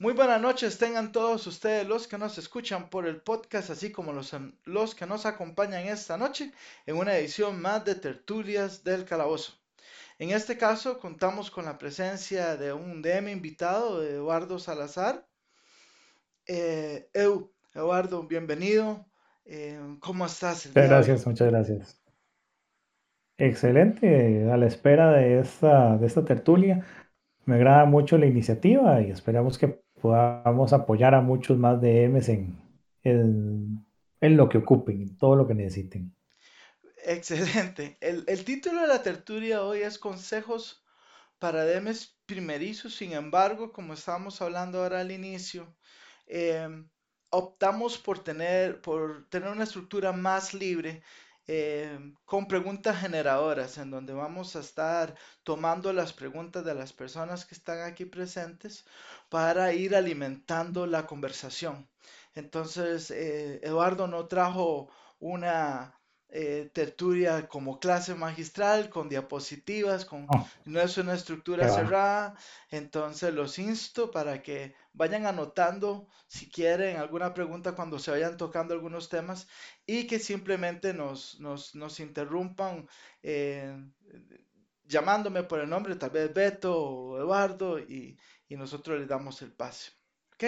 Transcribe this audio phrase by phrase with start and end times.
[0.00, 4.14] Muy buenas noches, tengan todos ustedes los que nos escuchan por el podcast, así como
[4.14, 4.34] los,
[4.64, 6.52] los que nos acompañan esta noche
[6.86, 9.52] en una edición más de Tertulias del Calabozo.
[10.18, 15.26] En este caso contamos con la presencia de un DM invitado, Eduardo Salazar.
[16.46, 17.10] Eh,
[17.74, 19.04] Eduardo, bienvenido.
[19.44, 20.66] Eh, ¿Cómo estás?
[20.68, 22.02] muchas gracias, muchas gracias.
[23.36, 26.86] Excelente, a la espera de esta, de esta tertulia.
[27.44, 32.58] Me agrada mucho la iniciativa y esperamos que podamos apoyar a muchos más DMs en,
[33.02, 33.86] en,
[34.20, 36.14] en lo que ocupen, en todo lo que necesiten.
[37.04, 37.96] Excelente.
[38.00, 40.84] El, el, título de la tertulia hoy es Consejos
[41.38, 42.94] para DMs primerizos.
[42.94, 45.74] Sin embargo, como estábamos hablando ahora al inicio,
[46.26, 46.68] eh,
[47.30, 51.02] optamos por tener, por tener una estructura más libre
[51.52, 57.44] eh, con preguntas generadoras, en donde vamos a estar tomando las preguntas de las personas
[57.44, 58.84] que están aquí presentes
[59.28, 61.88] para ir alimentando la conversación.
[62.34, 65.99] Entonces, eh, Eduardo no trajo una
[66.32, 70.48] eh, tertulia como clase magistral con diapositivas, con, oh.
[70.64, 72.36] no es una estructura cerrada,
[72.70, 78.74] entonces los insto para que vayan anotando si quieren alguna pregunta cuando se vayan tocando
[78.74, 79.48] algunos temas
[79.86, 82.88] y que simplemente nos, nos, nos interrumpan
[83.22, 83.76] eh,
[84.84, 89.52] llamándome por el nombre, tal vez Beto o Eduardo, y, y nosotros les damos el
[89.52, 89.92] pase.
[90.34, 90.44] ¿Ok?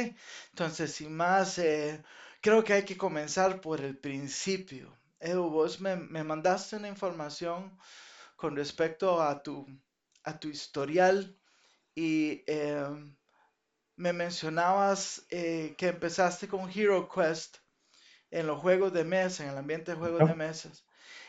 [0.50, 2.02] Entonces, sin más, eh,
[2.41, 4.98] creo que hay que comenzar por el principio.
[5.23, 7.78] Edu, vos me, mandaste una información
[8.37, 9.67] con respecto a tu,
[10.25, 11.37] a tu historial
[11.95, 13.14] y em,
[13.97, 17.62] me mencionabas eh, que empezaste con Hero Quest
[18.33, 20.84] en los juegos de mesa, en el ambiente de juegos de mesas.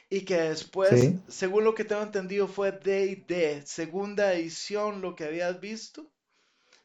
[0.09, 5.59] Y que después, según lo que tengo entendido, fue D&D, segunda edición, lo que habías
[5.59, 6.09] visto,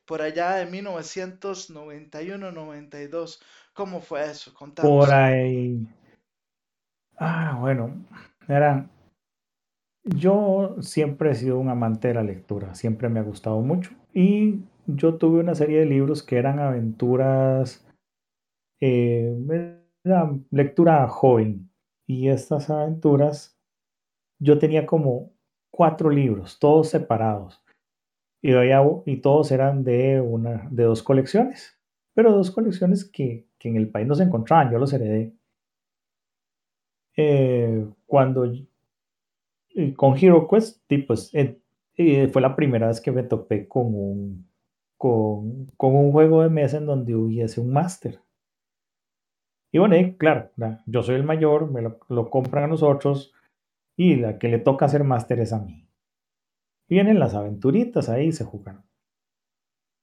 [0.05, 3.39] por allá de 1991-92.
[3.73, 4.53] ¿Cómo fue eso?
[4.55, 4.91] Contanos.
[4.91, 5.87] Por ahí,
[7.19, 7.95] Ah, bueno,
[8.47, 8.89] era,
[10.05, 13.91] yo siempre he sido un amante de la lectura, siempre me ha gustado mucho.
[14.15, 17.87] Y yo tuve una serie de libros que eran aventuras,
[18.81, 19.37] eh,
[20.05, 21.71] era lectura joven.
[22.07, 23.59] Y estas aventuras
[24.41, 25.33] yo tenía como
[25.71, 27.63] cuatro libros, todos separados.
[28.41, 28.53] Y,
[29.07, 31.77] y todos eran de, una, de dos colecciones,
[32.15, 35.38] pero dos colecciones que, que en el país no se encontraban, yo los heredé.
[37.21, 38.45] Eh, cuando
[39.97, 44.49] con Hero Quest, pues, eh, fue la primera vez que me topé con un,
[44.97, 48.21] con, un juego de mesa en donde hubiese un máster.
[49.73, 50.53] Y bueno, claro,
[50.87, 53.35] yo soy el mayor, me lo, compran a nosotros
[53.97, 55.89] y la que le toca hacer máster es a mí.
[56.89, 58.85] Vienen las aventuritas ahí se jugaron.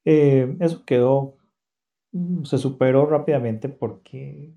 [0.04, 1.38] Eh, eso quedó,
[2.12, 4.54] mm, se superó rápidamente porque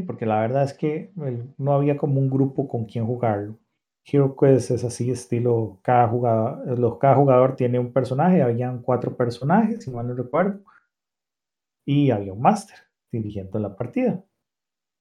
[0.00, 1.12] porque la verdad es que
[1.58, 3.58] no había como un grupo con quien jugarlo.
[4.04, 9.84] Hero Quest es así, estilo, cada jugador, cada jugador tiene un personaje, habían cuatro personajes,
[9.84, 10.60] si mal no recuerdo,
[11.84, 12.76] y había un máster
[13.12, 14.24] dirigiendo la partida.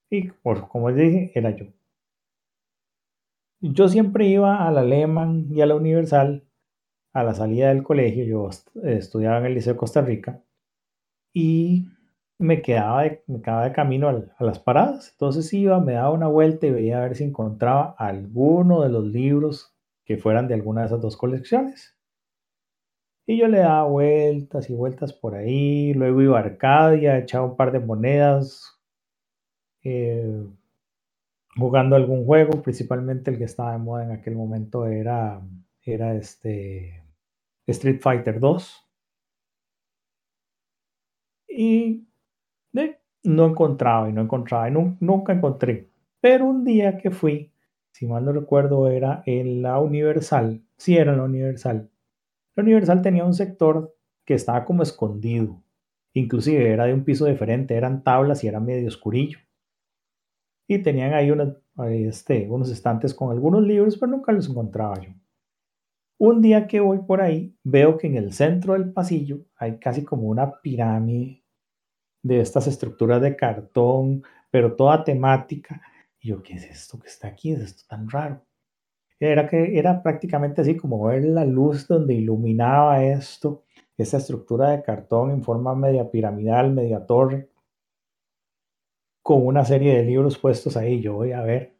[0.10, 1.66] Y por, como les dije, era yo.
[3.62, 6.44] Yo siempre iba a la Lehman y a la Universal
[7.14, 8.50] a la salida del colegio, yo
[8.84, 10.42] estudiaba en el Liceo Costa Rica,
[11.34, 11.88] y
[12.42, 15.12] me quedaba de, me quedaba de camino a las paradas.
[15.12, 19.06] Entonces iba, me daba una vuelta y veía a ver si encontraba alguno de los
[19.06, 19.76] libros
[20.06, 21.96] que fueran de alguna de esas dos colecciones.
[23.28, 25.94] Y yo le daba vueltas y vueltas por ahí.
[25.94, 28.82] Luego iba a Arcadia, echaba un par de monedas,
[29.84, 30.44] eh,
[31.56, 32.62] jugando algún juego.
[32.64, 35.42] Principalmente el que estaba de moda en aquel momento era,
[35.84, 37.04] era este
[37.68, 38.88] Street Fighter 2.
[41.50, 42.08] Y
[43.24, 45.90] no encontraba y no encontraba y nunca encontré.
[46.20, 47.52] Pero un día que fui,
[47.92, 50.62] si mal no recuerdo, era en la Universal.
[50.78, 51.90] Sí, era en la Universal.
[52.56, 53.96] La Universal tenía un sector
[54.26, 55.64] que estaba como escondido.
[56.14, 59.40] Inclusive era de un piso diferente, eran tablas y era medio oscurillo.
[60.68, 61.32] Y tenían ahí
[62.08, 65.12] este, unos estantes con algunos libros, pero nunca los encontraba yo.
[66.18, 70.06] Un día que voy por ahí, veo que en el centro del pasillo hay casi
[70.06, 71.41] como una pirámide
[72.24, 75.82] de estas estructuras de cartón, pero toda temática.
[76.20, 77.52] Y yo, ¿qué es esto que está aquí?
[77.52, 78.42] ¿Es esto tan raro?
[79.20, 83.64] Era que era prácticamente así como ver la luz donde iluminaba esto,
[83.96, 87.50] esa estructura de cartón en forma media piramidal, media torre,
[89.22, 91.02] con una serie de libros puestos ahí.
[91.02, 91.78] Yo voy a ver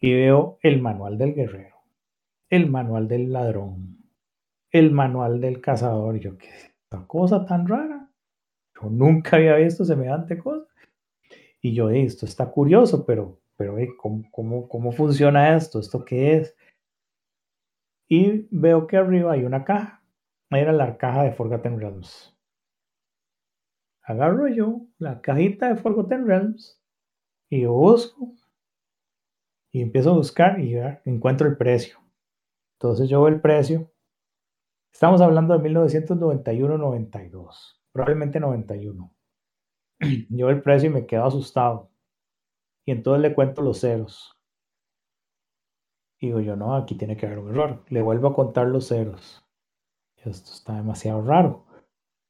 [0.00, 1.76] y veo el manual del guerrero,
[2.48, 3.98] el manual del ladrón,
[4.70, 6.16] el manual del cazador.
[6.16, 7.99] Y yo, ¿qué es esta cosa tan rara?
[8.88, 10.66] Nunca había visto semejante cosa.
[11.60, 15.80] Y yo, esto está curioso, pero, pero ¿cómo, cómo, cómo funciona esto?
[15.80, 16.56] ¿Esto qué es?
[18.08, 20.02] Y veo que arriba hay una caja.
[20.50, 22.36] Era la caja de Forgotten Realms.
[24.02, 26.82] Agarro yo la cajita de Forgotten Realms
[27.48, 28.34] y busco
[29.72, 32.00] y empiezo a buscar y ya encuentro el precio.
[32.74, 33.92] Entonces yo veo el precio.
[34.92, 39.12] Estamos hablando de 1991-92, probablemente 91.
[40.30, 41.90] Yo el precio y me quedo asustado.
[42.84, 44.36] Y entonces le cuento los ceros.
[46.18, 47.82] Y digo yo, no, aquí tiene que haber un error.
[47.88, 49.42] Le vuelvo a contar los ceros.
[50.16, 51.64] Esto está demasiado raro.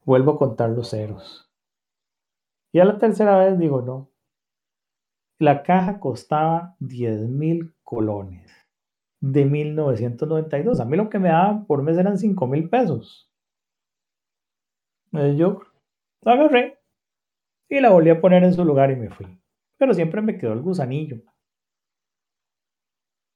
[0.04, 1.50] Vuelvo a contar los ceros.
[2.72, 4.10] Y a la tercera vez digo, no.
[5.38, 8.48] La caja costaba 10 mil colones
[9.20, 10.78] de 1992.
[10.78, 13.29] A mí lo que me daban por mes eran 5 mil pesos.
[15.12, 15.60] Yo
[16.22, 16.78] la agarré
[17.68, 19.26] y la volví a poner en su lugar y me fui.
[19.78, 21.22] Pero siempre me quedó el gusanillo.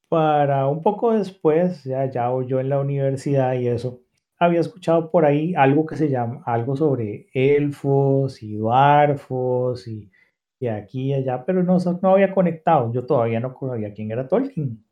[0.09, 4.01] Para un poco después, ya, ya yo en la universidad y eso,
[4.37, 10.11] había escuchado por ahí algo que se llama, algo sobre elfos y dwarfos y,
[10.59, 12.91] y aquí y allá, pero no, no había conectado.
[12.93, 14.85] Yo todavía no sabía quién era Tolkien.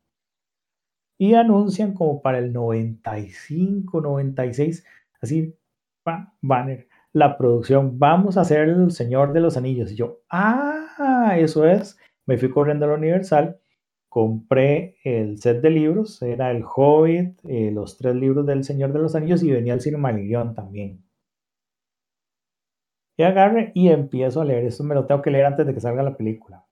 [1.18, 4.84] Y anuncian como para el 95, 96,
[5.20, 5.56] así,
[6.40, 9.92] banner, la producción, vamos a hacer El Señor de los Anillos.
[9.92, 11.98] Y yo, ah, eso es.
[12.26, 13.58] Me fui corriendo a la Universal
[14.14, 19.00] compré el set de libros, era El Hobbit, eh, los tres libros del Señor de
[19.00, 21.04] los Anillos y venía el Silmarillion también.
[23.18, 24.66] Y agarre y empiezo a leer.
[24.66, 26.64] Esto me lo tengo que leer antes de que salga la película.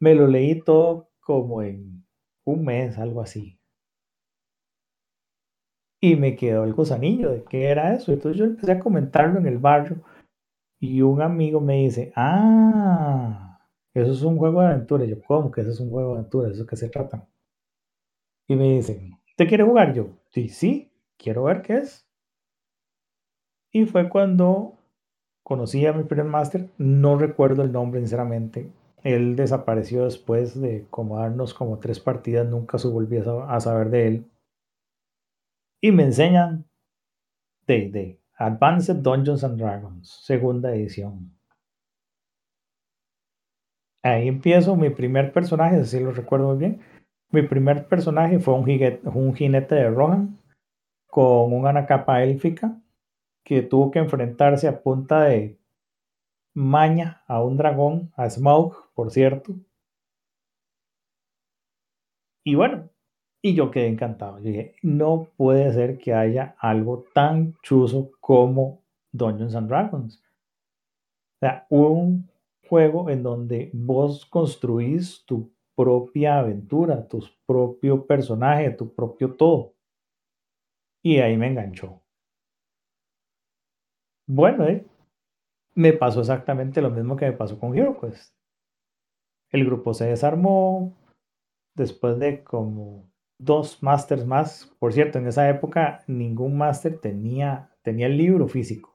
[0.00, 2.06] Me lo leí todo como en
[2.44, 3.59] un mes, algo así.
[6.00, 8.12] Y me quedó el gusanillo de qué era eso.
[8.12, 9.98] Entonces yo empecé a comentarlo en el barrio
[10.80, 13.60] y un amigo me dice, ah,
[13.92, 15.04] eso es un juego de aventura.
[15.04, 16.50] Yo, ¿cómo que eso es un juego de aventura?
[16.50, 17.28] ¿Eso qué se trata?
[18.48, 19.92] Y me dicen, ¿te quiere jugar?
[19.92, 22.06] Yo, sí, sí, quiero ver qué es.
[23.72, 24.74] Y fue cuando
[25.44, 28.70] conocí a mi primer máster, no recuerdo el nombre sinceramente.
[29.02, 34.06] Él desapareció después de como darnos como tres partidas, nunca se volvió a saber de
[34.06, 34.24] él.
[35.80, 36.66] Y me enseñan
[37.66, 41.32] de Advanced Dungeons and Dragons, segunda edición.
[44.02, 46.80] Ahí empiezo mi primer personaje, así lo recuerdo muy bien.
[47.30, 48.66] Mi primer personaje fue un,
[49.14, 50.38] un jinete de Rohan
[51.06, 52.80] con una capa élfica
[53.44, 55.58] que tuvo que enfrentarse a punta de
[56.54, 59.54] maña a un dragón, a Smaug, por cierto.
[62.44, 62.90] Y bueno,
[63.42, 64.38] y yo quedé encantado.
[64.38, 68.82] Yo dije, no puede ser que haya algo tan chuzo como
[69.12, 70.22] Dungeons and Dragons.
[71.36, 72.28] O sea, un
[72.68, 79.74] juego en donde vos construís tu propia aventura, tu propio personaje, tu propio todo.
[81.02, 82.02] Y ahí me enganchó.
[84.26, 84.84] Bueno, eh,
[85.74, 88.34] me pasó exactamente lo mismo que me pasó con HeroQuest.
[89.50, 90.94] El grupo se desarmó
[91.74, 93.09] después de como
[93.40, 94.72] dos masters más.
[94.78, 98.90] Por cierto, en esa época ningún máster tenía, tenía el libro físico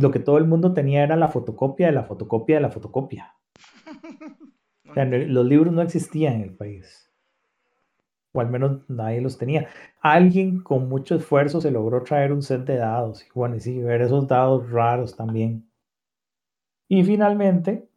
[0.00, 3.34] lo que todo el mundo tenía era la fotocopia de la fotocopia de la fotocopia.
[4.94, 7.12] los libros no existían en el país.
[8.32, 9.68] O al menos nadie los tenía.
[10.00, 13.26] Alguien con mucho esfuerzo se logró traer un set de dados.
[13.26, 15.68] Y bueno, y sí, ver esos dados raros también.
[16.86, 17.88] Y finalmente,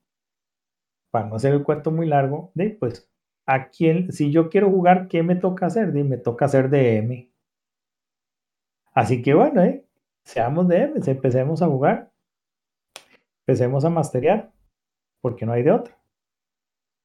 [1.12, 3.11] para no hacer el cuento muy largo, pues,
[3.46, 5.94] ¿a quién, si yo quiero jugar, ¿qué me toca hacer?
[5.94, 7.30] De, me toca hacer DM.
[8.94, 9.86] Así que bueno, ¿eh?
[10.24, 12.12] seamos DMs, empecemos a jugar,
[13.42, 14.52] empecemos a masterear,
[15.22, 15.98] porque no hay de otra.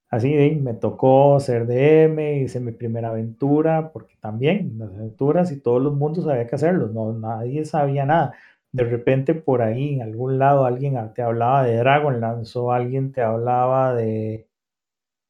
[0.09, 5.83] Así me tocó ser DM, hice mi primera aventura, porque también las aventuras y todos
[5.83, 8.35] los mundos había que hacerlos, no, nadie sabía nada.
[8.73, 13.23] De repente por ahí, en algún lado, alguien te hablaba de Dragonlance o alguien te
[13.23, 14.49] hablaba de,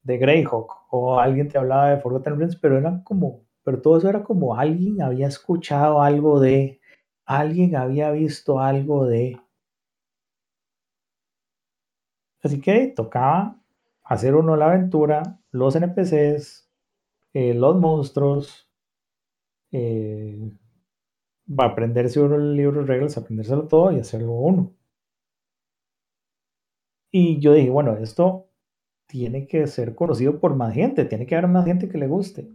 [0.06, 4.08] de Greyhawk o alguien te hablaba de Forgotten Realms, pero eran como, pero todo eso
[4.08, 6.80] era como alguien había escuchado algo de,
[7.26, 9.40] alguien había visto algo de...
[12.42, 13.60] Así que tocaba
[14.04, 16.70] hacer uno la aventura, los NPCs,
[17.34, 18.70] eh, los monstruos,
[19.72, 20.52] eh,
[21.58, 24.72] aprenderse uno el libro de reglas, aprendérselo todo y hacerlo uno.
[27.10, 28.45] Y yo dije, bueno, esto
[29.06, 32.48] tiene que ser conocido por más gente, tiene que haber más gente que le guste.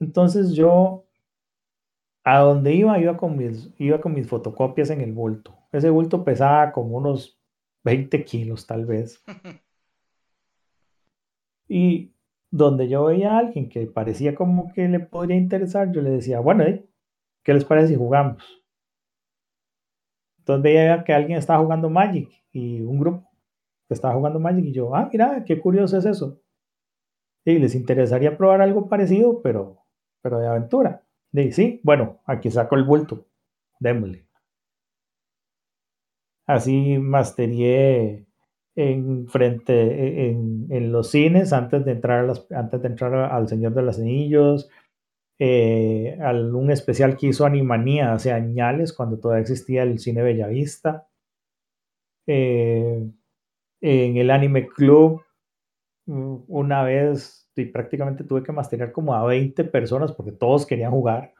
[0.00, 1.06] Entonces yo
[2.24, 5.56] A donde iba, iba con mis, iba con mis fotocopias en el bulto.
[5.72, 7.40] Ese bulto pesaba como unos
[7.84, 9.22] 20 kilos tal vez.
[11.68, 12.14] Y
[12.52, 16.38] donde yo veía a alguien que parecía como que le podría interesar, yo le decía,
[16.40, 16.86] bueno, ¿eh?
[17.42, 18.62] ¿qué les parece si jugamos?
[20.38, 23.31] Entonces veía que alguien estaba jugando Magic y un grupo
[23.88, 26.40] estaba jugando Magic y yo, ah, mira, qué curioso es eso.
[27.44, 29.78] Y les interesaría probar algo parecido, pero,
[30.22, 31.04] pero de aventura.
[31.32, 33.26] Y sí, bueno, aquí saco el bulto,
[33.80, 34.26] démosle.
[36.46, 38.26] Así masterié
[38.74, 43.48] en frente en, en, los cines antes de entrar a las, antes de entrar al
[43.48, 44.70] Señor de los Anillos
[45.38, 46.16] eh,
[46.54, 51.08] un especial que hizo Animanía hace años cuando todavía existía el cine Bellavista
[52.28, 53.10] eh,
[53.82, 55.22] en el Anime Club
[56.06, 60.92] mm, una vez y prácticamente tuve que masterar como a 20 personas porque todos querían
[60.92, 61.34] jugar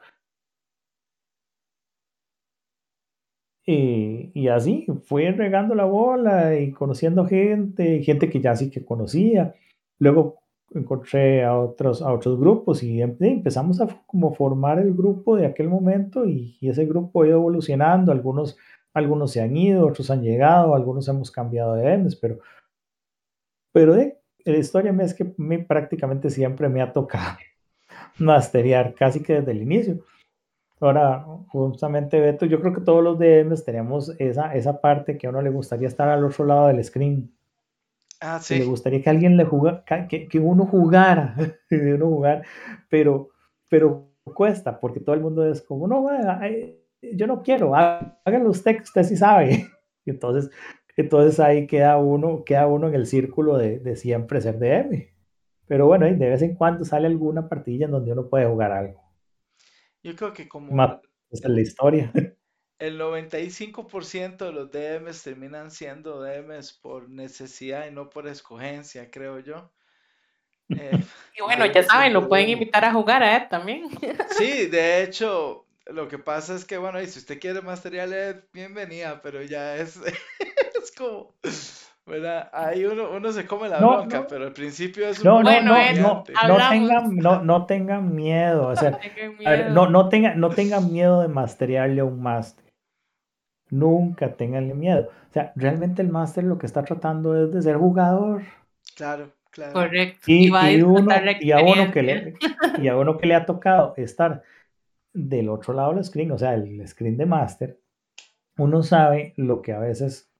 [3.65, 9.55] Y, así, fue regando la bola y conociendo gente, gente que ya sí que conocía.
[9.99, 10.39] Luego
[10.71, 15.45] encontré a otros, a otros grupos y em, empezamos a como formar el grupo de
[15.45, 18.11] aquel momento y, ese grupo ha ido evolucionando.
[18.11, 18.57] Algunos,
[18.93, 22.39] algunos se han ido, otros han llegado, algunos hemos cambiado de EMS, pero,
[23.71, 27.37] pero de, la historia es que mí prácticamente siempre me ha tocado
[28.17, 29.99] masteriar casi que desde el inicio.
[30.79, 35.29] Ahora, justamente Beto, yo creo que todos los DMs tenemos esa, esa parte que a
[35.29, 37.33] uno le gustaría estar al otro lado del screen.
[38.19, 38.59] Ah, sí.
[38.59, 41.35] le gustaría que alguien le jugara, que, que uno jugara,
[41.71, 42.43] uno jugar,
[42.89, 43.29] pero,
[43.69, 46.07] pero cuesta, porque todo el mundo es como, no,
[47.13, 49.69] yo no quiero, háganlo usted, que usted sí sabe.
[50.05, 50.51] Entonces,
[50.97, 55.09] entonces ahí queda uno, queda uno en el círculo de, de siempre ser DM.
[55.65, 59.01] Pero bueno, de vez en cuando sale alguna partilla en donde uno puede jugar algo.
[60.03, 60.99] Yo creo que como Más
[61.31, 62.11] es la historia.
[62.79, 69.39] el 95% de los DMs terminan siendo DMs por necesidad y no por escogencia, creo
[69.39, 69.71] yo.
[70.69, 70.97] Eh,
[71.37, 73.89] y bueno, ya saben, lo pueden invitar a jugar a él también.
[74.29, 79.21] Sí, de hecho, lo que pasa es que, bueno, y si usted quiere material, bienvenida,
[79.21, 79.97] pero ya es,
[80.81, 81.33] es como,
[82.05, 82.49] ¿verdad?
[82.53, 85.75] Ahí uno, uno se come la bronca, pero al principio es un no, no, no,
[85.93, 88.99] no, no, tengan, no, no tengan miedo, o sea,
[89.71, 92.63] no, no, tengan, no tengan miedo de masterearle a un máster.
[93.69, 95.09] Nunca tenganle miedo.
[95.09, 98.43] O sea, realmente el máster lo que está tratando es de ser jugador.
[98.95, 99.73] Claro, claro.
[99.73, 100.19] Correcto.
[100.27, 102.35] Y, y, uno, y, a uno que le,
[102.79, 104.43] y a uno que le ha tocado estar
[105.13, 107.79] del otro lado del screen, o sea, el screen de máster,
[108.57, 110.31] uno sabe lo que a veces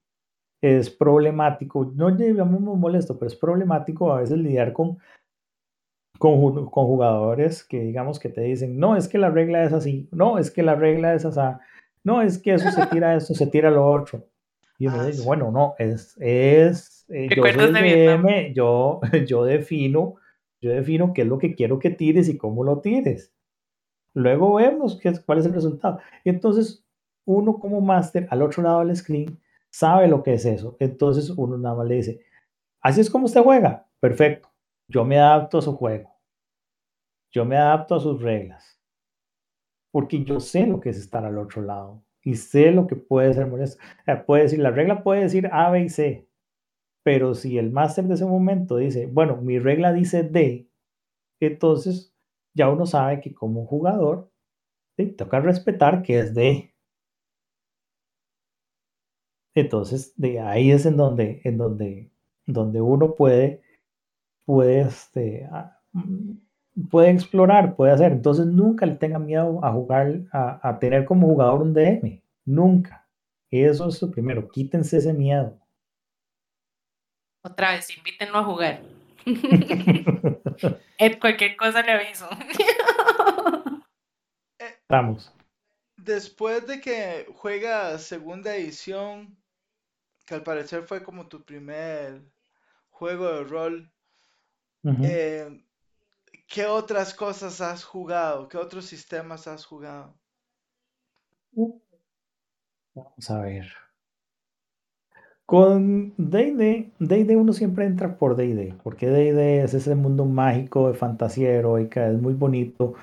[0.62, 4.98] es problemático, no muy molesto, pero es problemático a veces lidiar con,
[6.18, 10.08] con, con, jugadores que digamos que te dicen, no, es que la regla es así,
[10.12, 11.58] no, es que la regla es así,
[12.04, 14.26] no, es que eso se tira eso, se tira lo otro.
[14.80, 20.16] Y uno ah, dice, bueno, no, es, es eh, yo, DM, yo, yo defino,
[20.62, 23.33] yo defino qué es lo que quiero que tires y cómo lo tires.
[24.14, 26.00] Luego vemos qué, cuál es el resultado.
[26.24, 26.86] Y entonces,
[27.26, 29.40] uno como máster, al otro lado del screen,
[29.74, 30.78] sabe lo que es eso.
[30.80, 32.22] Entonces uno nada más le dice,
[32.82, 34.50] así es como usted juega, perfecto,
[34.88, 36.16] yo me adapto a su juego,
[37.32, 38.80] yo me adapto a sus reglas,
[39.92, 43.34] porque yo sé lo que es estar al otro lado y sé lo que puede
[43.34, 43.82] ser molesto.
[44.26, 46.30] puede decir, la regla puede decir A, B y C,
[47.04, 50.70] pero si el máster de ese momento dice, bueno, mi regla dice D,
[51.40, 52.13] entonces
[52.54, 54.32] ya uno sabe que como jugador
[54.98, 55.08] ¿sí?
[55.08, 56.74] toca respetar que es D.
[59.56, 62.12] Entonces, de ahí es en donde, en donde,
[62.48, 63.62] donde uno puede,
[64.46, 65.48] puede, este,
[65.92, 66.34] mm,
[66.90, 68.14] puede explorar, puede hacer.
[68.14, 72.24] Entonces, nunca le tenga miedo a jugar, a, a tener como jugador un DM.
[72.46, 73.08] Nunca.
[73.52, 74.50] Eso es lo primero.
[74.50, 75.60] Quítense ese miedo.
[77.44, 78.93] Otra vez, invítenlo a jugar.
[81.20, 82.30] Cualquier cosa le aviso.
[84.90, 85.34] Vamos.
[85.98, 89.38] Después de que juega segunda edición,
[90.26, 92.22] que al parecer fue como tu primer
[92.90, 93.92] juego de rol.
[95.04, 95.64] Eh,
[96.48, 98.48] ¿Qué otras cosas has jugado?
[98.48, 100.18] ¿Qué otros sistemas has jugado?
[102.94, 103.83] Vamos a ver.
[105.54, 110.96] Con D&D, D&D uno siempre entra por D&D, porque D&D es ese mundo mágico de
[110.96, 112.96] fantasía heroica, es muy bonito,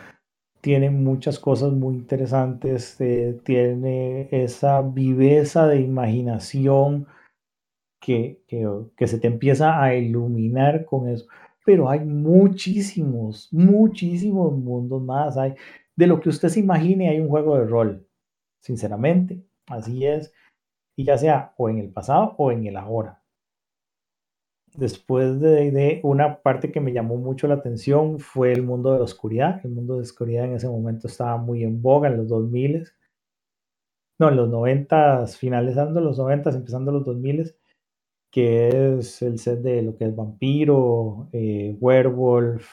[0.60, 7.06] tiene muchas cosas muy interesantes, eh, tiene esa viveza de imaginación
[8.00, 11.28] que, que, se te empieza a iluminar con eso.
[11.64, 15.36] Pero hay muchísimos, muchísimos mundos más.
[15.38, 15.54] Hay,
[15.94, 18.08] de lo que usted se imagine hay un juego de rol.
[18.60, 20.32] Sinceramente, así es.
[21.04, 23.22] Ya sea o en el pasado o en el ahora.
[24.74, 28.98] Después de, de una parte que me llamó mucho la atención fue el mundo de
[28.98, 29.60] la oscuridad.
[29.64, 32.86] El mundo de la oscuridad en ese momento estaba muy en boga en los 2000.
[34.18, 37.54] No, en los 90, finalizando los 90, empezando los 2000
[38.30, 42.68] que es el set de lo que es Vampiro, eh, Werewolf.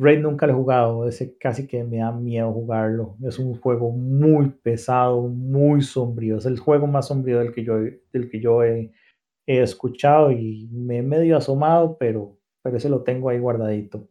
[0.00, 3.16] Raid nunca lo he jugado, ese casi que me da miedo jugarlo.
[3.22, 6.38] Es un juego muy pesado, muy sombrío.
[6.38, 8.92] Es el juego más sombrío del que yo, del que yo he,
[9.46, 14.08] escuchado y me he medio asomado, pero, pero ese lo tengo ahí guardadito.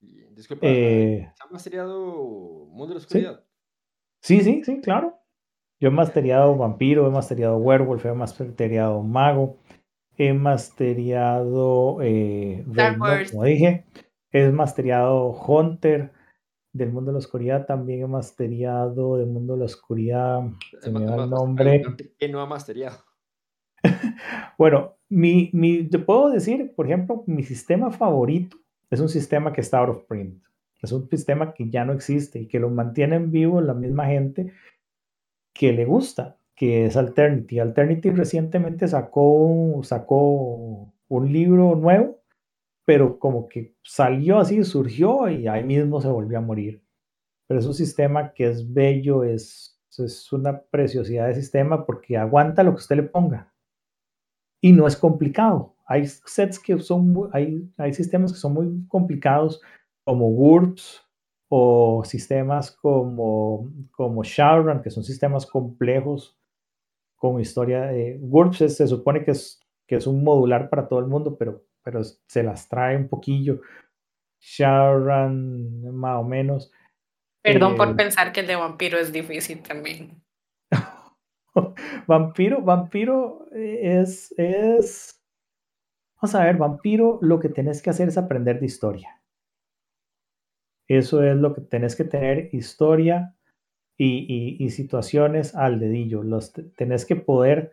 [0.00, 3.44] Disculpa, eh, ¿se ha masteriado Mundo de la Oscuridad?
[4.20, 5.18] Sí, sí, sí, claro.
[5.78, 9.56] Yo he masteriado Vampiro, he masteriado Werewolf, he masteriado Mago,
[10.18, 12.66] he masteriado eh,
[13.30, 13.86] como dije,
[14.32, 16.12] he masteriado Hunter
[16.72, 20.42] del mundo de la oscuridad, también he masteriado del mundo de la oscuridad,
[20.80, 21.82] se me da el nombre.
[22.18, 22.98] ¿Qué no ha masteriado?
[24.58, 28.56] bueno, mi, mi, te puedo decir, por ejemplo, mi sistema favorito
[28.90, 30.42] es un sistema que está out of print.
[30.82, 34.06] Es un sistema que ya no existe y que lo mantiene en vivo la misma
[34.06, 34.52] gente
[35.52, 37.58] que le gusta que es Alternity.
[37.58, 42.19] Alternity recientemente sacó, sacó un libro nuevo,
[42.90, 46.82] pero como que salió así, surgió y ahí mismo se volvió a morir.
[47.46, 52.64] Pero es un sistema que es bello, es, es una preciosidad de sistema porque aguanta
[52.64, 53.54] lo que usted le ponga.
[54.60, 55.76] Y no es complicado.
[55.86, 59.60] Hay sets que son, hay, hay sistemas que son muy complicados,
[60.02, 61.00] como GURPS,
[61.48, 66.36] o sistemas como, como Shadowrun, que son sistemas complejos
[67.14, 67.82] con historia.
[67.82, 71.69] de GURPS se supone que es, que es un modular para todo el mundo, pero,
[71.82, 73.60] pero se las trae un poquillo.
[74.40, 76.72] Shadowrun, más o menos.
[77.42, 80.22] Perdón por eh, pensar que el de vampiro es difícil también.
[82.06, 85.22] vampiro, vampiro es, es.
[86.20, 89.20] Vamos a ver, vampiro, lo que tenés que hacer es aprender de historia.
[90.86, 93.36] Eso es lo que tenés que tener historia
[93.96, 96.22] y, situaciones al dedillo.
[96.22, 97.72] Los tenés que poder,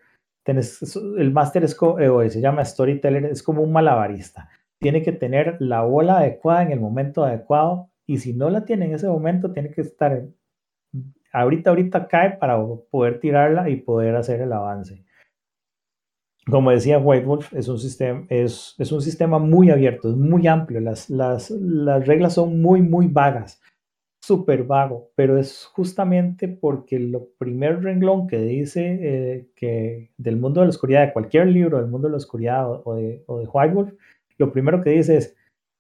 [0.51, 4.49] el máster es, eh, se llama storyteller, es como un malabarista.
[4.79, 8.85] Tiene que tener la bola adecuada en el momento adecuado y si no la tiene
[8.85, 10.23] en ese momento, tiene que estar,
[11.33, 12.57] ahorita, ahorita cae para
[12.89, 15.03] poder tirarla y poder hacer el avance.
[16.49, 20.79] Como decía White Wolf, es un sistema, es, un sistema muy abierto, es muy amplio,
[20.79, 21.49] las, las
[22.07, 23.61] reglas son muy, muy vagas
[24.27, 30.59] súper vago, pero es justamente porque lo primer renglón que dice eh, que del mundo
[30.59, 33.47] de la oscuridad, de cualquier libro del mundo de la oscuridad o, de, o de
[33.47, 33.93] White Wolf,
[34.37, 35.37] lo primero que dice es,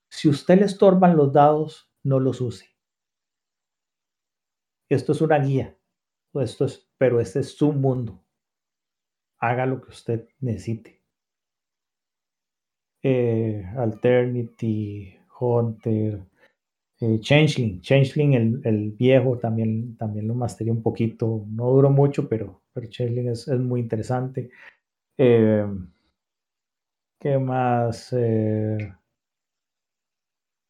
[0.09, 2.65] si usted le estorban los dados, no los use.
[4.89, 5.77] Esto es una guía,
[6.35, 8.23] esto es, pero este es su mundo.
[9.39, 11.01] Haga lo que usted necesite.
[13.03, 16.21] Eh, Alternity, Hunter,
[16.99, 22.63] eh, Changeling, Changeling el, viejo también, también lo masteré un poquito, no duró mucho, pero,
[22.73, 24.49] pero Changeling es, muy interesante.
[25.17, 25.65] Eh,
[27.19, 28.13] ¿Qué más?
[28.13, 28.77] Eh,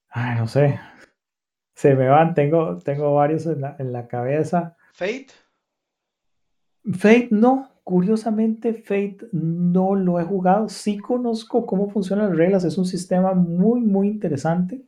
[0.09, 0.79] ay, no sé.
[1.75, 4.75] Se me van, tengo, tengo varios en la, en la cabeza.
[4.93, 5.27] ¿Fate?
[6.93, 10.67] Fate no, curiosamente Fate no lo he jugado.
[10.69, 14.86] Sí conozco cómo funcionan las reglas, es un sistema muy, muy interesante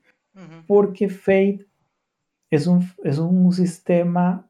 [0.68, 1.68] porque Fate
[2.50, 4.50] es un, es un sistema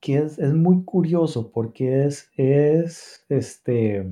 [0.00, 4.10] que es, muy curioso porque es, es, este,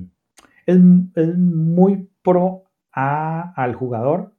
[0.65, 2.63] es, muy pro
[2.93, 4.33] al jugador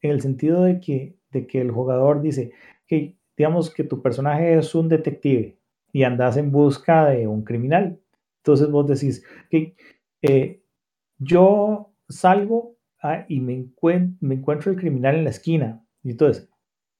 [0.00, 2.52] en el sentido de que, de que el jugador dice
[2.86, 5.58] que digamos que tu personaje es un detective
[5.92, 8.00] y andas en busca de un criminal.
[8.38, 9.76] Entonces vos decís que
[10.22, 10.62] eh,
[11.18, 12.73] yo salgo
[13.04, 16.48] ah, y me, encuentro el criminal en la esquina y entonces,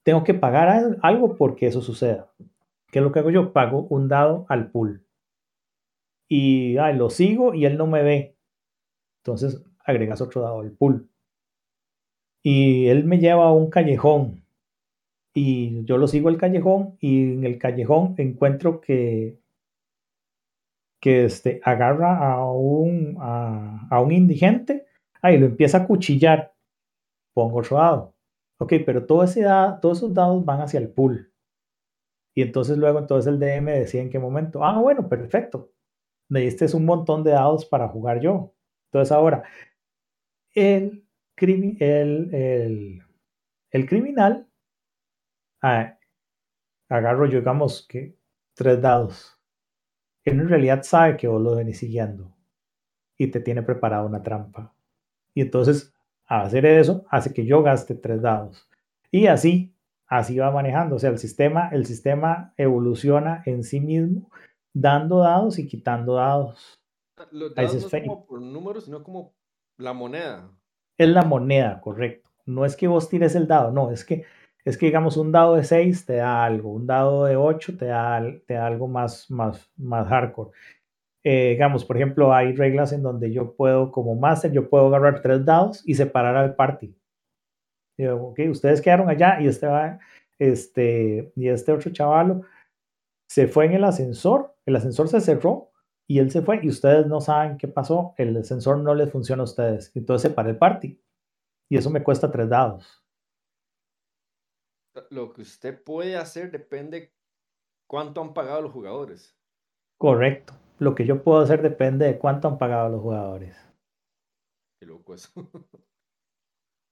[0.05, 2.33] tengo que pagar algo porque eso suceda.
[2.91, 3.53] ¿Qué es lo que hago yo?
[3.53, 5.05] Pago un dado al pool.
[6.29, 8.37] Y lo sigo y él no me ve.
[9.23, 11.11] Entonces, agregas otro dado al pool.
[12.43, 14.45] Y él me lleva a un callejón.
[15.35, 19.41] Y yo lo sigo al callejón y en el callejón encuentro que,
[21.01, 24.87] que este, agarra a un, a, un indigente.
[25.25, 26.55] Ahí lo empieza a cuchillar.
[27.35, 28.15] Pongo otro dado
[28.61, 31.33] Ok, pero todos esos dados van hacia el pool.
[32.37, 35.73] Y entonces luego entonces el DM decía en qué momento, ah, bueno, perfecto.
[36.29, 38.55] Me diste un montón de dados para jugar yo.
[38.89, 39.45] Entonces ahora,
[40.55, 41.05] el,
[41.37, 43.03] el, el,
[43.71, 44.49] el criminal,
[45.63, 45.99] ah,
[46.89, 48.17] agarro yo, digamos, que
[48.55, 49.41] tres dados.
[50.25, 52.37] Él en realidad sabe que vos lo venís siguiendo
[53.19, 54.74] y te tiene preparada una trampa.
[55.35, 55.93] Y entonces,
[56.27, 58.69] hacer eso hace que yo gaste tres dados.
[59.11, 59.75] Y así,
[60.07, 60.97] así va manejando.
[60.97, 64.31] O sea, el sistema, el sistema evoluciona en sí mismo,
[64.73, 66.81] dando dados y quitando dados.
[67.31, 69.35] Los dados no como por números, sino como
[69.77, 70.51] la moneda.
[70.99, 72.31] Es la moneda, correcto.
[72.47, 74.25] No es que vos tires el dado, no, es que,
[74.65, 77.87] es que digamos un dado de 6 te da algo, un dado de 8 te
[77.87, 80.51] da, te da algo más, más, más hardcore.
[81.25, 85.23] Eh, digamos, por ejemplo, hay reglas en donde yo puedo, como máster, yo puedo agarrar
[85.23, 86.95] tres dados y separar al party.
[87.97, 89.99] Digo, ok, ustedes quedaron allá y este va,
[90.39, 92.43] este, y este otro chavalo
[93.29, 95.71] se fue en el ascensor, el ascensor se cerró
[96.07, 99.43] y él se fue y ustedes no saben qué pasó, el ascensor no les funciona
[99.43, 101.01] a ustedes, entonces para el party
[101.71, 103.03] y eso me cuesta tres dados.
[105.11, 107.13] Lo que usted puede hacer depende
[107.89, 109.37] cuánto han pagado los jugadores.
[109.99, 110.55] Correcto.
[110.79, 113.57] Lo que yo puedo hacer depende de cuánto han pagado los jugadores.
[114.81, 115.31] Qué loco eso.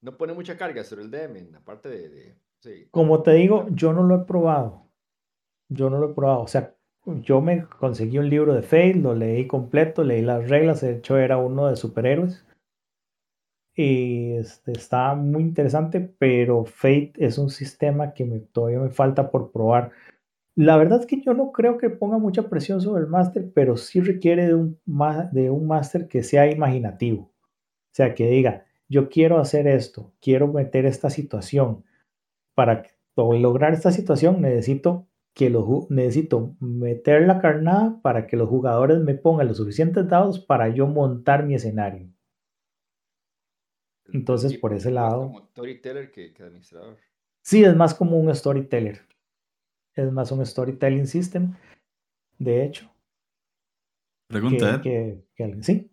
[0.03, 2.37] no pone mucha carga sobre el DM, aparte de...
[2.91, 4.87] Como te digo, yo no lo he probado.
[5.69, 6.43] Yo no lo he probado.
[6.43, 10.81] O sea, yo me conseguí un libro de Fate, lo leí completo, leí las reglas,
[10.81, 12.47] de hecho era uno de superhéroes.
[13.75, 19.31] Y este, está muy interesante, pero Fate es un sistema que me, todavía me falta
[19.31, 19.93] por probar.
[20.55, 23.77] La verdad es que yo no creo que ponga mucha presión sobre el máster, pero
[23.77, 24.79] sí requiere de un,
[25.33, 27.23] de un máster que sea imaginativo.
[27.23, 31.85] O sea, que diga, yo quiero hacer esto, quiero meter esta situación.
[32.55, 32.85] Para
[33.17, 39.15] lograr esta situación necesito que los necesito meter la carnada para que los jugadores me
[39.15, 42.13] pongan los suficientes dados para yo montar mi escenario.
[44.13, 45.23] Entonces, por ese lado.
[45.23, 46.99] como storyteller que, administrador.
[47.41, 49.01] Sí, es más como un storyteller.
[49.95, 51.55] Es más un storytelling system,
[52.39, 52.91] de hecho.
[54.29, 55.25] Pregunta, que,
[55.61, 55.91] sí.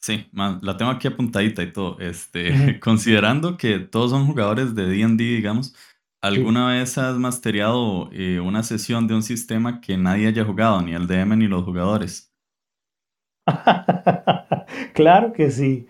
[0.00, 1.98] Sí, la tengo aquí apuntadita y todo.
[1.98, 5.74] Este, considerando que todos son jugadores de D&D, digamos,
[6.20, 10.92] ¿Alguna vez has masteriado eh, una sesión de un sistema que nadie haya jugado, ni
[10.92, 12.34] el DM ni los jugadores?
[14.94, 15.86] claro que sí.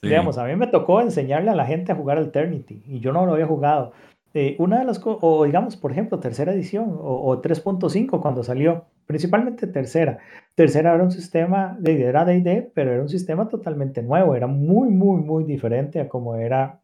[0.00, 3.26] Digamos, a mí me tocó enseñarle a la gente a jugar Alternity y yo no
[3.26, 3.92] lo había jugado.
[4.34, 8.86] Eh, una de las cosas, o digamos, por ejemplo, tercera edición o, 3.5 cuando salió,
[9.06, 10.18] principalmente tercera.
[10.54, 12.26] Tercera era un sistema, de, era
[12.74, 16.82] pero era un sistema totalmente nuevo, era muy, muy, muy diferente a como era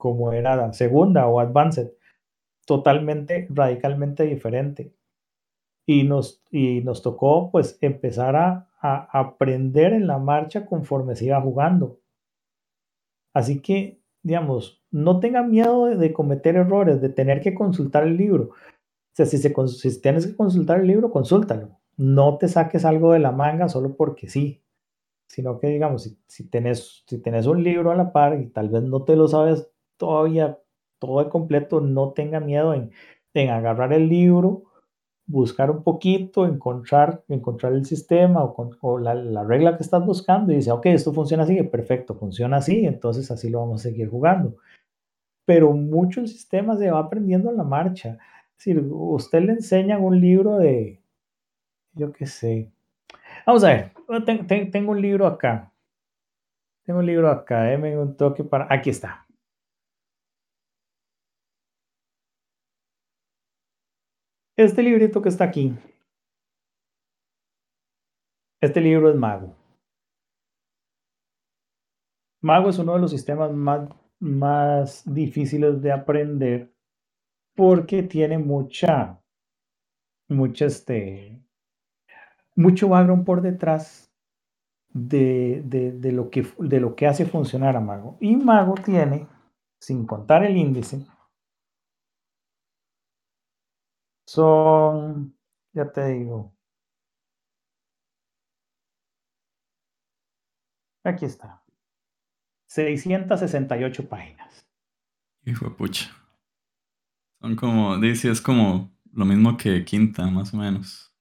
[0.00, 1.92] como era segunda o advanced,
[2.66, 4.94] totalmente, radicalmente diferente.
[5.86, 11.40] Y nos, y nos tocó pues empezar a, aprender en la marcha conforme se iba
[11.42, 12.00] jugando.
[13.34, 18.50] Así que, digamos, no tengan miedo de, cometer errores, de tener que consultar el libro.
[18.50, 21.78] O sea, si, se, si tienes que consultar el libro, consúltalo.
[21.96, 24.62] No te saques algo de la manga solo porque sí
[25.30, 28.68] sino que digamos, si, si, tenés, si tenés un libro a la par y tal
[28.68, 30.58] vez no te lo sabes todavía
[30.98, 32.90] todo de completo, no tenga miedo en,
[33.48, 34.64] agarrar el libro,
[35.26, 40.72] buscar un poquito, encontrar, encontrar el sistema o, la, regla que estás buscando y dice,
[40.72, 44.56] ok, esto funciona así, perfecto, funciona así, entonces así lo vamos a seguir jugando.
[45.50, 48.18] Pero mucho el sistema se va aprendiendo en la marcha.
[48.56, 51.02] Es decir, usted le enseña un libro de,
[51.92, 52.70] yo qué sé.
[53.44, 53.92] Vamos a ver,
[54.70, 55.72] tengo un libro acá.
[56.84, 58.72] Tengo un libro acá, déme un toque para...
[58.72, 59.26] Aquí está.
[64.56, 65.74] Este librito que está aquí,
[68.60, 69.56] este libro es Mago.
[72.40, 73.88] Mago es uno de los sistemas más,
[74.20, 76.72] más difíciles de aprender
[77.56, 79.20] porque tiene mucha,
[80.28, 81.42] mucha este,
[82.56, 84.12] mucho background por detrás
[84.92, 88.16] de, de, lo que, de lo que hace funcionar a Mago.
[88.20, 89.26] Y Mago tiene,
[89.80, 91.06] sin contar el índice,
[94.26, 95.36] Son,
[95.74, 96.52] ya te digo.
[101.04, 101.59] Aquí está.
[102.70, 104.64] 668 páginas.
[105.44, 106.08] Hijo de pucha.
[107.40, 111.12] Son como, dice, es como lo mismo que quinta, más o menos.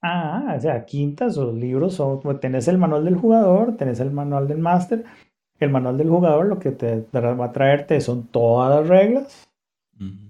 [0.00, 4.12] Ah, o sea, quintas o libros son, pues, tenés el manual del jugador, tenés el
[4.12, 5.04] manual del máster.
[5.58, 9.48] El manual del jugador lo que te va a traerte son todas las reglas,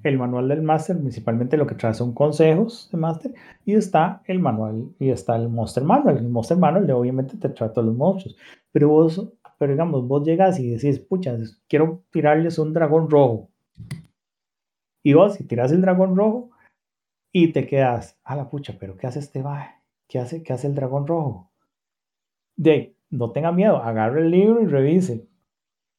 [0.05, 4.38] el manual del máster, principalmente lo que trae son consejos de máster, y está el
[4.38, 6.19] manual, y está el Monster Manual.
[6.19, 8.37] El Monster Manual, obviamente, te todos los monstruos,
[8.71, 11.37] pero vos, pero digamos, vos llegas y decís, pucha,
[11.69, 13.51] quiero tirarles un dragón rojo.
[15.03, 16.51] Y vos, si tiras el dragón rojo,
[17.33, 19.83] y te quedas, a la pucha, pero ¿qué hace este va?
[20.09, 21.53] ¿Qué hace, ¿Qué hace el dragón rojo?
[22.57, 25.29] De, no tenga miedo, agarre el libro y revise.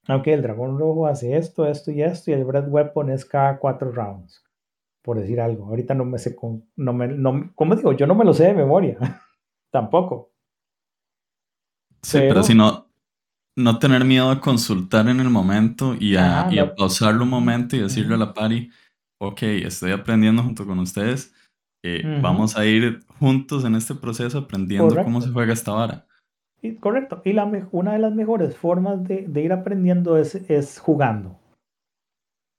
[0.08, 3.60] Aunque el dragón rojo hace esto, esto y esto, y el Red Weapon es cada
[3.60, 4.44] cuatro rounds,
[5.02, 5.68] por decir algo.
[5.68, 7.92] Ahorita no me sé, con, no me, no, ¿cómo digo?
[7.92, 8.98] Yo no me lo sé de memoria,
[9.70, 10.32] tampoco.
[12.02, 12.87] Sí, pero, si no,
[13.58, 17.76] no tener miedo a consultar en el momento y a, y a pausarlo un momento
[17.76, 18.70] y decirle a la pari,
[19.20, 21.34] ok, estoy aprendiendo junto con ustedes,
[21.84, 26.06] eh, vamos a ir juntos en este proceso aprendiendo cómo se juega esta vara.
[26.62, 30.80] Y, correcto, y la, una de las mejores formas de, de ir aprendiendo es, es,
[30.80, 31.40] jugando.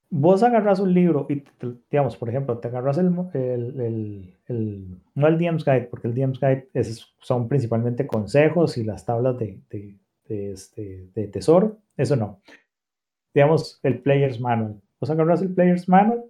[0.09, 1.43] Vos agarras un libro y,
[1.89, 6.39] digamos, por ejemplo, te agarras el, el, el, no el DM's Guide, porque el DM's
[6.41, 9.97] Guide es, son principalmente consejos y las tablas de, de,
[10.29, 12.41] de, este, de tesoro, eso no.
[13.33, 14.81] Digamos, el Player's Manual.
[14.99, 16.23] Vos agarras el Player's Manual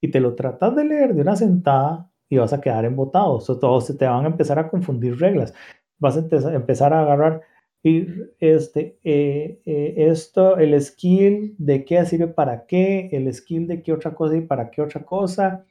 [0.00, 3.34] y te lo tratas de leer de una sentada y vas a quedar embotado.
[3.36, 5.54] O todos se te van a empezar a confundir reglas.
[5.98, 7.42] Vas a empezar a agarrar
[7.86, 8.04] y
[8.40, 13.92] este, eh, eh, esto, el skill de qué sirve para qué, el skill de qué
[13.92, 15.64] otra cosa y para qué otra cosa,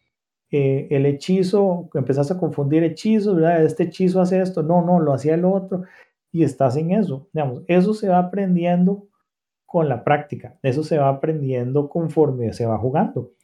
[0.50, 3.66] eh, el hechizo, empezás a confundir hechizos, ¿verdad?
[3.66, 5.84] Este hechizo hace esto, no, no, lo hacía el otro,
[6.36, 7.28] y estás en eso.
[7.34, 9.08] Digamos, eso se va aprendiendo
[9.66, 13.36] con la práctica, eso se va aprendiendo conforme se va jugando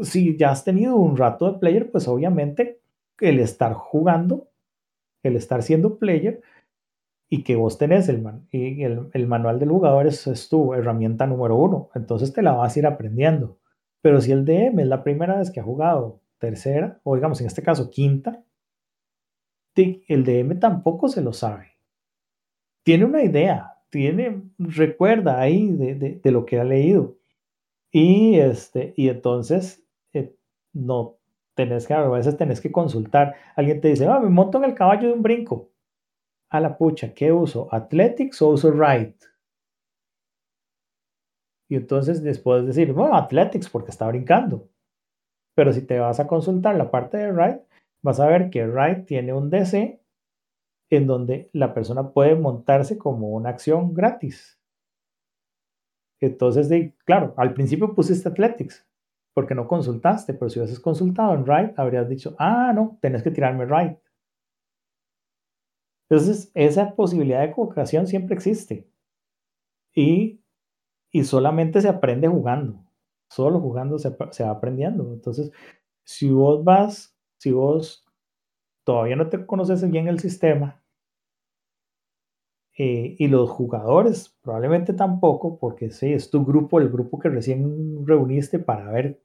[0.00, 2.80] si ya has tenido un rato de player, pues obviamente
[3.20, 4.48] el estar jugando,
[5.22, 6.40] el estar siendo player
[7.28, 11.90] y que vos tenés el, y el, manual del jugador es, tu herramienta número uno,
[11.94, 13.58] entonces te la vas a ir aprendiendo.
[14.02, 17.46] Pero si el DM es la primera vez que ha jugado tercera, o digamos en
[17.46, 18.42] este caso quinta,
[19.76, 21.78] el DM tampoco se lo sabe.
[22.84, 27.16] Tiene una idea, tiene, recuerda ahí de, de lo que ha leído.
[27.90, 29.82] Y, este, y entonces
[30.72, 31.18] no
[31.54, 33.34] tenés que, a veces tenés que consultar.
[33.56, 35.70] Alguien te dice, ah, me monto en el caballo de un brinco.
[36.50, 37.68] A la pucha, ¿qué uso?
[37.72, 39.16] ¿Athletics o uso Ride?
[41.68, 44.68] Y entonces después decir, bueno, Athletics porque está brincando.
[45.54, 47.64] Pero si te vas a consultar la parte de Ride,
[48.02, 50.00] vas a ver que Ride tiene un DC
[50.90, 54.60] en donde la persona puede montarse como una acción gratis.
[56.20, 56.68] Entonces,
[57.04, 58.86] claro, al principio pusiste Athletics,
[59.34, 63.30] porque no consultaste, pero si hubieses consultado en Write, habrías dicho, ah, no, tenés que
[63.30, 64.00] tirarme Write.
[66.08, 68.86] Entonces, esa posibilidad de equivocación siempre existe.
[69.94, 70.42] Y,
[71.10, 72.84] y solamente se aprende jugando.
[73.30, 75.10] Solo jugando se, se va aprendiendo.
[75.12, 75.50] Entonces,
[76.04, 78.06] si vos vas, si vos
[78.84, 80.80] todavía no te conoces bien el sistema,
[82.78, 88.06] eh, y los jugadores probablemente tampoco, porque sí, es tu grupo, el grupo que recién
[88.06, 89.20] reuniste para ver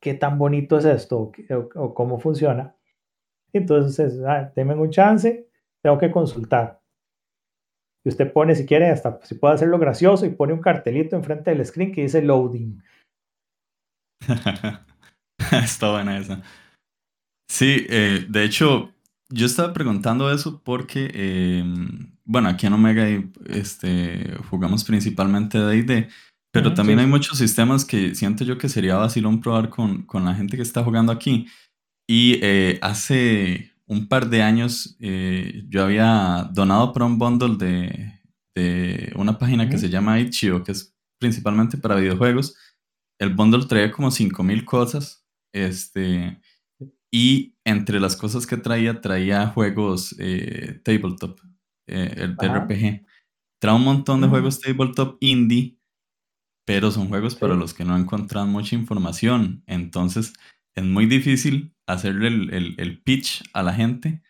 [0.00, 1.32] qué tan bonito es esto
[1.74, 2.76] o, cómo funciona.
[3.52, 5.48] Entonces, ah, denme un chance,
[5.80, 6.82] tengo que consultar.
[8.04, 11.50] Y usted pone, si quiere, hasta si puede hacerlo gracioso y pone un cartelito enfrente
[11.50, 12.82] del screen que dice loading.
[15.64, 16.42] Está buena esa.
[17.48, 18.92] Sí, eh, de hecho,
[19.30, 23.06] yo estaba preguntando eso porque, em, bueno, aquí en Omega
[23.46, 26.08] este, jugamos principalmente D&D,
[26.52, 30.34] pero también hay muchos sistemas que siento yo que sería vacilón probar con, con la
[30.34, 31.46] gente que está jugando aquí.
[32.08, 38.20] Y eh, hace un par de años eh, yo había donado para un bundle de,
[38.54, 42.56] de una página que se llama Itch.io, que es principalmente para videojuegos.
[43.20, 45.24] El bundle traía como 5000 cosas.
[45.52, 46.40] Este,
[47.10, 51.40] y entre las cosas que traía, traía juegos eh, tabletop,
[51.86, 53.06] eh, el RPG.
[53.60, 55.78] Trae un montón de juegos tabletop indie,
[56.66, 59.62] pero son juegos para los que no encuentran mucha información.
[59.66, 60.34] Entonces
[60.74, 64.22] es muy difícil hacerle el, el, pitch a la gente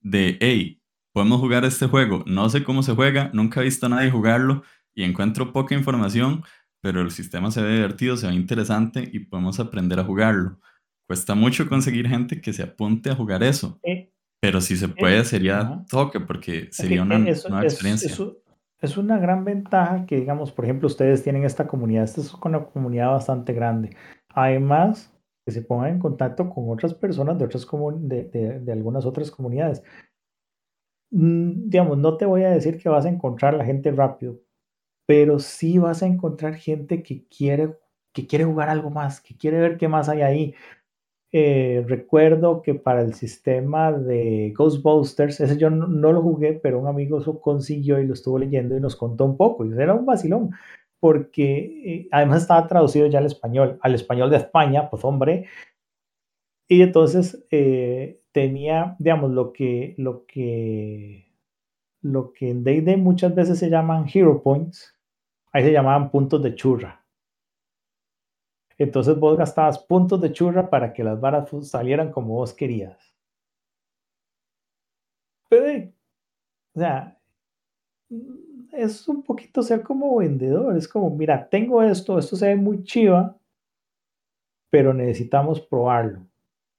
[0.00, 2.24] de, hey, podemos jugar este juego.
[2.26, 6.44] No sé cómo se juega, nunca he visto a nadie jugarlo y encuentro poca información,
[6.80, 10.60] pero el sistema se ve divertido, se ve interesante y podemos aprender a jugarlo.
[11.06, 13.78] Cuesta mucho conseguir gente que se apunte a jugar eso.
[13.82, 18.14] Eh, pero si se puede, eh, sería toque, porque sería una nueva experiencia.
[18.80, 22.04] es una gran ventaja que, digamos, por ejemplo, ustedes tienen esta comunidad.
[22.04, 23.96] Esta es una comunidad bastante grande.
[24.28, 25.14] Además,
[25.44, 27.66] que se pongan en contacto con otras personas de, otras
[28.00, 29.82] de, de, algunas otras comunidades.
[31.10, 34.40] Mm, digamos, no te voy a decir que vas a encontrar la gente rápido,
[35.06, 37.76] pero sí vas a encontrar gente que quiere,
[38.12, 40.54] que quiere jugar algo más, que quiere ver qué más hay ahí.
[41.36, 46.86] Eh, recuerdo que para el sistema de Ghostbusters, ese yo no, lo jugué, pero un
[46.86, 49.64] amigo lo consiguió y lo estuvo leyendo y nos contó un poco.
[49.64, 50.52] Y era un vacilón,
[51.00, 55.46] porque eh, además estaba traducido ya al español, al español de España, pues hombre,
[56.68, 61.32] Y entonces eh, tenía, digamos, lo que, lo que,
[62.02, 64.94] lo que en D&D muchas veces se llaman hero points,
[65.52, 67.03] ahí se llamaban puntos de churra.
[68.78, 72.98] Entonces vos gastabas puntos de churra para que las varas salieran como vos querías.
[75.48, 75.90] Pero,
[76.74, 77.18] o sea,
[78.72, 80.76] es un poquito ser como vendedor.
[80.76, 83.36] Es como, mira, tengo esto, esto se ve muy chiva,
[84.70, 86.26] pero necesitamos probarlo.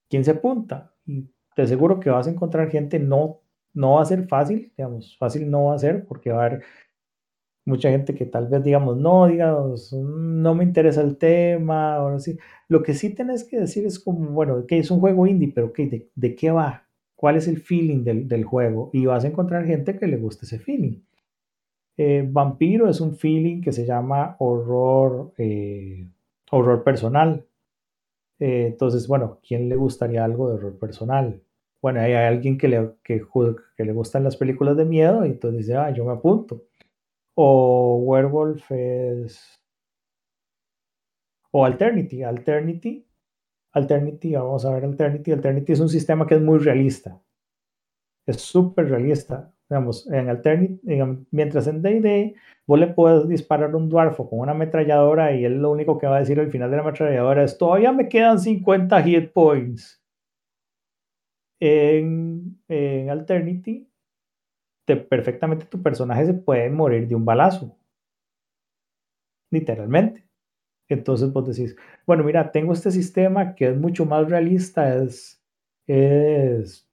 [0.09, 0.93] ¿Quién se apunta?
[1.05, 3.41] Y te aseguro que vas a encontrar gente, no,
[3.73, 6.63] no va a ser fácil, digamos, fácil no va a ser porque va a haber
[7.65, 12.37] mucha gente que tal vez digamos, no, digamos, no me interesa el tema, o así.
[12.67, 15.73] Lo que sí tenés que decir es como, bueno, que es un juego indie, pero
[15.75, 16.87] ¿de, de qué va?
[17.15, 18.89] ¿Cuál es el feeling del, del, juego?
[18.93, 21.01] Y vas a encontrar gente que le guste ese feeling.
[21.97, 26.07] Eh, vampiro es un feeling que se llama horror, eh,
[26.51, 27.45] horror personal.
[28.39, 31.41] Eh, entonces, bueno, ¿quién le gustaría algo de horror personal?
[31.81, 33.21] Bueno, hay, alguien que le, que
[33.85, 36.63] le gustan las películas de miedo y entonces dice, ah, yo me apunto
[37.35, 39.61] o Werewolf es...
[41.51, 42.23] O Alternity.
[42.23, 43.07] Alternity.
[43.73, 45.31] Alternity, vamos a ver Alternity.
[45.31, 47.21] Alternity es un sistema que es muy realista.
[48.25, 49.53] Es súper realista.
[49.69, 50.79] Digamos, en Alternity,
[51.31, 52.35] mientras en D&D
[52.67, 56.17] vos le puedes disparar un dwarfo con una ametralladora y él lo único que va
[56.17, 60.01] a decir al final de la ametralladora es todavía me quedan 50 hit points.
[61.59, 63.89] En, en Alternity
[64.85, 67.75] perfectamente tu personaje se puede morir de un balazo.
[69.51, 70.27] Literalmente.
[70.87, 75.41] Entonces vos decís, bueno, mira, tengo este sistema que es mucho más realista, es,
[75.87, 76.87] es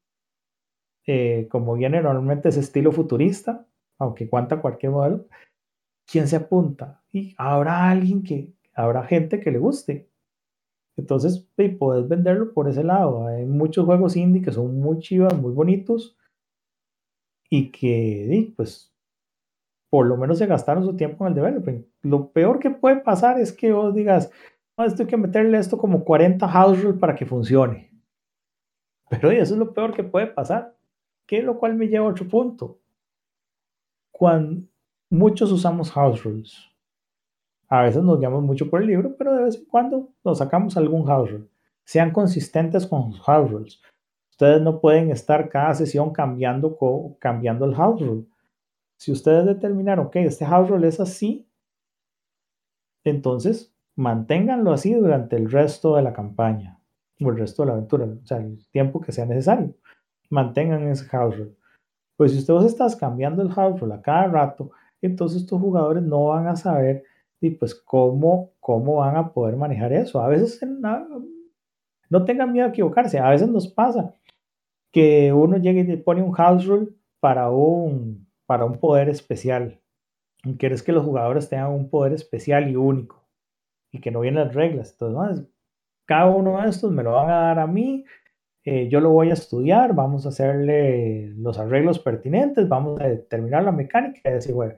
[1.06, 3.66] eh, como viene normalmente ese estilo futurista,
[3.98, 5.26] aunque cuenta cualquier modelo.
[6.06, 7.02] ¿Quién se apunta?
[7.12, 10.08] Y habrá alguien que, habrá gente que le guste.
[10.96, 13.26] Entonces, puedes venderlo por ese lado.
[13.26, 16.16] Hay muchos juegos indie que son muy chivas, muy bonitos,
[17.54, 18.90] y que, pues,
[19.90, 21.86] por lo menos se gastaron su tiempo en el development.
[22.00, 24.30] Lo peor que puede pasar es que vos digas,
[24.78, 27.90] no, esto hay que meterle esto como 40 house rules para que funcione.
[29.10, 30.74] Pero eso es lo peor que puede pasar.
[31.26, 32.80] Que lo cual me lleva a otro punto.
[34.10, 34.66] Cuando
[35.10, 36.56] muchos usamos house rules.
[37.68, 40.78] A veces nos guiamos mucho por el libro, pero de vez en cuando nos sacamos
[40.78, 41.50] algún house rule.
[41.84, 43.82] Sean consistentes con sus house rules.
[44.32, 46.78] Ustedes no pueden estar cada sesión cambiando,
[47.20, 48.26] cambiando el house rule.
[48.96, 51.46] Si ustedes determinaron que este house rule es así,
[53.04, 56.80] entonces manténganlo así durante el resto de la campaña
[57.20, 59.74] o el resto de la aventura, o sea, el tiempo que sea necesario.
[60.30, 61.54] Mantengan ese house rule.
[62.16, 64.70] Pues si ustedes estás cambiando el house rule a cada rato,
[65.02, 67.04] entonces tus jugadores no van a saber
[67.38, 70.22] y pues cómo, cómo van a poder manejar eso.
[70.22, 70.58] A veces
[72.12, 74.14] no tengan miedo a equivocarse, a veces nos pasa
[74.92, 76.88] que uno llegue y pone un house rule
[77.20, 79.80] para un, para un poder especial.
[80.58, 83.26] Quieres que los jugadores tengan un poder especial y único
[83.90, 84.92] y que no vienen las reglas.
[84.92, 85.46] Entonces,
[86.04, 88.04] cada uno de estos me lo van a dar a mí,
[88.64, 93.64] eh, yo lo voy a estudiar, vamos a hacerle los arreglos pertinentes, vamos a determinar
[93.64, 94.74] la mecánica y decir, bueno,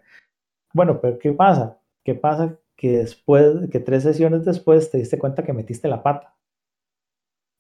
[0.73, 1.81] bueno, pero ¿qué pasa?
[2.05, 6.34] ¿Qué pasa que después, que tres sesiones después te diste cuenta que metiste la pata?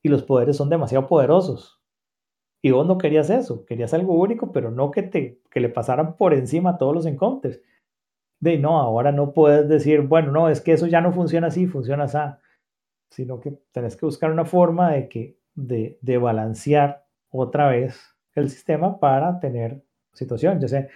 [0.05, 1.81] Y los poderes son demasiado poderosos.
[2.63, 6.17] Y vos no querías eso, querías algo único, pero no que, te, que le pasaran
[6.17, 7.61] por encima todos los encounters.
[8.41, 11.67] De no, ahora no puedes decir, bueno, no, es que eso ya no funciona así,
[11.67, 12.19] funciona así,
[13.11, 18.51] sino que tenés que buscar una forma de, que, de, de balancear otra vez el
[18.51, 20.61] sistema para tener situación.
[20.61, 20.89] Ya sé,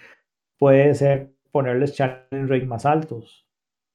[0.57, 3.48] puede ser ponerles challenge rate más altos,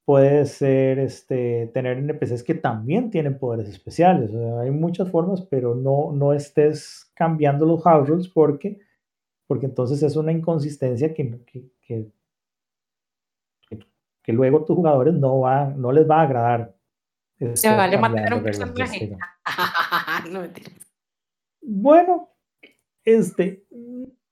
[0.05, 4.31] puede ser este, tener NPCs que también tienen poderes especiales.
[4.61, 8.81] hay muchas formas, pero no, no estés cambiando los house rules porque,
[9.47, 12.11] porque entonces es una inconsistencia que, que, que,
[14.23, 16.75] que luego tus jugadores no, van, no les va a agradar.
[17.55, 19.17] Se vale matar un personaje.
[21.63, 22.29] bueno,
[23.05, 23.67] este,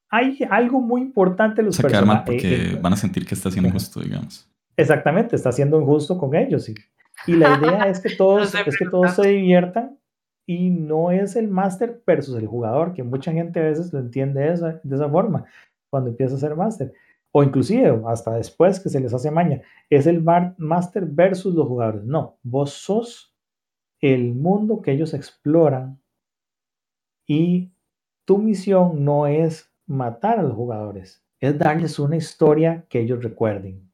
[0.08, 2.24] hay algo muy importante los personajes.
[2.26, 4.48] porque van a sentir que está haciendo injusto, digamos.
[4.76, 6.68] Exactamente, está siendo injusto con ellos.
[6.68, 6.74] Y,
[7.26, 9.98] y la idea es que todos, es que todos se diviertan
[10.46, 14.40] y no es el máster versus el jugador, que mucha gente a veces lo entiende
[14.40, 15.44] de esa, de esa forma
[15.90, 16.92] cuando empieza a ser máster.
[17.32, 22.04] O inclusive hasta después que se les hace maña, es el máster versus los jugadores.
[22.04, 23.34] No, vos sos
[24.00, 26.00] el mundo que ellos exploran
[27.26, 27.72] y
[28.26, 33.91] tu misión no es matar a los jugadores, es darles una historia que ellos recuerden.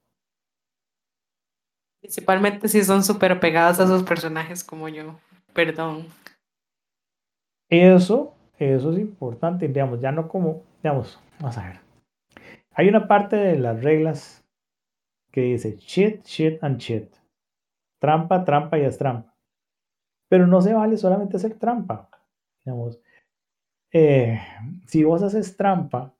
[2.01, 5.19] Principalmente si son súper pegados a sus personajes como yo.
[5.53, 6.07] Perdón.
[7.69, 11.81] Eso, eso es importante, digamos, ya no como, digamos, vamos a ver.
[12.73, 14.45] Hay una parte de las reglas
[15.33, 17.13] que dice shit, shit and shit.
[18.01, 19.35] Trampa, trampa y es trampa.
[20.29, 22.09] Pero no se vale solamente hacer trampa.
[22.65, 23.01] Digamos,
[23.93, 24.41] eh,
[24.87, 26.15] si vos haces trampa,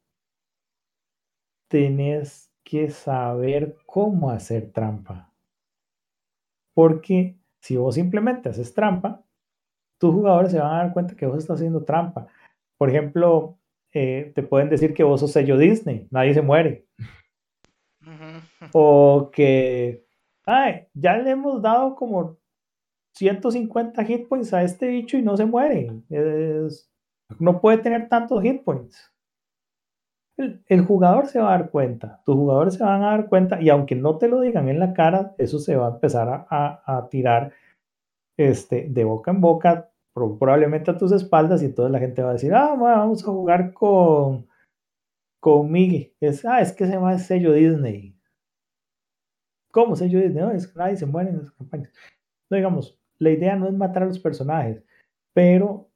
[1.69, 5.28] tenés que saber cómo hacer trampa.
[6.79, 9.25] Porque si vos simplemente haces trampa,
[9.99, 12.29] tus jugadores se van a dar cuenta que vos estás haciendo trampa.
[12.77, 13.59] Por ejemplo,
[13.93, 16.87] eh, te pueden decir que vos sos sello Disney, nadie se muere.
[18.73, 20.07] O que,
[20.47, 22.39] ay, ya le hemos dado como
[23.17, 25.91] 150 hit points a este bicho y no se muere.
[27.41, 29.13] no puede tener tantos hit points.
[30.39, 33.71] El, jugador se va a dar cuenta, tus jugadores se van a dar cuenta y
[33.71, 37.53] aunque no te lo digan en la cara, eso se va a empezar a, tirar
[38.37, 42.35] este, de boca en boca, probablemente a tus espaldas y entonces la gente va a
[42.35, 44.47] decir, ah, vamos a jugar con,
[45.41, 45.75] con.
[46.21, 48.17] Es, ah, es que se llama sello Disney.
[49.73, 50.43] ¿Cómo sello Disney?
[50.43, 51.93] No, es que nadie se muere en las campañas.
[52.49, 54.85] No, digamos, la idea no es matar a los personajes,
[55.35, 55.88] pero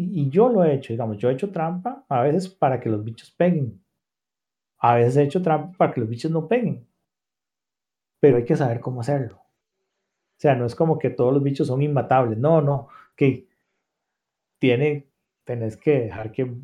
[0.00, 3.02] y, yo lo he hecho, digamos, yo he hecho trampa a veces para que los
[3.02, 3.82] bichos peguen.
[4.78, 6.86] A veces he hecho trampa para que los bichos no peguen.
[8.20, 9.36] Pero hay que saber cómo hacerlo.
[9.36, 12.38] O sea, no es como que todos los bichos son inmatables.
[12.38, 12.88] No, no.
[13.16, 13.48] Que
[14.60, 15.08] tiene,
[15.44, 16.54] tenés que dejar que,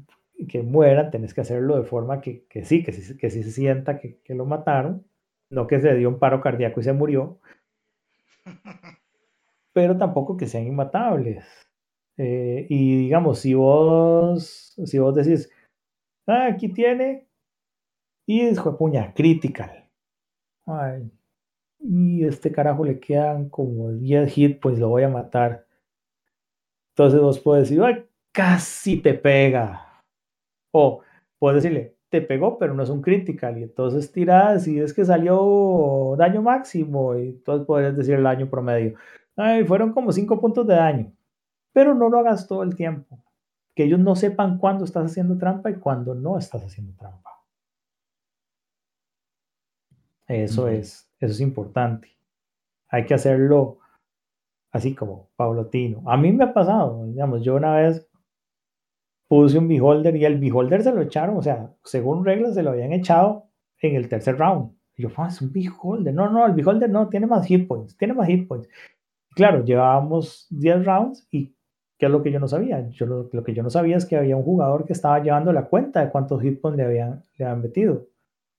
[0.48, 3.50] que mueran, tenés que hacerlo de forma que, que sí, que sí, que sí se
[3.50, 5.04] sienta que, que lo mataron.
[5.50, 7.40] No que se dio un paro cardíaco y se murió.
[9.72, 11.44] Pero tampoco que sean inmatables.
[12.16, 15.50] Eh, y digamos, si vos, si vos decís,
[16.26, 17.26] ah, aquí tiene,
[18.26, 19.88] y es puña, critical.
[20.66, 21.10] Ay,
[21.80, 25.66] y este carajo le quedan como 10 hits, pues lo voy a matar.
[26.92, 30.02] Entonces vos puedes decir, ay, casi te pega.
[30.72, 31.02] O
[31.38, 33.58] puedes decirle, te pegó, pero no es un critical.
[33.58, 37.16] Y entonces tiras y es que salió daño máximo.
[37.18, 38.94] Y entonces podrías decir el daño promedio.
[39.36, 41.12] Ay, fueron como 5 puntos de daño
[41.74, 43.22] pero no lo hagas todo el tiempo.
[43.74, 47.30] Que ellos no sepan cuándo estás haciendo trampa y cuándo no estás haciendo trampa.
[50.26, 52.08] Eso es, eso es importante.
[52.88, 53.80] Hay que hacerlo
[54.70, 56.02] así como paulatino.
[56.06, 58.08] A mí me ha pasado, digamos, yo una vez
[59.28, 62.70] puse un beholder y el beholder se lo echaron, o sea, según reglas se lo
[62.70, 63.50] habían echado
[63.80, 64.72] en el tercer round.
[64.96, 66.14] Y yo, ah, es un beholder.
[66.14, 68.68] No, no, el beholder no, tiene más hit points, tiene más hit points.
[69.34, 71.54] Claro, llevábamos 10 rounds y
[72.04, 72.86] ¿Qué es lo que yo no sabía?
[72.90, 75.64] Yo lo, que yo no sabía es que había un jugador que estaba llevando la
[75.64, 78.08] cuenta de cuántos hit points le habían, le habían metido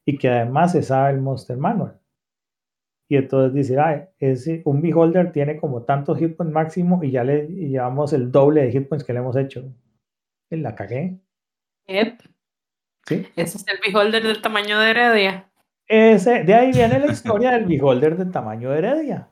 [0.04, 2.02] y que además se sabe el Monster Manual.
[3.08, 7.24] Y entonces dice, ah, ese, un beholder tiene como tantos hit points máximo y ya
[7.24, 9.72] le llevamos el doble de hit points que le hemos hecho.
[10.50, 11.20] Y la cagué.
[13.06, 13.28] ¿Sí?
[13.36, 15.52] Ese es el beholder del tamaño de Heredia.
[15.88, 19.30] Ese, de ahí viene la historia del beholder del tamaño de Heredia.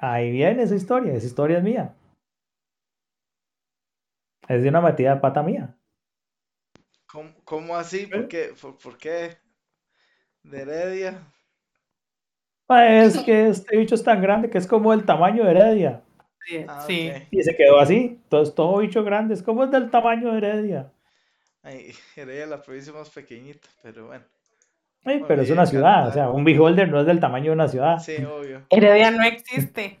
[0.00, 1.94] Ahí viene esa historia, esa historia es mía.
[4.48, 5.76] Es de una metida de pata mía.
[7.44, 8.06] ¿Cómo, así?
[8.06, 8.54] ¿Por qué?
[8.60, 9.36] ¿Por, qué?
[10.42, 11.20] ¿De Heredia?
[12.68, 16.02] Es que este bicho es tan grande que es como el tamaño de Heredia.
[16.46, 16.64] Sí.
[16.66, 16.86] Ah,
[17.30, 18.18] y se quedó así.
[18.22, 20.92] Entonces todo bicho grande es como el del tamaño de Heredia.
[21.62, 24.24] Ay, Heredia la provincia más pequeñita, pero bueno.
[25.04, 27.68] Sí, pero es una ciudad, o sea, un beholder no es del tamaño de una
[27.68, 27.98] ciudad.
[27.98, 28.66] Sí, obvio.
[28.68, 29.98] Heredia no existe.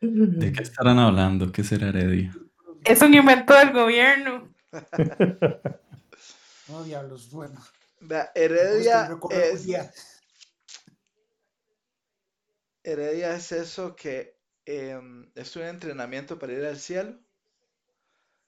[0.00, 1.52] ¿De qué estarán hablando?
[1.52, 2.34] ¿Qué será Heredia?
[2.84, 4.52] Es un invento del gobierno.
[6.68, 7.60] no, diablos, bueno.
[8.34, 9.68] Heredia es...
[12.82, 17.18] Heredia es eso que em, es un entrenamiento para ir al cielo.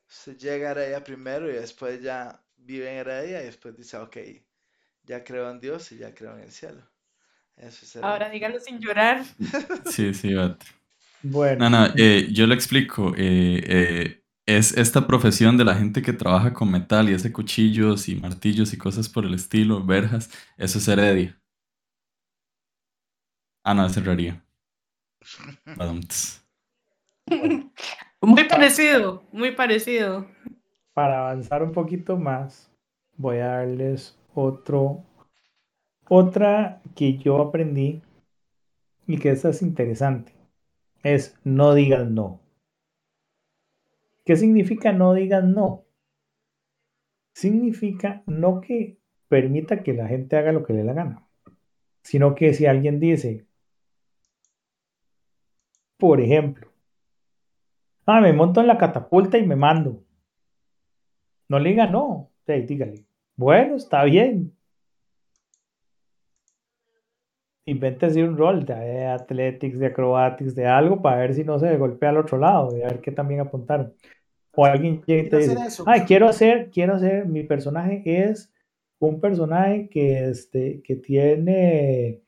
[0.09, 4.17] Se llega a Heredia primero y después ya vive en Heredia y después dice, ok,
[5.05, 6.83] ya creo en Dios y ya creo en el cielo.
[8.03, 9.25] Ahora dígalo sin llorar.
[9.87, 10.35] Sí, sí,
[11.23, 11.71] Bueno.
[11.71, 13.15] No, no, eh, yo lo explico.
[13.17, 18.09] Eh, eh, es esta profesión de la gente que trabaja con metal y hace cuchillos
[18.09, 21.39] y martillos y cosas por el estilo, verjas, eso es heredia.
[23.65, 24.45] Ah, no, es herrería.
[28.21, 30.27] muy parecido, muy parecido
[30.95, 32.71] para avanzar un poquito más,
[33.17, 35.05] voy a darles otro,
[36.09, 38.03] otra que yo aprendí
[39.07, 40.33] y que esta es interesante.
[41.03, 42.41] Es no digas no.
[44.25, 45.85] ¿Qué significa no digas no?
[47.35, 51.27] Significa no que permita que la gente haga lo que le dé la gana,
[52.03, 53.47] sino que si alguien dice,
[55.99, 56.69] Por ejemplo,
[58.07, 60.03] ah, me monto en la catapulta y me mando.
[61.49, 63.05] No le diga no, dígale,
[63.37, 64.53] bueno, está bien.
[67.65, 72.11] Invéntese un rol de athletics, de acrobatics, de algo para ver si no se golpea
[72.11, 73.95] al otro lado y a ver qué también apuntaron.
[74.55, 78.53] O alguien llega y te dice, ay, quiero hacer, quiero hacer, mi personaje es
[78.99, 82.23] un personaje que, este, que tiene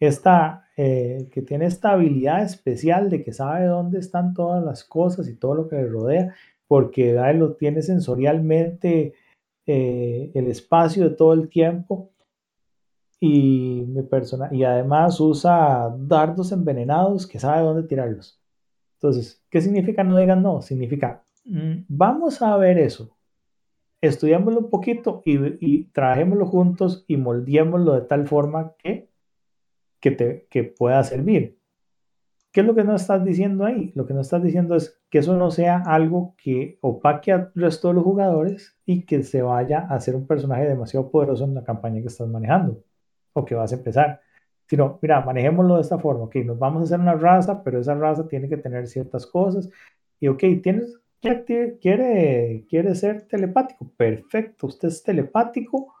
[0.00, 5.28] esta, eh, que tiene esta habilidad especial de que sabe dónde están todas las cosas
[5.28, 6.34] y todo lo que le rodea,
[6.66, 9.14] porque lo tiene sensorialmente
[9.66, 12.10] eh, el espacio de todo el tiempo
[13.20, 14.02] y mi
[14.52, 18.40] y además usa dardos envenenados que sabe dónde tirarlos.
[18.96, 20.62] Entonces, ¿qué significa no digan no?
[20.62, 23.18] Significa Mm, vamos a ver eso,
[24.00, 25.90] estudiámoslo un poquito y, y
[26.46, 29.10] juntos y moldeémoslo de tal forma que,
[30.00, 31.58] que, te, que pueda servir.
[32.50, 33.92] ¿Qué es lo que no estás diciendo ahí?
[33.94, 37.86] Lo que no estás diciendo es que eso no sea algo que opaque al resto
[37.86, 41.62] de los jugadores y que se vaya a hacer un personaje demasiado poderoso en la
[41.62, 42.82] campaña que estás manejando
[43.32, 44.22] o que vas a empezar.
[44.66, 46.24] Sino, mira, manejémoslo de esta forma.
[46.24, 49.70] Ok, nos vamos a hacer una raza, pero esa raza tiene que tener ciertas cosas.
[50.18, 53.88] Y ok, tienes quiere, quiere ser telepático.
[53.96, 55.94] Perfecto, usted es telepático,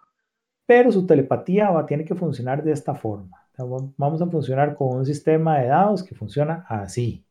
[0.66, 3.46] pero su telepatía tiene que funcionar de esta forma.
[3.96, 7.24] Vamos a funcionar con un sistema de dados que funciona así.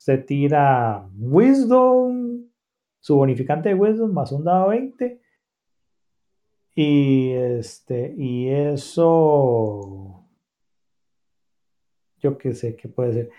[0.00, 2.48] Usted tira Wisdom,
[3.00, 5.20] su bonificante de Wisdom más un dado 20.
[6.74, 10.24] Y este, y eso,
[12.18, 13.30] yo qué sé, qué puede ser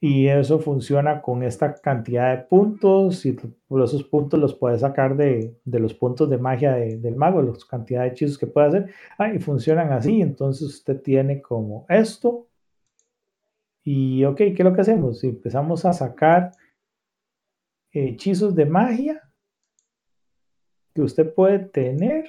[0.00, 3.36] y eso funciona con esta cantidad de puntos y
[3.84, 8.08] esos puntos los puedes sacar de, los puntos de magia del mago, la cantidad de
[8.08, 12.46] hechizos que puede hacer ah, y funcionan así, entonces usted tiene como esto
[13.92, 15.24] y ok, ¿qué es lo que hacemos?
[15.24, 16.52] Empezamos a sacar
[17.90, 19.20] hechizos de magia
[20.94, 22.26] que usted puede tener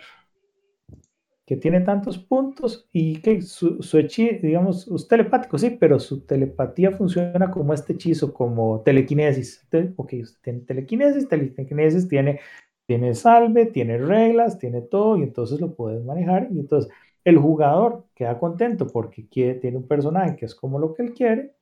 [1.46, 6.22] que tiene tantos puntos y que su, su hechizo, digamos, es telepático, sí, pero su
[6.22, 9.64] telepatía funciona como este hechizo, como telequinesis.
[9.98, 12.40] ok, usted tiene telequinesis, telequinesis tiene,
[12.88, 16.48] tiene salve, tiene reglas, tiene todo, y entonces lo puedes manejar.
[16.52, 16.92] Y entonces
[17.24, 21.14] el jugador queda contento porque quiere, tiene un personaje que es como lo que él
[21.14, 21.56] quiere,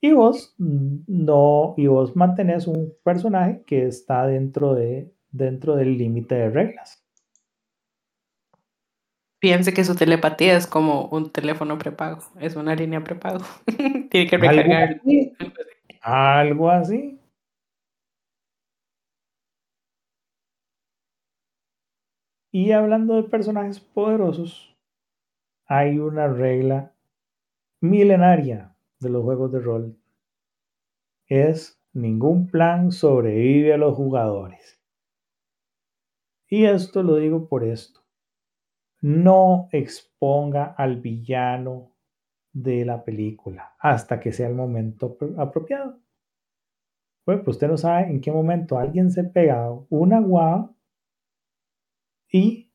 [0.00, 6.34] y vos no, y vos mantenés un personaje que está dentro, de, dentro del límite
[6.34, 7.02] de reglas
[9.42, 13.44] piense que su telepatía es como un teléfono prepago, es una línea prepago.
[14.08, 15.00] Tiene que recargar.
[16.00, 17.18] ¿Algo así?
[22.52, 24.71] Y hablando de personajes poderosos,
[25.72, 26.92] hay una regla
[27.80, 29.98] milenaria de los juegos de rol.
[31.26, 34.80] Es ningún plan sobrevive a los jugadores.
[36.48, 38.02] Y esto lo digo por esto
[39.02, 41.92] no exponga al villano
[42.52, 46.00] de la película hasta que sea el momento apropiado.
[47.26, 50.72] Bueno, pues usted no sabe en qué momento alguien se pega una guava
[52.30, 52.72] y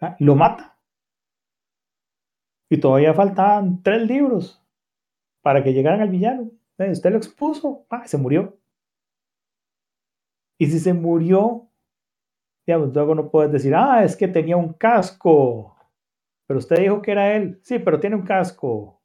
[0.00, 0.73] ah, lo mata.
[2.70, 4.62] Y todavía faltaban tres libros
[5.42, 6.50] para que llegaran al villano.
[6.78, 8.58] Eh, usted lo expuso, ah, se murió.
[10.58, 11.68] Y si se murió
[12.66, 15.76] Digamos, luego no puedes decir, ah, es que tenía un casco,
[16.46, 17.60] pero usted dijo que era él.
[17.62, 19.02] Sí, pero tiene un casco.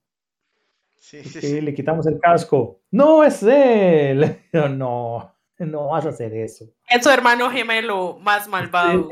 [0.96, 1.62] Sí, sí, sí.
[1.62, 2.82] le quitamos el casco.
[2.92, 4.38] No es él.
[4.78, 6.66] No, no vas a hacer eso.
[6.88, 9.10] Es su hermano gemelo más malvado.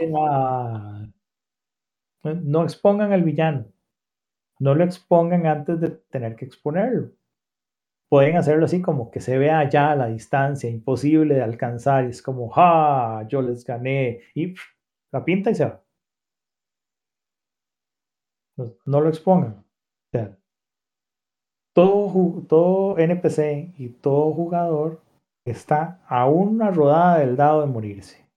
[2.24, 3.66] No expongan al villano.
[4.60, 7.12] No lo expongan antes de tener que exponerlo
[8.10, 12.22] pueden hacerlo así como que se vea ya la distancia, imposible de alcanzar, y es
[12.22, 13.28] como, ¡ja!
[13.28, 14.56] Yo les gané, y
[15.12, 15.84] la pinta y se va.
[18.86, 19.64] No, lo expongan.
[21.74, 25.02] todo, todo NPC y todo jugador
[25.46, 28.28] está a una rodada del dado de morirse.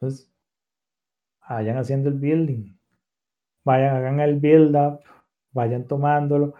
[0.00, 0.32] Entonces,
[1.48, 2.71] vayan haciendo el building,
[3.64, 5.00] vayan, hagan el build up,
[5.52, 6.54] vayan tomándolo,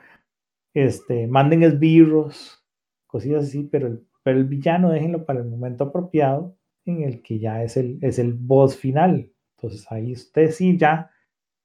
[0.75, 2.65] este, manden esbirros,
[3.07, 7.39] cosillas así, pero el, pero el villano déjenlo para el momento apropiado en el que
[7.39, 9.33] ya es el, es el boss final.
[9.57, 11.11] Entonces ahí usted sí ya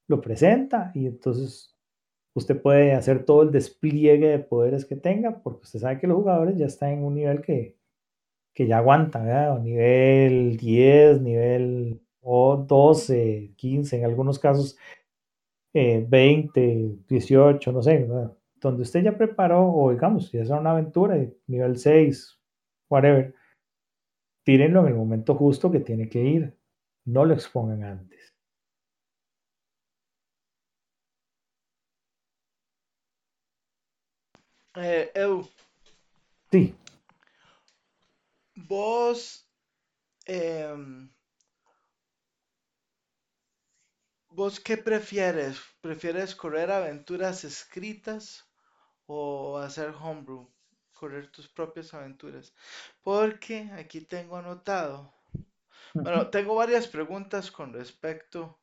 [0.08, 1.76] lo presenta y entonces
[2.34, 6.18] usted puede hacer todo el despliegue de poderes que tenga, porque usted sabe que los
[6.18, 7.78] jugadores ya están en un nivel que,
[8.54, 9.60] que ya aguantan, ¿verdad?
[9.60, 14.78] nivel 10, nivel o 12, 15, en algunos casos
[16.08, 18.08] 20, eh, 18, no sé,
[18.56, 22.40] donde usted ya preparó, o digamos, si es una aventura de nivel 6,
[22.90, 23.34] whatever,
[24.44, 26.58] tírenlo en el momento justo que tiene que ir.
[27.06, 28.34] No lo expongan antes.
[34.76, 35.50] Eh, Eu,
[36.52, 36.74] Sí,
[38.56, 39.46] vos,
[40.26, 41.10] em,
[44.38, 45.60] ¿vos qué prefieres?
[45.82, 48.24] ¿Prefieres correr aventuras escritas
[49.08, 50.44] o hacer homebrew?
[50.94, 52.54] Correr tus propias aventuras.
[53.02, 55.14] Porque aquí tengo anotado.
[56.04, 58.62] Bueno, tengo varias preguntas con respecto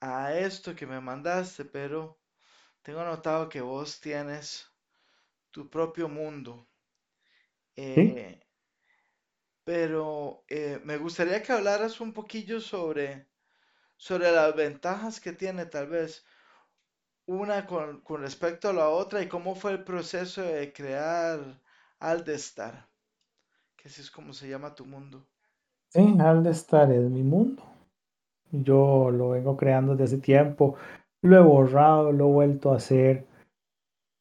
[0.00, 2.20] a esto que me mandaste, pero
[2.82, 4.66] tengo anotado que vos tienes
[5.52, 6.68] tu propio mundo.
[7.94, 8.40] sí, Eh,
[9.64, 13.28] pero eh, me gustaría que hablaras un poquillo sobre,
[14.02, 16.24] sobre las ventajas que tiene tal vez
[17.24, 21.38] una con, respecto a la otra y cómo fue el proceso de crear
[22.00, 22.88] Aldestar,
[23.76, 25.24] que así es como se llama tu mundo.
[25.90, 27.62] sí, Aldestar es mi mundo.
[28.50, 30.74] Yo lo vengo creando desde hace tiempo.
[31.22, 33.24] Lo he borrado, lo he vuelto a hacer,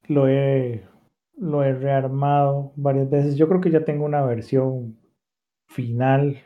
[0.07, 0.87] lo he,
[1.37, 3.35] lo he rearmado varias veces.
[3.35, 4.99] Yo creo que ya tengo una versión
[5.65, 6.39] final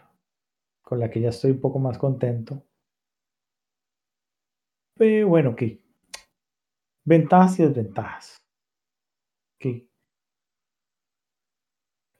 [0.81, 2.63] con la que ya estoy un poco más contento.
[4.97, 5.63] Pero bueno, ok.
[7.05, 8.37] Ventajas y desventajas.
[9.55, 9.83] Ok.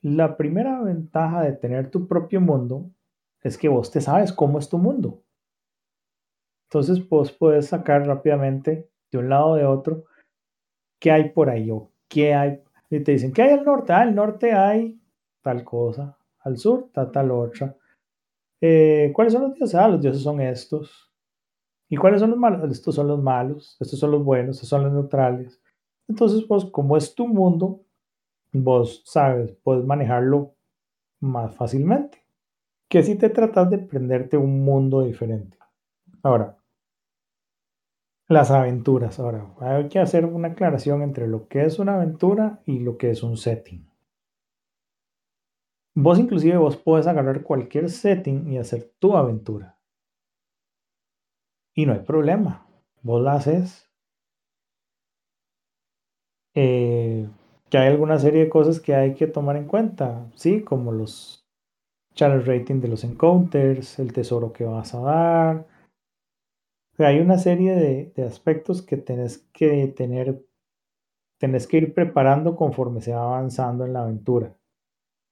[0.02, 2.92] La primera ventaja de tener tu propio mundo
[3.42, 5.24] es que vos te sabes cómo es tu mundo.
[6.70, 10.06] Entonces vos puedes sacar rápidamente de un lado o de otro
[11.00, 12.62] qué hay por ahí o qué hay.
[12.90, 13.94] Y te dicen, ¿qué hay al norte?
[13.94, 15.00] Ah, al norte hay
[15.42, 16.18] tal cosa.
[16.40, 17.76] Al sur está tal otra.
[18.62, 19.76] Eh, ¿Cuáles son los dioses?
[19.76, 21.12] Ah, los dioses son estos.
[21.96, 22.70] ¿Y cuáles son los malos?
[22.70, 25.62] Estos son los malos, estos son los buenos, estos son los neutrales.
[26.10, 27.86] Entonces, vos, como es tu mundo,
[28.52, 30.56] vos sabes, puedes manejarlo
[31.22, 32.26] más fácilmente
[32.90, 35.58] que si te tratas de prenderte un mundo diferente.
[36.22, 36.58] Ahora,
[38.28, 39.18] las aventuras.
[39.18, 43.12] Ahora, hay que hacer una aclaración entre lo que es una aventura y lo que
[43.12, 43.90] es un setting.
[45.94, 49.75] Vos inclusive vos puedes agarrar cualquier setting y hacer tu aventura.
[51.76, 52.66] Y no hay problema.
[53.04, 53.92] Vos la haces.
[56.56, 57.30] Eh,
[57.70, 60.64] que hay alguna serie de cosas que hay que tomar en cuenta, ¿sí?
[60.64, 61.46] Como los
[62.14, 65.68] challenge rating de los encounters, el tesoro que vas a dar.
[66.98, 70.46] Hay una serie de, de aspectos que tenés que tener,
[71.38, 74.56] tenés que ir preparando conforme se va avanzando en la aventura.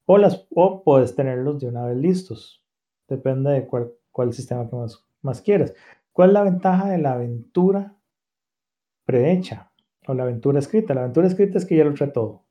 [0.05, 2.65] O, las, o puedes tenerlos de una vez listos.
[3.07, 5.73] Depende de cuál, cuál sistema que más, más quieras.
[6.13, 7.97] ¿Cuál es la ventaja de la aventura
[9.03, 9.71] prehecha
[10.07, 10.93] o la aventura escrita?
[10.93, 12.45] La aventura escrita es que ya lo trae todo.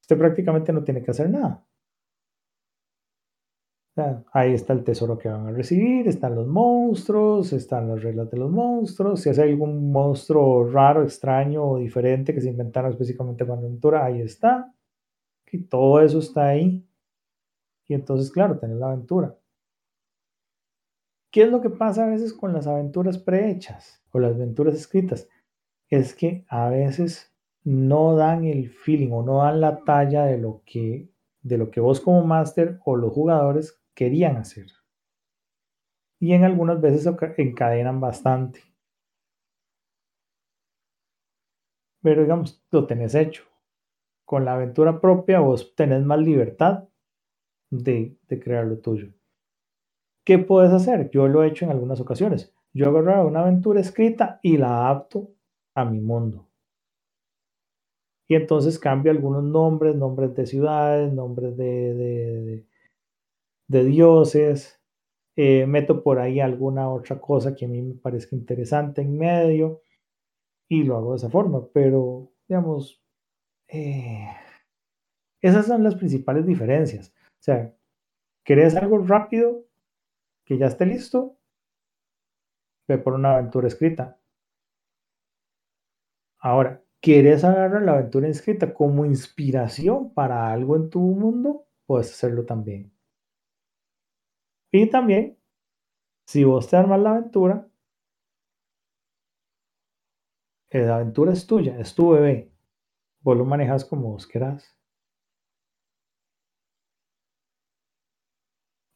[0.00, 1.68] Usted prácticamente no tiene que hacer nada.
[4.32, 8.36] Ahí está el tesoro que van a recibir, están los monstruos, están las reglas de
[8.36, 9.20] los monstruos.
[9.20, 14.04] Si hace algún monstruo raro, extraño o diferente que se inventaron específicamente para la aventura,
[14.04, 14.72] ahí está.
[15.50, 16.86] Y todo eso está ahí.
[17.88, 19.36] Y entonces, claro, tenés la aventura.
[21.38, 25.28] ¿Qué es lo que pasa a veces con las aventuras prehechas o las aventuras escritas?
[25.88, 27.32] Es que a veces
[27.62, 31.12] no dan el feeling o no dan la talla de lo que,
[31.42, 34.66] de lo que vos como máster o los jugadores querían hacer.
[36.18, 38.60] Y en algunas veces encadenan bastante.
[42.02, 43.44] Pero digamos, lo tenés hecho.
[44.24, 46.88] Con la aventura propia vos tenés más libertad
[47.70, 49.12] de, de crear lo tuyo.
[50.28, 51.08] ¿Qué puedes hacer?
[51.08, 52.52] Yo lo he hecho en algunas ocasiones.
[52.74, 55.30] Yo agarro una aventura escrita y la adapto
[55.74, 56.46] a mi mundo.
[58.28, 62.66] Y entonces cambio algunos nombres, nombres de ciudades, nombres de, de- de-
[63.68, 64.80] de dioses,
[65.36, 69.82] eh, meto por ahí alguna otra cosa que a mí me parezca interesante en medio
[70.68, 71.66] y lo hago de esa forma.
[71.72, 73.02] Pero, digamos,
[73.68, 74.28] eh,
[75.40, 77.12] esas son las principales diferencias.
[77.26, 77.74] O sea,
[78.44, 79.64] ¿querés algo rápido
[80.48, 81.36] que ya esté listo?
[82.88, 84.18] Ve por una aventura escrita.
[86.40, 91.66] Ahora, ¿quieres agarrar la aventura escrita como inspiración para algo en tu mundo?
[91.84, 92.90] Puedes hacerlo también.
[94.72, 95.36] Y también,
[96.26, 97.68] si vos te armas la aventura,
[100.70, 102.50] la aventura es tuya, es tu bebé.
[103.20, 104.77] Vos lo manejas como vos querás.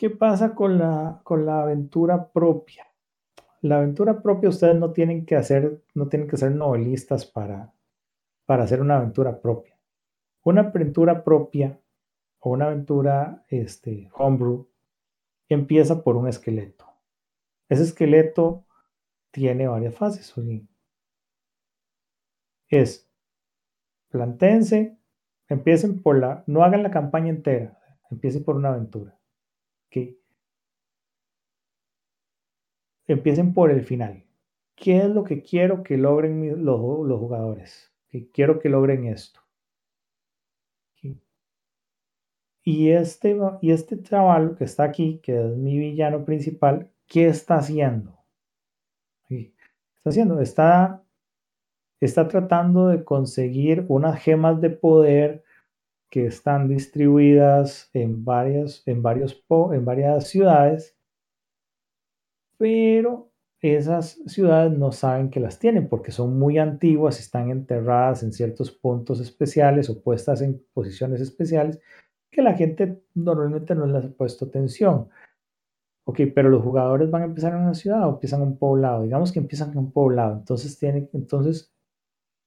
[0.03, 2.89] ¿Qué pasa con la, con la aventura propia?
[3.61, 7.73] La aventura propia ustedes no tienen que hacer, no tienen que ser novelistas para,
[8.45, 9.79] para hacer una aventura propia.
[10.43, 11.79] Una aventura propia
[12.41, 14.67] o una aventura este, homebrew
[15.49, 16.85] empieza por un esqueleto.
[17.69, 18.65] Ese esqueleto
[19.31, 20.35] tiene varias fases.
[22.67, 23.09] Es
[24.09, 24.99] plantense,
[25.47, 27.79] empiecen por la, no hagan la campaña entera,
[28.11, 29.17] empiecen por una aventura.
[29.93, 30.19] ¿Okay?
[33.07, 34.25] Empiecen por el final.
[34.75, 37.93] ¿Qué es lo que quiero que logren los, jugadores?
[38.09, 39.41] Que quiero que logren esto.
[42.65, 48.17] Y este, y este que está aquí, que es mi villano principal, ¿qué está haciendo?
[49.27, 49.53] ¿Qué
[49.97, 50.41] está haciendo?
[50.41, 51.03] Está,
[52.01, 55.43] está tratando de conseguir unas gemas de poder
[56.13, 59.43] que están distribuidas en varias, en varios,
[59.73, 60.95] en varias ciudades,
[62.59, 63.33] pero
[63.63, 68.71] esas ciudades no saben que las tienen porque son muy antiguas, están enterradas en ciertos
[68.71, 71.81] puntos especiales o puestas en posiciones especiales
[72.31, 75.09] que la gente normalmente no les ha puesto atención.
[76.05, 79.03] Ok, pero los jugadores van a empezar en una ciudad o empiezan en un poblado.
[79.03, 80.35] Digamos que empiezan en un poblado.
[80.35, 81.73] Entonces, tienen, entonces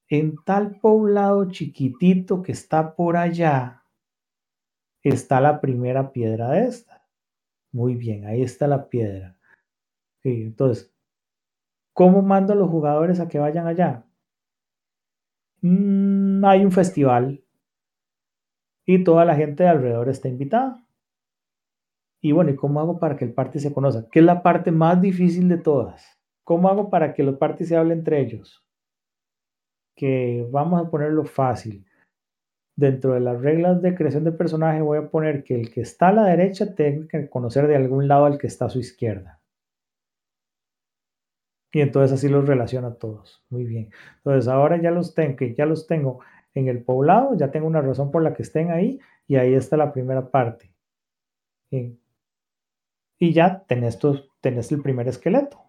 [0.09, 3.83] en tal poblado chiquitito que está por allá,
[5.01, 7.07] está la primera piedra de esta.
[7.71, 9.37] Muy bien, ahí está la piedra.
[10.23, 10.93] entonces,
[11.93, 14.05] ¿cómo mando a los jugadores a que vayan allá?
[15.61, 17.43] Mm, hay un festival
[18.85, 20.85] y toda la gente de alrededor está invitada.
[22.21, 24.07] Y bueno, ¿y cómo hago para que el party se conozca?
[24.11, 26.19] ¿Qué es la parte más difícil de todas?
[26.43, 28.64] ¿Cómo hago para que los parties se hablen entre ellos?
[29.95, 31.85] Que vamos a ponerlo fácil.
[32.77, 36.09] Dentro de las reglas de creación de personaje voy a poner que el que está
[36.09, 39.39] a la derecha tenga que conocer de algún lado al que está a su izquierda.
[41.71, 43.43] Y entonces así los relaciona a todos.
[43.49, 43.91] Muy bien.
[44.17, 46.19] Entonces ahora ya los tengo, que ya los tengo
[46.53, 49.75] en el poblado, ya tengo una razón por la que estén ahí y ahí está
[49.77, 50.71] la primera parte.
[51.69, 53.99] Y ya tenés,
[54.41, 55.64] tenés el primer esqueleto.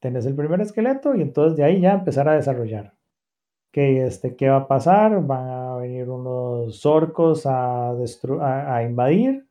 [0.00, 2.94] Tenés el primer esqueleto y entonces de ahí ya empezar a desarrollar.
[3.72, 5.24] ¿Qué, este, ¿Qué va a pasar?
[5.26, 9.46] Van a venir unos orcos a, a, invadir.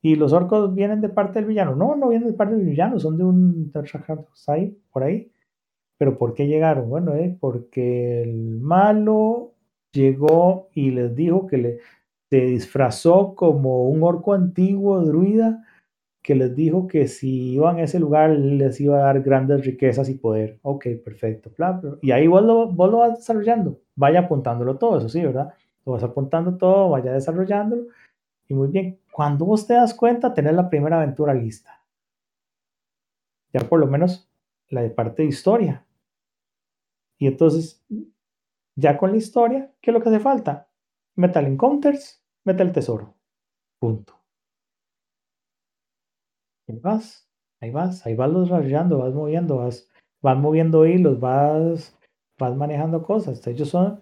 [0.00, 1.74] Y los orcos vienen de parte del villano.
[1.76, 3.72] No, no vienen de parte del villano, son de un
[4.46, 5.30] ahí, por ahí.
[5.98, 6.88] Pero ¿por qué llegaron?
[6.88, 9.54] Bueno, eh, porque el malo
[9.92, 11.78] llegó y les dijo que le,
[12.30, 15.64] se disfrazó como un orco antiguo druida
[16.28, 20.10] que les dijo que si iban a ese lugar les iba a dar grandes riquezas
[20.10, 20.58] y poder.
[20.60, 21.50] Ok, perfecto.
[22.02, 23.80] Y ahí vos lo, vos lo vas desarrollando.
[23.94, 25.54] Vaya apuntándolo todo, eso sí, ¿verdad?
[25.86, 27.84] Lo vas apuntando todo, vaya desarrollándolo.
[28.46, 31.82] Y muy bien, cuando vos te das cuenta, tener la primera aventura lista.
[33.54, 34.30] Ya por lo menos
[34.68, 35.86] la de parte de historia.
[37.16, 37.82] Y entonces,
[38.76, 40.68] ya con la historia, ¿qué es lo que hace falta?
[41.14, 43.14] Metal Encounters, mete el tesoro.
[43.78, 44.17] Punto.
[46.68, 47.28] Ahí vas,
[47.60, 49.88] ahí vas, ahí vas los rayando, vas moviendo, vas,
[50.22, 51.98] vas moviendo hilos, vas,
[52.38, 53.46] vas manejando cosas.
[53.46, 54.00] Ellos son,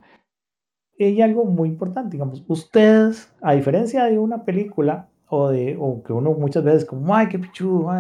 [0.99, 6.13] y algo muy importante, digamos, ustedes, a diferencia de una película o de, o que
[6.13, 7.91] uno muchas veces como, ay, qué pichudo,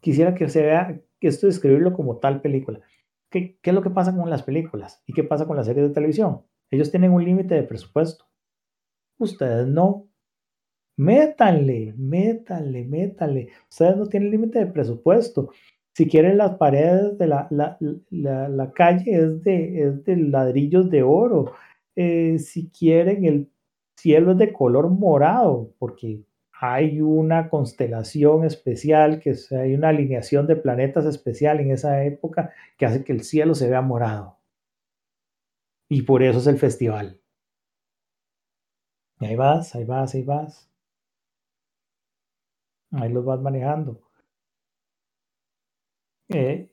[0.00, 2.80] quisiera que se vea, que esto describirlo como tal película.
[3.30, 5.02] ¿Qué, es lo que pasa con las películas?
[5.06, 6.42] ¿Y qué pasa con las series de televisión?
[6.70, 8.26] Ellos tienen un límite de presupuesto.
[9.18, 10.08] Ustedes no.
[10.96, 13.48] Métanle, métanle, métanle.
[13.68, 15.50] Ustedes no tienen límite de presupuesto.
[15.94, 21.52] Si quieren las paredes de la, la, calle es de, es de ladrillos de oro.
[21.96, 23.50] Eh, si quieren el
[23.96, 30.56] cielo es de color morado, porque hay una constelación especial, que hay una alineación de
[30.56, 34.38] planetas especial en esa época que hace que el cielo se vea morado.
[35.88, 37.20] Y por eso es el festival.
[39.18, 40.73] Ahí vas, ahí vas, ahí vas.
[42.94, 44.00] Ahí los vas manejando.
[46.28, 46.70] Eh,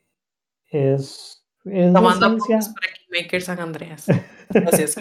[0.68, 4.08] es, es Tomando para San Andreas.
[4.50, 4.96] Gracias.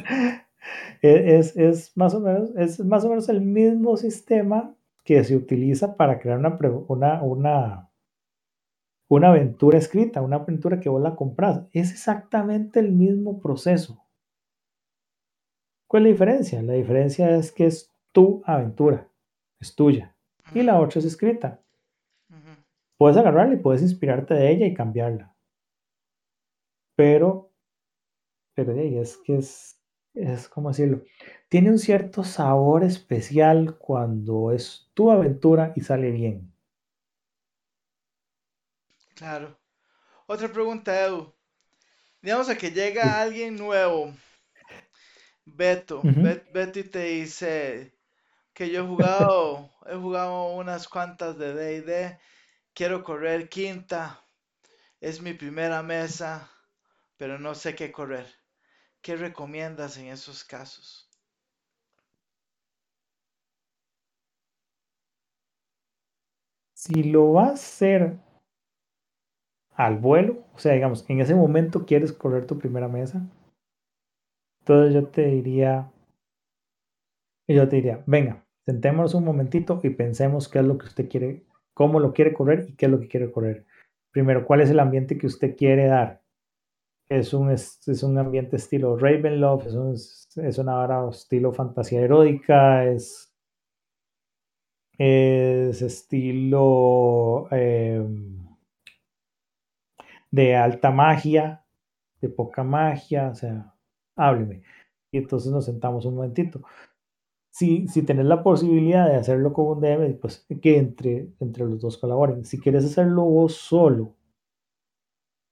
[1.02, 5.96] es, es, más o menos, es más o menos el mismo sistema que se utiliza
[5.96, 6.58] para crear una,
[6.88, 7.90] una, una,
[9.08, 11.66] una aventura escrita, una aventura que vos la compras.
[11.72, 14.04] Es exactamente el mismo proceso.
[15.86, 16.62] ¿Cuál es la diferencia?
[16.62, 19.08] La diferencia es que es tu aventura,
[19.58, 20.14] es tuya,
[20.54, 21.60] y la otra es escrita.
[22.98, 25.34] Puedes agarrarla y puedes inspirarte de ella y cambiarla.
[26.94, 27.50] Pero,
[28.54, 29.80] pero es que es,
[30.14, 31.02] es como decirlo,
[31.48, 36.52] tiene un cierto sabor especial cuando es tu aventura y sale bien.
[39.14, 39.56] Claro.
[40.26, 41.34] Otra pregunta, Edu.
[42.22, 44.14] digamos a que llega alguien nuevo,
[45.44, 46.10] Beto.
[46.22, 47.92] Bet- Beto y te dice
[48.60, 52.18] que yo he jugado, he jugado unas cuantas de D&D,
[52.74, 54.22] quiero correr quinta,
[55.00, 56.46] es mi primera mesa,
[57.16, 58.26] pero no sé qué correr.
[59.00, 61.08] ¿Qué recomiendas en esos casos?
[66.74, 68.18] Si lo vas a hacer
[69.70, 73.26] al vuelo, o sea, digamos, en ese momento quieres correr tu primera mesa,
[74.58, 75.90] entonces yo te diría,
[77.48, 81.44] yo te diría, venga, sentémonos un momentito y pensemos qué es lo que usted quiere,
[81.74, 83.66] cómo lo quiere correr y qué es lo que quiere correr.
[84.12, 86.22] Primero, ¿cuál es el ambiente que usted quiere dar?
[87.08, 92.00] Es un, es, es un ambiente estilo Ravenloft, es, un, es una hora estilo fantasía
[92.00, 93.34] erótica, es,
[94.98, 98.06] es estilo eh,
[100.30, 101.64] de alta magia,
[102.20, 103.74] de poca magia, o sea,
[104.14, 104.62] hábleme.
[105.10, 106.62] Y entonces nos sentamos un momentito.
[107.50, 111.80] Si, si tenés la posibilidad de hacerlo con un DM, pues que entre, entre los
[111.80, 112.44] dos colaboren.
[112.44, 114.16] Si quieres hacerlo vos solo,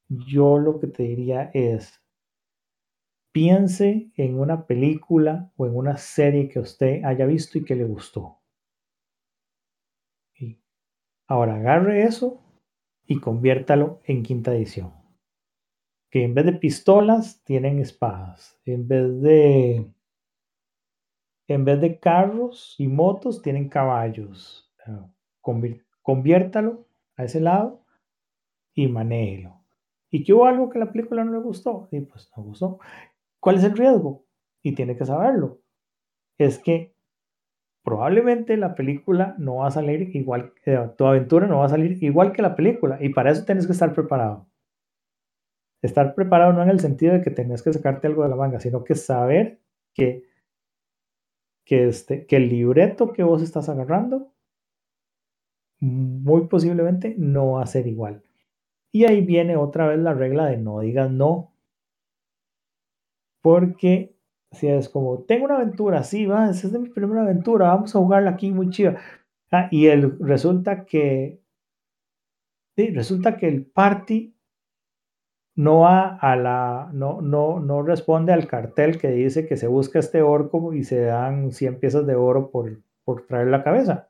[0.09, 2.01] yo lo que te diría es,
[3.33, 7.85] piense en una película o en una serie que usted haya visto y que le
[7.85, 8.39] gustó.
[10.35, 10.61] Y
[11.27, 12.41] ahora agarre eso
[13.07, 14.93] y conviértalo en quinta edición.
[16.11, 18.59] Que en vez de pistolas tienen espadas.
[18.65, 19.93] En vez de
[21.49, 24.71] en vez de carros y motos tienen caballos.
[25.43, 26.87] Convi- Conviértalo
[27.17, 27.83] a ese lado
[28.75, 29.55] y manéjelo.
[30.11, 31.89] ¿Y que hubo algo que la película no le gustó?
[31.91, 32.79] Y pues no gustó.
[33.41, 34.25] ¿Cuál es el riesgo?
[34.63, 35.61] Y tiene que saberlo.
[36.39, 36.95] Es que
[37.85, 42.03] probablemente la película no va a salir igual, eh, tu aventura no va a salir
[42.03, 42.99] igual que la película.
[43.01, 44.47] Y para eso tienes que estar preparado.
[45.83, 48.61] Estar preparado no en el sentido de que tenés que sacarte algo de la manga,
[48.61, 49.61] sino que saber
[49.95, 50.25] que,
[51.69, 54.33] que, este, que el libreto que vos estás agarrando
[55.81, 58.23] muy posiblemente no va a ser igual.
[58.91, 61.53] Y ahí viene otra vez la regla de no digas no.
[63.43, 64.17] Porque
[64.51, 67.95] si es como, tengo una aventura, sí, va, esa es de mi primera aventura, vamos
[67.95, 68.97] a jugarla aquí muy chiva.
[69.53, 71.43] Ah, y el, resulta que,
[72.77, 74.35] sí, resulta que el party
[75.59, 79.99] no va a la, no, no, no responde al cartel que dice que se busca
[79.99, 84.09] este orco y se dan 100 piezas de oro por, por traer la cabeza.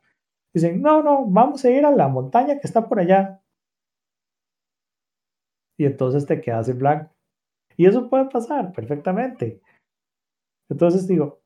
[0.52, 3.40] Dicen, no, no, vamos a ir a la montaña que está por allá.
[5.78, 7.14] Y entonces te quedas en blanco.
[7.78, 9.62] Y eso puede pasar perfectamente.
[10.68, 11.40] Entonces digo,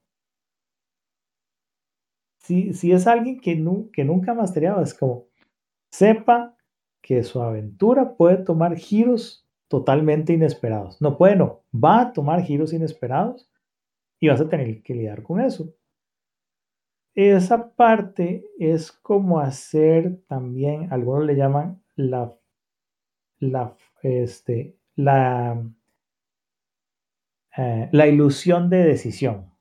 [2.40, 5.28] si, si es alguien que, nu que nunca ha mastereado, es como,
[5.92, 6.56] sepa
[7.00, 9.41] que su aventura puede tomar giros
[9.72, 11.00] totalmente inesperados.
[11.00, 13.50] No puede, no, va a tomar giros inesperados
[14.20, 15.74] y vas a tener que lidiar con eso.
[17.14, 22.36] Esa parte es como hacer también, algunos le llaman la,
[23.38, 25.64] la, este, la,
[27.56, 29.54] eh, la ilusión de decisión.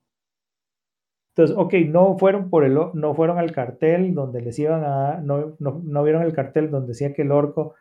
[1.30, 5.56] Entonces, ok, no fueron por el, no fueron al cartel donde les iban a no,
[5.60, 7.76] no, no, vieron el cartel donde decía que el orco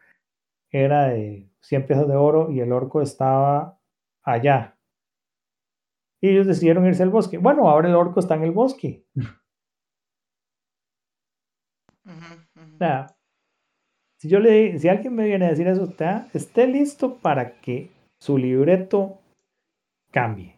[0.71, 3.79] era de 100 piezas de oro y el orco estaba
[4.23, 4.79] allá.
[6.21, 7.39] Y ellos decidieron irse al bosque.
[7.39, 9.05] Bueno, ahora el orco está en el bosque.
[12.05, 12.75] Uh -huh, uh -huh.
[12.75, 13.07] O sea,
[14.19, 17.91] si yo le si alguien me viene a decir eso, está, esté listo para que
[18.19, 19.19] su libreto
[20.11, 20.57] cambie.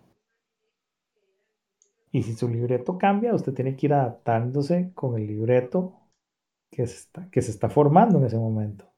[2.10, 5.94] Y si su libreto cambia, usted tiene que ir adaptándose con el libreto
[6.70, 8.91] que se está, que se está formando en ese momento.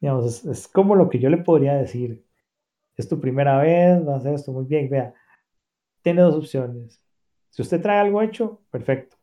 [0.00, 2.24] Es, como lo que yo le podría decir.
[2.96, 4.88] Es tu primera vez, va a hacer esto muy bien.
[4.88, 5.14] Vea,
[6.02, 7.02] tiene dos opciones.
[7.50, 9.16] Si usted trae algo hecho, perfecto.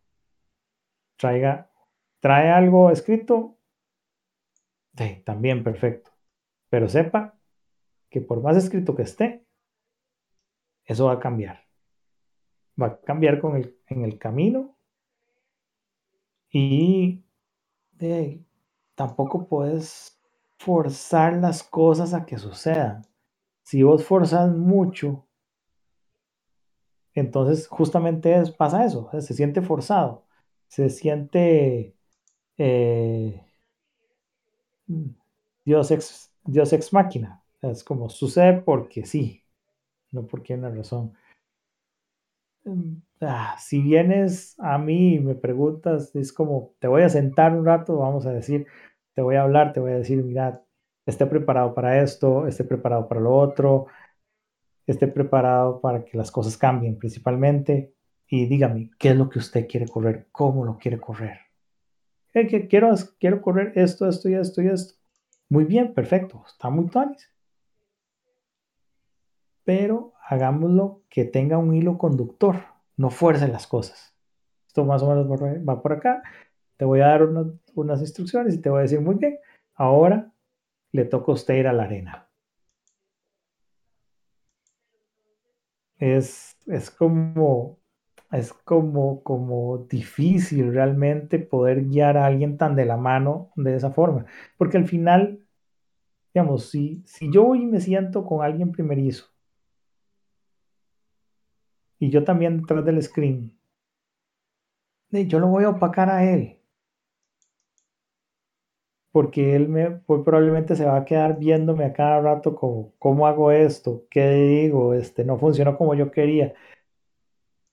[1.18, 1.72] Traiga,
[2.20, 3.58] trae algo escrito,
[4.96, 6.12] sí, también perfecto.
[6.70, 7.40] Pero sepa
[8.10, 9.46] que por más escrito que esté,
[10.86, 11.66] eso va a cambiar.
[12.80, 14.78] Va a cambiar con el, en el camino
[16.50, 17.24] y
[18.96, 20.16] tampoco puedes
[20.58, 23.05] forzar las cosas a que sucedan.
[23.64, 25.28] Si vos forzas mucho,
[27.14, 30.26] entonces justamente es, pasa eso, se siente forzado,
[30.68, 31.95] se siente
[32.58, 33.43] eh,
[35.66, 37.43] Dios ex, Dios ex máquina.
[37.62, 39.43] Es como sucede porque sí,
[40.12, 41.14] no porque hay una razón.
[43.22, 47.66] Ah, si vienes a mí y me preguntas, es como, te voy a sentar un
[47.66, 48.68] rato, vamos a decir,
[49.18, 50.63] te voy a hablar, te voy a decir, mira,
[51.07, 53.88] esté preparado para esto, esté preparado para lo otro,
[54.86, 57.95] esté preparado para que las cosas cambien principalmente
[58.28, 61.39] y dígame qué es lo que usted quiere correr, cómo lo quiere correr.
[62.32, 64.93] que quiero, quiero correr esto, esto y esto y esto.
[65.49, 67.28] Muy bien, perfecto, está muy tonis.
[69.63, 72.65] Pero hagámoslo que tenga un hilo conductor,
[72.97, 74.15] no fuerce las cosas.
[74.68, 76.22] Esto más o menos va por acá.
[76.78, 77.24] Te voy a dar
[77.82, 79.40] unas instrucciones y te voy a decir, muy bien,
[79.76, 80.32] ahora
[80.92, 82.30] le toca a usted ir a la arena.
[86.00, 87.80] Es, es como
[88.32, 93.92] es como, como difícil realmente poder guiar a alguien tan de la mano de esa
[93.92, 94.26] forma.
[94.58, 95.40] Porque al final,
[96.34, 99.28] digamos, si, si yo voy y me siento con alguien primerizo
[102.00, 103.58] y yo también detrás del screen,
[105.10, 106.57] yo lo voy a opacar a él.
[109.18, 113.26] Porque él me, pues, probablemente se va a quedar viéndome a cada rato como, ¿cómo
[113.26, 114.05] hago esto?
[114.11, 114.93] ¿Qué digo?
[114.93, 116.53] Este, no funcionó como yo quería.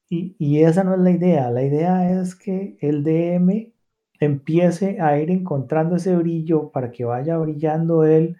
[0.09, 1.51] Y, esa no es la idea.
[1.51, 3.72] La idea es que el DM
[4.20, 8.36] empiece a ir encontrando ese brillo para que vaya brillando él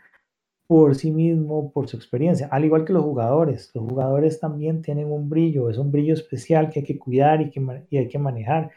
[0.67, 2.49] por sí mismo, por su experiencia.
[2.51, 3.71] Al igual que los jugadores.
[3.75, 5.71] Los jugadores también tienen un brillo.
[5.71, 8.71] Es un brillo especial que hay que cuidar y que hay que manejar.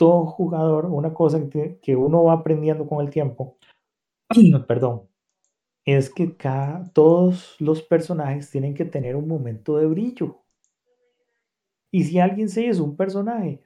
[0.00, 3.58] Todo jugador, una cosa que, uno va aprendiendo con el tiempo,
[4.66, 5.02] perdón,
[5.84, 10.38] es que cada, todos los personajes tienen que tener un momento de brillo
[11.90, 13.60] y si alguien se hizo un personaje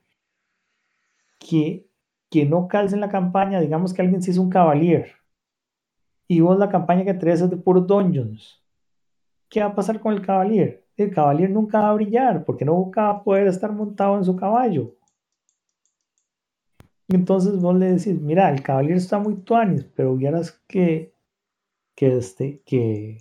[1.38, 1.86] que,
[2.28, 5.12] que no calce en la campaña, digamos que alguien se hizo un cavalier,
[6.26, 8.60] y vos la campaña que traes es de puros dungeons,
[9.48, 10.84] ¿qué va a pasar con el cavalier?
[10.96, 14.34] El cavalier nunca va a brillar porque nunca va a poder estar montado en su
[14.34, 14.96] caballo.
[17.08, 21.14] Entonces vos le decís, mira, el cavalier está muy tuanis, pero vieras que,
[21.96, 23.18] que, este, que,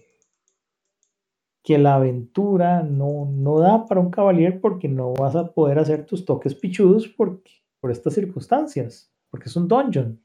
[1.63, 6.05] que la aventura no, no da para un caballero porque no vas a poder hacer
[6.05, 7.41] tus toques pichudos por
[7.91, 10.21] estas circunstancias, porque es un dungeon.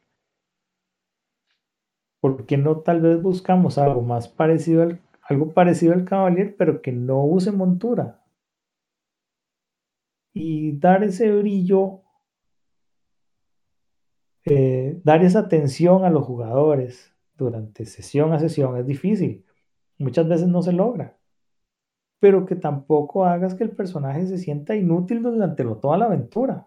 [2.21, 6.93] porque no tal vez buscamos algo más parecido al, algo parecido al caballero, pero que
[6.93, 8.23] no use montura?
[10.33, 12.01] Y dar ese brillo,
[14.49, 19.45] eh, dar esa atención a los jugadores durante sesión a sesión es difícil.
[19.99, 21.19] Muchas veces no se logra
[22.21, 26.67] pero que tampoco hagas que el personaje se sienta inútil durante toda la aventura.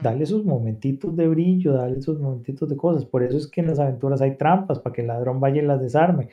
[0.00, 3.04] Dale sus momentitos de brillo, dale sus momentitos de cosas.
[3.04, 5.66] Por eso es que en las aventuras hay trampas para que el ladrón vaya y
[5.66, 6.28] las desarme.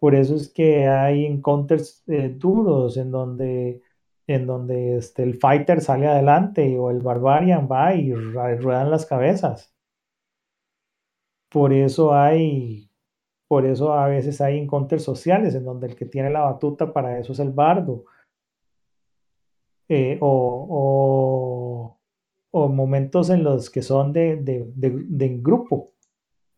[0.00, 3.82] Por eso es que hay encounters eh, duros en donde,
[4.26, 9.72] en donde este, el fighter sale adelante o el barbarian va y ruedan las cabezas.
[11.50, 12.86] Por eso hay
[13.48, 17.18] por eso a veces hay encounters sociales en donde el que tiene la batuta para
[17.18, 18.04] eso es el bardo.
[19.88, 21.98] Eh, o,
[22.52, 25.92] momentos en los que son de, de, grupo,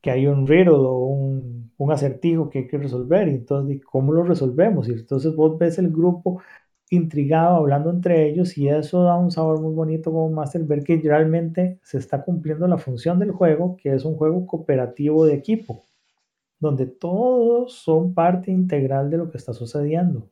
[0.01, 3.29] que hay un riddle o un, un, acertijo que hay que resolver.
[3.29, 4.89] Y entonces, ¿cómo lo resolvemos?
[4.89, 6.41] Y entonces vos ves el grupo
[6.91, 11.01] intrigado hablando entre ellos y eso da un sabor muy bonito como Master ver que
[11.03, 15.85] realmente se está cumpliendo la función del juego, que es un juego cooperativo de equipo
[16.59, 20.31] donde todos son parte integral de lo que está sucediendo.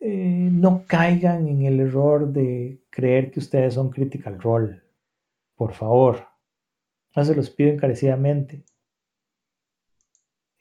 [0.00, 4.82] Eh, no caigan en el error de creer que ustedes son Critical Role.
[5.56, 6.28] Por favor,
[7.16, 8.64] no se los pido encarecidamente.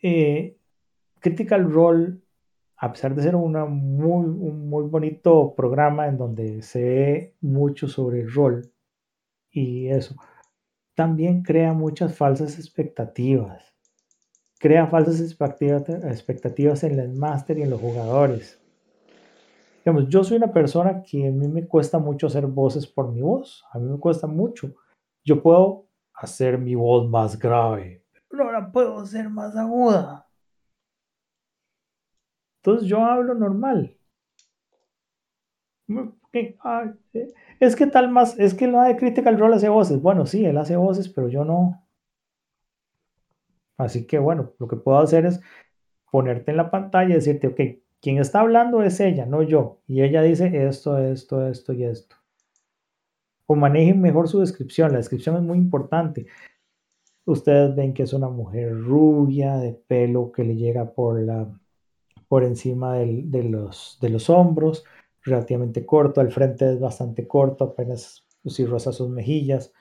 [0.01, 0.57] Eh,
[1.19, 2.17] critical Role,
[2.77, 7.87] a pesar de ser una muy, un muy bonito programa en donde se ve mucho
[7.87, 8.71] sobre el rol
[9.49, 10.15] y eso,
[10.95, 13.73] también crea muchas falsas expectativas.
[14.59, 18.59] Crea falsas expectativas en el máster y en los jugadores.
[19.85, 23.21] Digamos, yo soy una persona que a mí me cuesta mucho hacer voces por mi
[23.21, 23.63] voz.
[23.71, 24.73] A mí me cuesta mucho.
[25.23, 30.26] Yo puedo hacer mi voz más grave, pero ahora puedo hacer más aguda.
[32.67, 33.97] Entonces yo hablo normal.
[36.33, 36.57] Eh,
[37.61, 40.01] es que tal más, es que la de Critical Role hace voces.
[40.01, 41.87] Bueno, sí, él hace voces, pero yo no.
[43.77, 45.39] Así que bueno, lo que puedo hacer es
[46.11, 47.61] ponerte en la pantalla y decirte, ok,
[48.01, 49.79] quien está hablando es ella, no yo.
[49.87, 52.17] Y ella dice esto, esto, esto y esto.
[53.45, 54.91] O manejen mejor su descripción.
[54.91, 56.27] La descripción es muy importante.
[57.23, 61.47] Ustedes ven que es una mujer rubia, de pelo que le llega por, la,
[62.27, 64.83] por encima de, los, de los hombros
[65.21, 69.73] relativamente corto, el frente es bastante corto, apenas si rosa sus mejillas.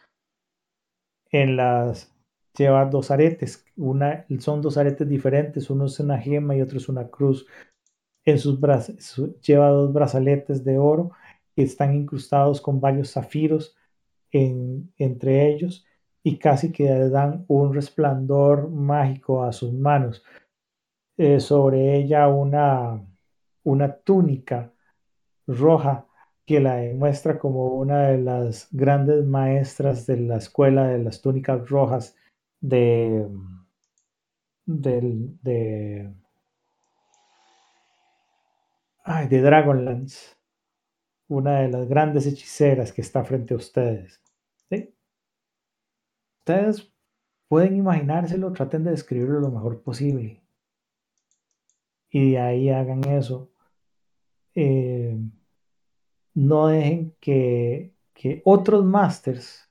[1.30, 2.12] En las
[2.56, 3.64] lleva dos aretes.
[3.76, 7.46] Una, son dos aretes diferentes, uno es una gema y otro es una cruz.
[8.24, 11.12] En sus brazos lleva dos brazaletes de oro
[11.54, 13.76] que están incrustados con varios zafiros
[14.32, 15.86] en, entre ellos
[16.22, 20.24] y casi que le dan un resplandor mágico a sus manos.
[21.18, 23.02] Eh, sobre ella una,
[23.64, 24.72] una túnica
[25.46, 26.06] roja
[26.44, 31.68] que la demuestra como una de las grandes maestras de la escuela de las túnicas
[31.68, 32.16] rojas
[32.60, 33.26] de,
[34.66, 36.12] del, de,
[39.04, 40.36] ay, de Dragonlance,
[41.28, 44.20] una de las grandes hechiceras que está frente a ustedes.
[46.40, 46.92] Ustedes
[47.48, 50.45] pueden imaginárselo, traten de describirlo lo mejor posible.
[52.16, 53.50] Y de ahí hagan eso.
[54.54, 55.18] Eh,
[56.32, 59.70] no dejen que, que otros masters,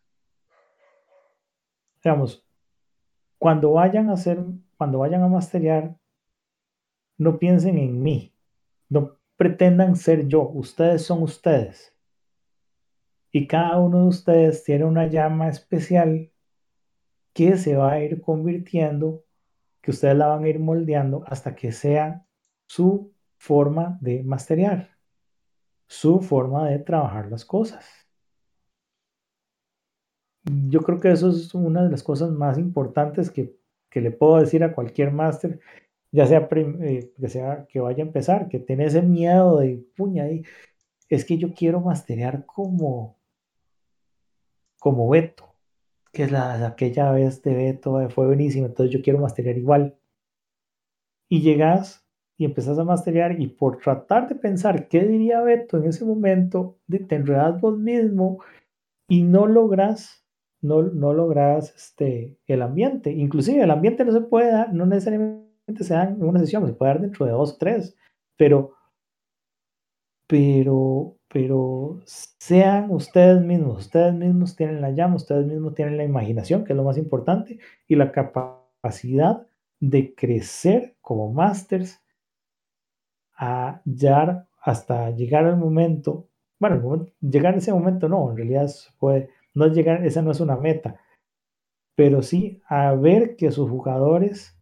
[2.04, 2.46] digamos,
[3.40, 4.46] cuando vayan a hacer,
[4.78, 5.98] cuando vayan a masterear,
[7.18, 8.36] no piensen en mí,
[8.90, 11.98] no pretendan ser yo, ustedes son ustedes.
[13.32, 16.32] Y cada uno de ustedes tiene una llama especial
[17.34, 19.26] que se va a ir convirtiendo,
[19.82, 22.25] que ustedes la van a ir moldeando hasta que sea
[22.68, 24.98] su forma de masterear,
[25.88, 27.86] su forma de trabajar las cosas.
[30.44, 33.56] Yo creo que eso es una de las cosas más importantes que,
[33.90, 35.60] que le puedo decir a cualquier máster,
[36.12, 40.30] ya sea, eh, que sea que vaya a empezar, que tiene ese miedo de puña
[40.32, 40.44] y
[41.10, 43.18] es que yo quiero masterear como
[44.86, 45.56] como Beto,
[46.14, 49.98] que es la, aquella vez de Beto, fue buenísimo, entonces yo quiero masterear igual.
[51.28, 52.05] Y llegas
[52.38, 56.78] y empezás a masterear y por tratar de pensar qué diría Beto en ese momento,
[57.08, 58.40] te enredas vos mismo
[59.08, 60.26] y no logras,
[60.62, 63.12] no, no logras este, el ambiente.
[63.12, 65.46] Inclusive el ambiente no se puede dar, no necesariamente
[65.80, 67.96] se da en una sesión, se puede dar dentro de dos o tres,
[68.36, 68.74] pero,
[70.28, 76.66] pero, pero sean ustedes mismos, ustedes mismos tienen la llama, ustedes mismos tienen la imaginación,
[76.66, 79.48] que es lo más importante, y la capacidad
[79.80, 82.05] de crecer como masters
[83.38, 86.28] a llegar hasta llegar al momento,
[86.60, 88.70] bueno, llegar a ese momento no, en realidad
[89.00, 91.00] puede, no llegar, esa no es una meta,
[91.96, 94.56] pero sí a ver que sus jugadores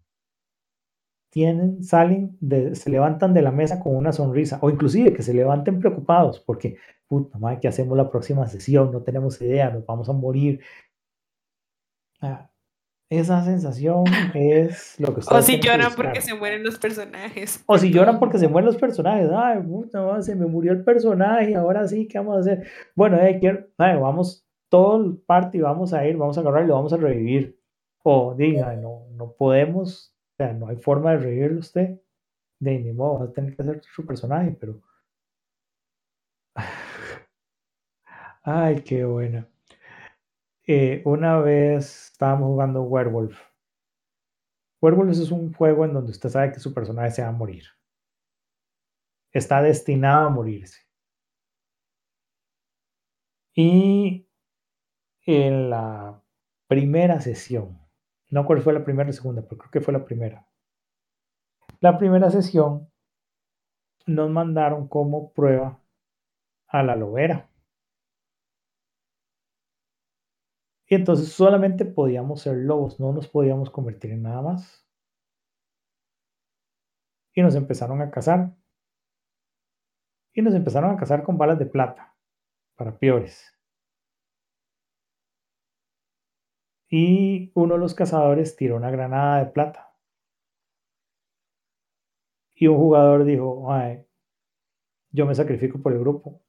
[1.33, 5.33] tienen, salen, de, se levantan de la mesa con una sonrisa, o inclusive que se
[5.33, 8.91] levanten preocupados, porque, puta madre, ¿qué hacemos la próxima sesión?
[8.91, 10.61] No tenemos idea, nos vamos a morir.
[12.21, 12.49] Ah,
[13.19, 14.03] esa sensación
[14.33, 17.63] es lo que O si lloran porque se mueren los personajes.
[17.65, 19.29] O si lloran porque se mueren los personajes.
[19.33, 22.67] Ay, puta, se me murió el personaje, ahora sí, ¿qué vamos a hacer?
[22.95, 26.75] Bueno, eh, quiero, vamos todo el party, vamos a ir, vamos a agarrar y lo
[26.75, 27.59] vamos a revivir.
[28.03, 31.99] O diga, no, no podemos, o sea, no hay forma de revivirlo usted.
[32.59, 34.81] De ni modo, va a tener que hacer su personaje, pero.
[38.43, 39.47] Ay, qué buena.
[40.65, 43.37] Eh, una vez estábamos jugando Werewolf.
[44.81, 47.65] Werewolf es un juego en donde usted sabe que su personaje se va a morir.
[49.31, 50.81] Está destinado a morirse.
[53.55, 54.27] Y
[55.25, 56.21] en la
[56.67, 57.79] primera sesión,
[58.29, 60.47] no cuál fue la primera o segunda, pero creo que fue la primera.
[61.81, 62.89] La primera sesión
[64.05, 65.79] nos mandaron como prueba
[66.67, 67.49] a la lobera.
[70.93, 74.87] Y entonces solamente podíamos ser lobos, no nos podíamos convertir en nada más.
[77.33, 78.55] Y nos empezaron a cazar.
[80.35, 82.15] Y nos empezaron a cazar con balas de plata,
[82.75, 83.59] para peores.
[86.91, 89.97] Y uno de los cazadores tiró una granada de plata.
[92.53, 93.67] Y un jugador dijo,
[95.09, 96.43] yo me sacrifico por el grupo.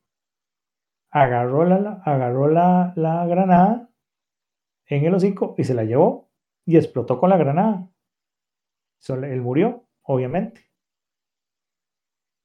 [1.10, 3.88] Agarró la, agarró la, la granada
[4.86, 6.30] en el hocico y se la llevó
[6.64, 7.88] y explotó con la granada.
[9.08, 10.62] él murió, obviamente.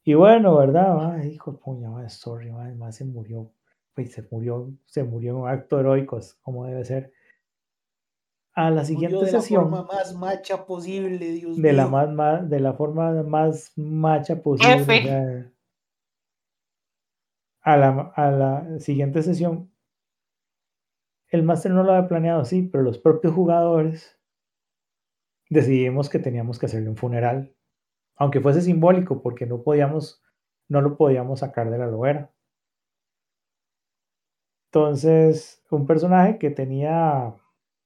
[0.04, 1.14] Y bueno, ¿verdad?
[1.16, 3.52] Ay, hijo de puña, sorry, más se murió.
[3.94, 7.12] Pues se murió, se murió en un acto heroico, como debe ser.
[8.54, 9.66] A la siguiente de sesión.
[9.66, 15.52] La forma más macha posible, Dios de La más, de la forma más macha posible.
[17.62, 19.72] a, la, a la siguiente sesión
[21.30, 24.20] el máster no lo había planeado así, pero los propios jugadores
[25.50, 27.56] decidimos que teníamos que hacerle un funeral,
[28.16, 30.24] aunque fuese simbólico, porque no podíamos,
[30.68, 32.32] no lo podíamos sacar de la loguera.
[34.72, 37.36] Entonces, un personaje que tenía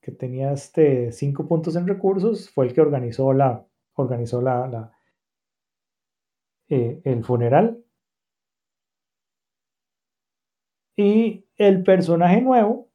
[0.04, 4.92] que tenía este cinco puntos en recursos, fue el que organizó la, organizó la
[6.70, 7.84] eh, el funeral.
[10.98, 12.90] Y el personaje nuevo,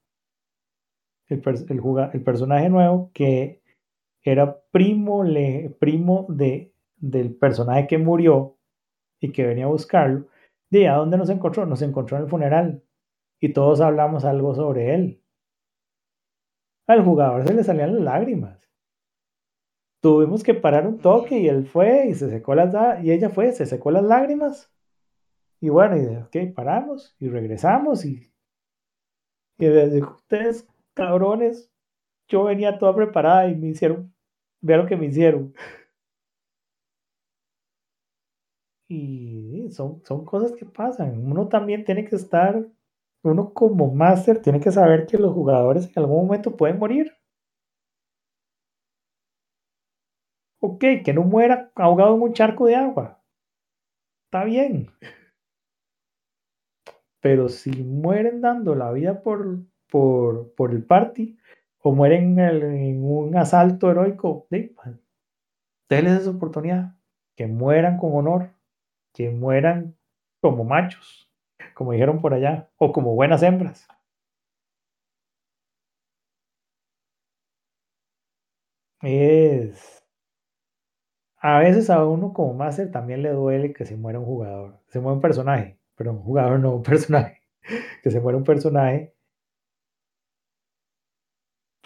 [1.28, 1.42] el,
[2.12, 3.62] el, personaje nuevo que
[4.22, 8.56] era primo, le, primo de, del personaje que murió
[9.20, 10.26] y que venía a buscarlo,
[10.70, 11.66] ¿de a dónde nos encontró?
[11.66, 12.82] Nos encontró en el funeral
[13.40, 15.22] y todos hablamos algo sobre él.
[16.86, 18.58] Al jugador se le salían las lágrimas.
[20.00, 23.52] Tuvimos que parar un toque y él fue y se secó las y ella fue,
[23.52, 24.72] se secó las lágrimas.
[25.60, 28.32] Y bueno, y ok, paramos y regresamos y,
[29.58, 30.68] y ustedes
[30.98, 31.70] cabrones,
[32.28, 34.14] yo venía toda preparada y me hicieron,
[34.62, 35.54] vea lo que me hicieron.
[38.90, 41.24] Y son, son cosas que pasan.
[41.30, 42.66] Uno también tiene que estar,
[43.22, 47.12] uno como máster tiene que saber que los jugadores en algún momento pueden morir.
[50.60, 53.20] Ok, que no muera ahogado en un charco de agua.
[54.26, 54.90] Está bien.
[57.20, 59.60] Pero si mueren dando la vida por,
[59.90, 61.38] por, por el party
[61.80, 64.46] o mueren en, un asalto heroico,
[65.88, 66.94] denles esa oportunidad.
[67.36, 68.50] Que mueran con honor,
[69.14, 69.96] que mueran
[70.40, 71.30] como machos,
[71.74, 73.86] como dijeron por allá, o como buenas hembras.
[79.02, 80.02] Es.
[81.40, 85.00] A veces a uno como máster también le duele que se muera un jugador, se
[85.00, 87.42] muera un personaje, pero un jugador no un personaje,
[88.02, 89.14] que se muera un personaje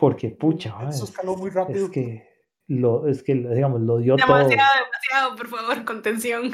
[0.03, 1.85] porque, pucha, Eso escaló muy rápido.
[1.85, 2.29] Es que,
[2.67, 4.49] lo, es que, digamos, lo dio demasiado, todo.
[4.49, 6.51] Demasiado, demasiado, por favor, contención.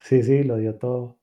[0.00, 1.18] Sí, sí, lo dio todo.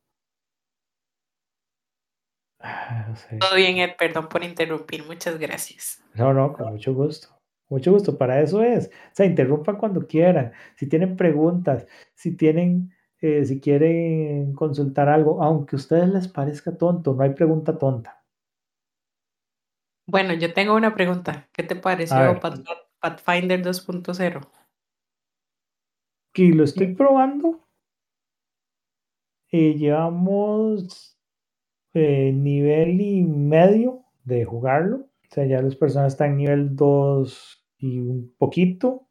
[2.60, 3.38] Ah, no sé.
[3.38, 6.04] Todo bien, Ed, perdón por interrumpir, muchas gracias.
[6.16, 7.28] No, no, con mucho gusto.
[7.70, 8.88] Mucho gusto, para eso es.
[8.88, 10.54] O sea, interrumpan cuando quieran.
[10.76, 11.86] Si tienen preguntas,
[12.16, 17.36] si tienen, eh, si quieren consultar algo, aunque a ustedes les parezca tonto, no hay
[17.36, 18.21] pregunta tonta.
[20.06, 21.50] Bueno, yo tengo una pregunta.
[21.54, 22.40] ¿Qué te pareció
[23.00, 24.50] Pathfinder 2.0?
[26.34, 27.68] Que lo estoy probando.
[29.52, 31.18] Eh, llevamos
[31.94, 34.98] eh, nivel y medio de jugarlo.
[34.98, 39.08] O sea, ya las personas están en nivel 2 y un poquito.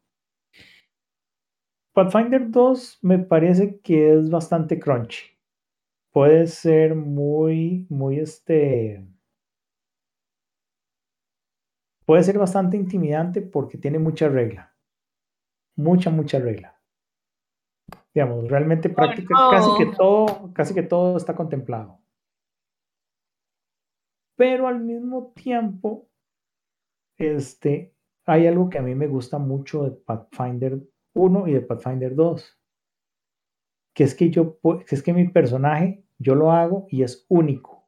[1.93, 5.37] Pathfinder 2 me parece que es bastante crunchy.
[6.11, 9.05] Puede ser muy, muy este
[12.11, 14.75] puede ser bastante intimidante porque tiene mucha regla.
[15.77, 16.77] Mucha, mucha regla.
[18.13, 22.01] Digamos, realmente práctica, casi que todo, casi que todo está contemplado.
[24.35, 26.09] Pero al mismo tiempo,
[27.17, 30.81] este, hay algo que a mí me gusta mucho de Pathfinder
[31.13, 32.61] 1 y de Pathfinder 2.
[33.95, 37.87] Que es que yo, que es que mi personaje, yo lo hago y es único.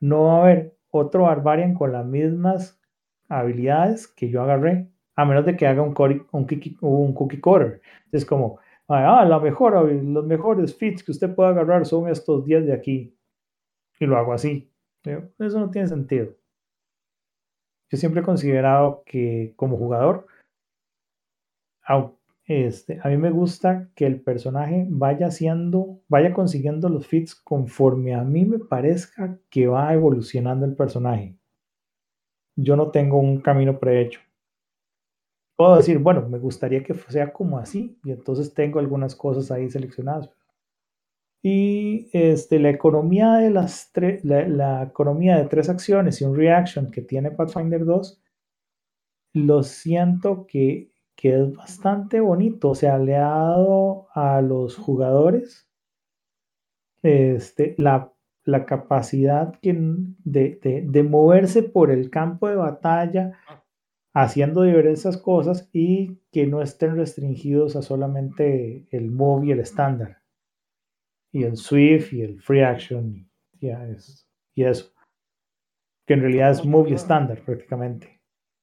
[0.00, 2.81] No va a haber otro Barbarian con las mismas
[3.32, 7.40] habilidades que yo agarré, a menos de que haga un, cookie, un, cookie, un cookie
[7.40, 7.80] cutter.
[8.10, 12.66] Es como, ah, la mejor, los mejores fits que usted puede agarrar son estos 10
[12.66, 13.16] de aquí.
[13.98, 14.70] Y lo hago así.
[15.04, 16.34] Eso no tiene sentido.
[17.90, 20.26] Yo siempre he considerado que como jugador,
[22.46, 28.14] este, a mí me gusta que el personaje vaya haciendo, vaya consiguiendo los fits conforme
[28.14, 31.36] a mí me parezca que va evolucionando el personaje
[32.56, 34.20] yo no tengo un camino prehecho.
[35.56, 39.70] Puedo decir, bueno, me gustaría que sea como así, y entonces tengo algunas cosas ahí
[39.70, 40.30] seleccionadas.
[41.42, 43.90] Y este, la economía de las
[44.22, 48.22] la, economía de tres acciones y un reaction que tiene Pathfinder 2,
[49.34, 52.70] lo siento que, que es bastante bonito.
[52.70, 55.68] O sea, le ha dado a los jugadores
[57.02, 58.11] este, la
[58.44, 63.38] la capacidad de, de, moverse por el campo de batalla
[64.12, 70.22] haciendo diversas cosas y que no estén restringidos a solamente el move y el estándar.
[71.30, 73.14] Y el swift y el free action
[73.60, 73.68] y,
[74.54, 74.92] y eso.
[76.06, 78.20] Que en realidad es move y estándar prácticamente.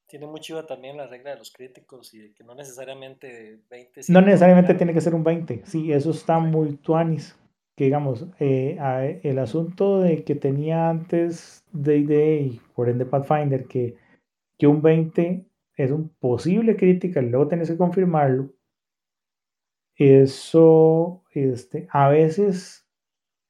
[0.07, 4.73] Tiene mucho también la regla de los críticos y que no necesariamente 20 no necesariamente
[4.73, 7.38] tiene que ser un 20 sí eso está muy tuanis
[7.79, 13.95] que digamos, eh, el asunto de que tenía antes D&D y por ende Pathfinder, que,
[14.57, 15.45] que un 20
[15.77, 18.51] es un posible crítica luego tenés que confirmarlo,
[19.95, 22.85] eso este, a veces,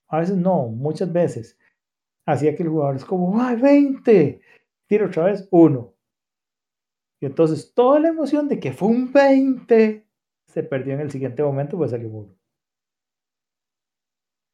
[0.08, 1.58] a veces no, muchas veces,
[2.28, 4.42] hacía que el jugador es como, ¡ay, 20!
[4.86, 5.96] Tiro otra vez, uno.
[7.20, 10.06] Y entonces toda la emoción de que fue un 20
[10.46, 12.39] se perdió en el siguiente momento, pues salió un 1.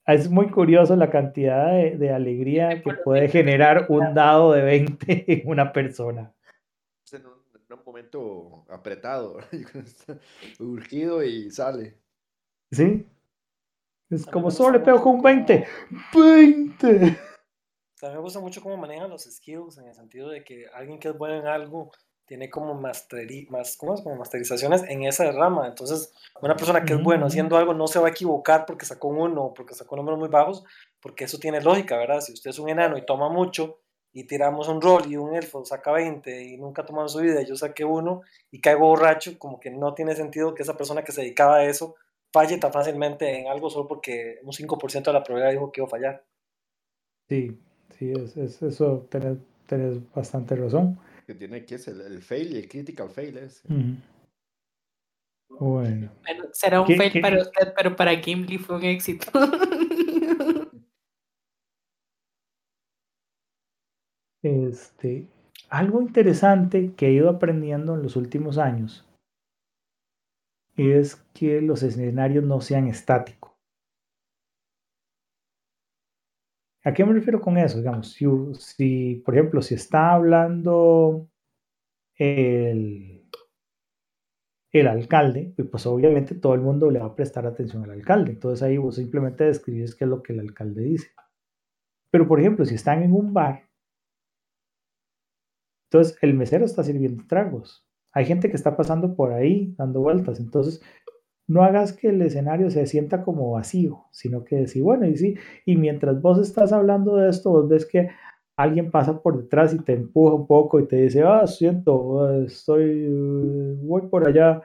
[0.07, 5.41] Es muy curioso la cantidad de, de alegría que puede generar un dado de 20
[5.41, 6.32] en una persona.
[7.11, 9.40] En un, en un momento apretado,
[10.60, 11.98] urgido y sale.
[12.72, 13.07] ¿Sí?
[14.10, 15.65] Es como solo le pego con un 20.
[16.14, 17.18] cómo- 20.
[18.02, 20.99] A mí me gusta mucho cómo manejan los skills, en el sentido de que alguien
[20.99, 21.91] que es bueno en algo
[22.26, 24.02] tiene como, masteri más, ¿cómo es?
[24.02, 25.68] como masterizaciones en esa rama.
[25.68, 27.27] Entonces, una persona que es bueno Ujú.
[27.27, 30.19] haciendo algo no se va a equivocar porque sacó un 1 o porque sacó números
[30.19, 30.64] muy bajos,
[31.02, 32.22] porque eso tiene lógica, ¿verdad?
[32.22, 33.80] Si usted es un enano y toma mucho
[34.11, 37.41] y tiramos un rol y un elfo saca 20 y nunca ha tomado su vida
[37.41, 38.22] y yo saqué uno
[38.52, 41.65] y caigo borracho, como que no tiene sentido que esa persona que se dedicaba a
[41.65, 41.95] eso
[42.34, 45.88] falle tan fácilmente en algo solo porque un 5% de la probabilidad dijo que iba
[45.88, 46.26] a fallar.
[47.30, 47.57] Sí,
[47.97, 49.38] sí, es, es- eso tenés,
[49.68, 50.97] tenés bastante razón.
[51.26, 53.68] Que tiene que es el, el fail y el critical fail ese.
[53.68, 53.95] Ujú.
[55.60, 57.19] Bueno, Bueno, será un ¿Qué- fail qué?
[57.22, 59.31] para usted, pero para Gimli fue un éxito.
[64.43, 65.27] este,
[65.69, 69.06] algo interesante que he ido aprendiendo en los últimos años
[70.77, 73.52] es que los escenarios no sean estáticos.
[76.86, 77.80] ¿A qué me refiero con eso?
[77.80, 81.28] Digamos, si, por ejemplo, si está hablando
[82.16, 83.28] el,
[84.72, 88.34] el alcalde, pues, pues obviamente todo el mundo le va a prestar atención al alcalde.
[88.34, 91.07] Entonces ahí vos simplemente describes qué es lo que el alcalde dice.
[92.12, 93.68] Pero, por ejemplo, si están en un bar,
[95.90, 97.84] entonces el mesero está sirviendo tragos.
[98.12, 100.40] Hay gente que está pasando por ahí dando vueltas.
[100.40, 100.84] Entonces,
[101.47, 105.35] no hagas que el escenario se sienta como vacío, sino que decir, bueno, y sí,
[105.65, 108.09] y mientras vos estás hablando de esto, vos ves que
[108.57, 113.07] alguien pasa por detrás y te empuja un poco y te dice, ah, siento, estoy,
[113.81, 114.61] voy por allá.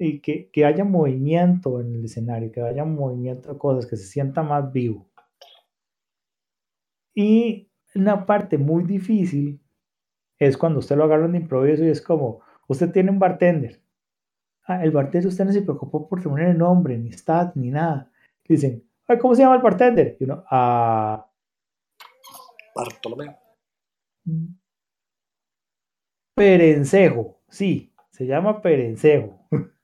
[0.00, 4.06] Y que, que haya movimiento en el escenario, que haya movimiento de cosas, que se
[4.06, 5.08] sienta más vivo.
[7.14, 9.60] Y una parte muy difícil
[10.38, 13.80] es cuando usted lo agarran de improviso y es como, usted tiene un bartender.
[14.68, 18.10] Ah, el bartender usted no se preocupó por poner el nombre, ni stat, ni nada.
[18.46, 20.16] Dicen, Ay, ¿cómo se llama el bartender?
[20.20, 21.26] Y uno, ah,
[22.74, 23.36] Bartolomé.
[26.34, 27.40] Perencejo.
[27.48, 29.46] Sí, se llama Perencejo.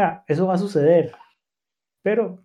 [0.00, 1.12] Ah, eso va a suceder.
[2.04, 2.44] Pero,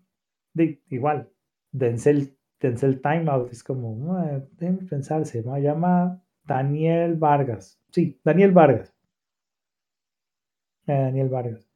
[0.56, 1.30] de, igual,
[1.72, 3.52] dense el, dense el timeout.
[3.52, 7.80] Es como, "Ah, déjenme pensar, se llama Daniel Vargas.
[7.92, 8.93] Sí, Daniel Vargas.
[10.88, 11.68] Eh, Daniel Vargas.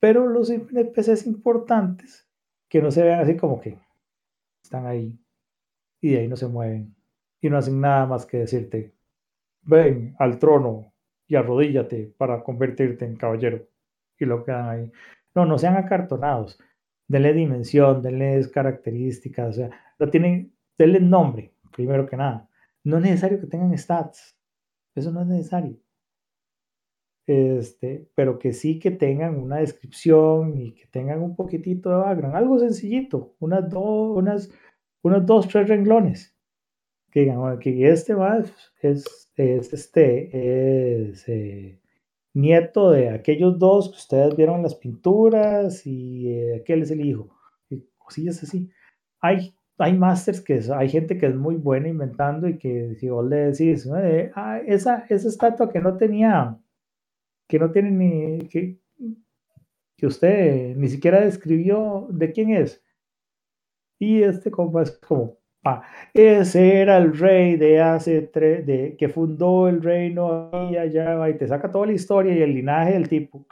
[0.00, 2.28] Pero los NPCs importantes,
[2.68, 3.78] que no se vean así como que
[4.62, 5.18] están ahí
[6.00, 6.94] y de ahí no se mueven
[7.40, 8.94] y no hacen nada más que decirte,
[9.62, 10.92] ven al trono
[11.28, 13.68] y arrodíllate para convertirte en caballero.
[14.18, 14.92] Y lo quedan ahí.
[15.34, 16.58] No, no sean acartonados.
[17.08, 22.48] Denle dimensión, denles características, o sea, no tienen, denle nombre, primero que nada.
[22.84, 24.36] No es necesario que tengan stats.
[24.94, 25.76] Eso no es necesario.
[27.26, 32.36] Este, pero que sí que tengan una descripción y que tengan un poquitito de background,
[32.36, 34.50] algo sencillito, unas dos, unas,
[35.02, 36.36] unos dos, tres renglones.
[37.10, 38.38] Que digan, que este va,
[38.82, 41.78] es, es este, es eh,
[42.34, 47.04] nieto de aquellos dos que ustedes vieron en las pinturas y eh, aquel es el
[47.04, 47.30] hijo.
[47.70, 48.70] Y cosillas así.
[49.20, 53.08] Hay, hay masters que es- hay gente que es muy buena inventando y que si
[53.10, 56.58] vos le decís, "Eh, ah, esa, esa estatua que no tenía,
[57.52, 58.78] que no tiene ni, que,
[59.96, 62.82] que usted ni siquiera describió de quién es.
[63.98, 65.38] Y este compa es como,
[66.12, 71.30] ese era el rey de hace tres, de, que fundó el reino y allá, va,
[71.30, 73.46] y te saca toda la historia y el linaje del tipo.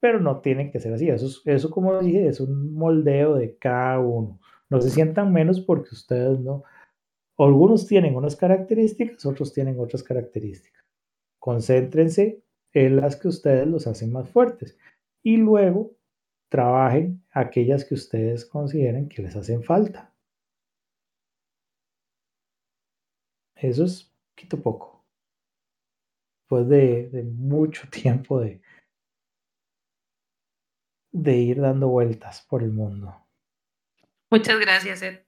[0.00, 1.08] Pero no tiene que ser así.
[1.08, 4.40] Eso, es- eso como dije, es un moldeo de cada uno.
[4.70, 6.62] No se sientan menos porque ustedes no.
[7.38, 10.84] Algunos tienen unas características, otros tienen otras características.
[11.38, 14.78] Concéntrense en las que ustedes los hacen más fuertes
[15.22, 15.96] y luego
[16.48, 20.14] trabajen aquellas que ustedes consideren que les hacen falta.
[23.54, 25.04] Eso es poquito poco.
[26.42, 28.60] Después de, de mucho tiempo de,
[31.12, 33.14] de ir dando vueltas por el mundo.
[34.30, 35.20] Muchas gracias, Ed.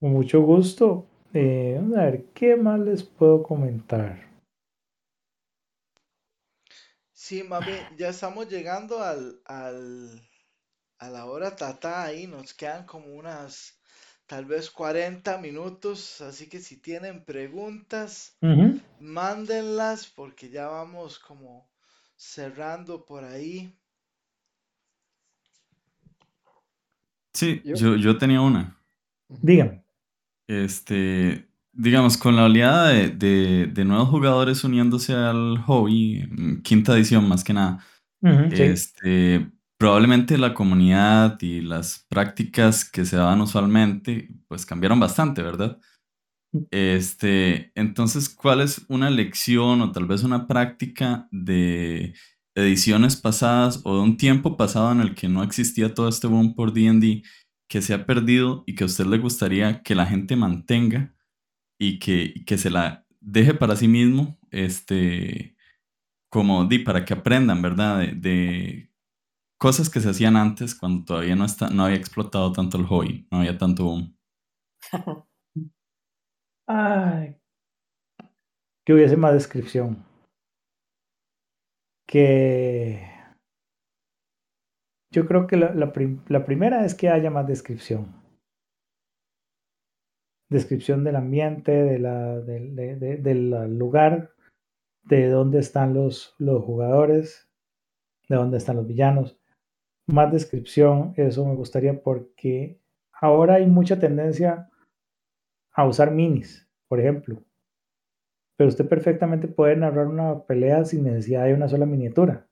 [0.00, 1.06] Con mucho gusto.
[1.34, 4.27] Eh, a ver, ¿qué más les puedo comentar?
[7.22, 10.22] Sí, mami, ya estamos llegando al, al,
[10.98, 13.78] a la hora tata ahí, nos quedan como unas
[14.26, 18.36] tal vez 40 minutos, así que si tienen preguntas,
[19.00, 21.68] mándenlas porque ya vamos como
[22.16, 23.76] cerrando por ahí.
[27.34, 28.76] Sí, Yo- yo, yo tenía una.
[29.42, 29.82] Dígame.
[30.46, 31.47] Este,
[31.78, 37.28] digamos, con la oleada de, de- de nuevos jugadores uniéndose al hobby, mm, quinta edición
[37.28, 37.84] más que nada,
[38.72, 45.78] este, probablemente la comunidad y las prácticas que se daban usualmente, pues cambiaron bastante, ¿verdad?
[46.70, 52.14] Este, entonces, ¿cuál es una lección o tal vez una práctica de
[52.56, 56.54] ediciones pasadas o de un tiempo pasado en el que no existía todo este boom
[56.54, 57.22] por D&D
[57.70, 61.14] que se ha perdido y que a usted le gustaría que la gente mantenga
[61.78, 65.56] y que, que se la deje para sí mismo, este,
[66.30, 68.12] como di, para que aprendan, ¿verdad?
[68.14, 68.88] De,
[69.58, 73.26] cosas que se hacían antes cuando todavía no, está, no había explotado tanto el hobby,
[73.30, 74.16] no había tanto boom.
[76.66, 77.36] Ay,
[78.86, 80.04] que hubiese más descripción.
[82.06, 83.02] Que
[85.10, 88.17] yo creo que la, la primera es que haya más descripción.
[90.50, 94.30] Descripción del ambiente, de la, del- de- de- del lugar,
[95.04, 97.48] de dónde están los, los jugadores,
[98.28, 99.38] de dónde están los villanos.
[100.06, 102.80] Más descripción, eso me gustaría porque
[103.12, 104.70] ahora hay mucha tendencia
[105.72, 107.42] a usar minis, por ejemplo.
[108.56, 112.48] Pero usted perfectamente puede narrar una pelea sin necesidad de una sola miniatura.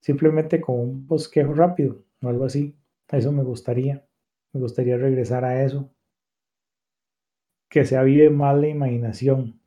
[0.00, 2.76] Simplemente con un bosquejo rápido o algo así.
[3.10, 4.07] Eso me gustaría.
[4.52, 5.90] Me gustaría regresar a eso.
[7.68, 9.60] Que se avive más la imaginación.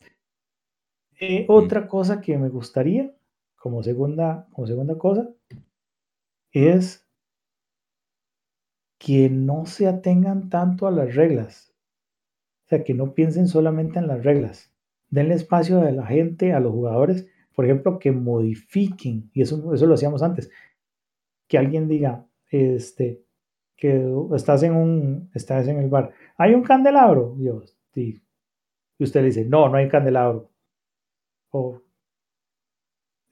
[1.19, 3.15] Eh, otra cosa que me gustaría,
[3.55, 5.29] como segunda, como segunda cosa,
[6.51, 7.07] es
[8.97, 11.73] que no se atengan tanto a las reglas.
[12.65, 14.73] O sea, que no piensen solamente en las reglas.
[15.09, 19.85] Denle espacio a la gente, a los jugadores, por ejemplo, que modifiquen, y eso, eso
[19.85, 20.49] lo hacíamos antes,
[21.47, 23.23] que alguien diga, este,
[23.81, 23.91] que
[24.39, 27.63] estás en un, estás en el bar, hay un candelabro, y yo,
[27.95, 28.21] sí.
[28.99, 30.51] Usted le dice, no, no hay candelabro.
[31.53, 31.81] O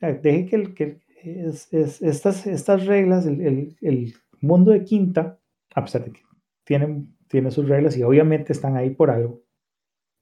[0.02, 1.02] eh, deje que, el, que el-
[1.48, 5.38] es- es- estas, estas reglas, el, el- mundo de Quinta,
[5.76, 6.22] a pesar de que
[6.64, 9.42] tienen, tiene sus reglas y obviamente están ahí por algo,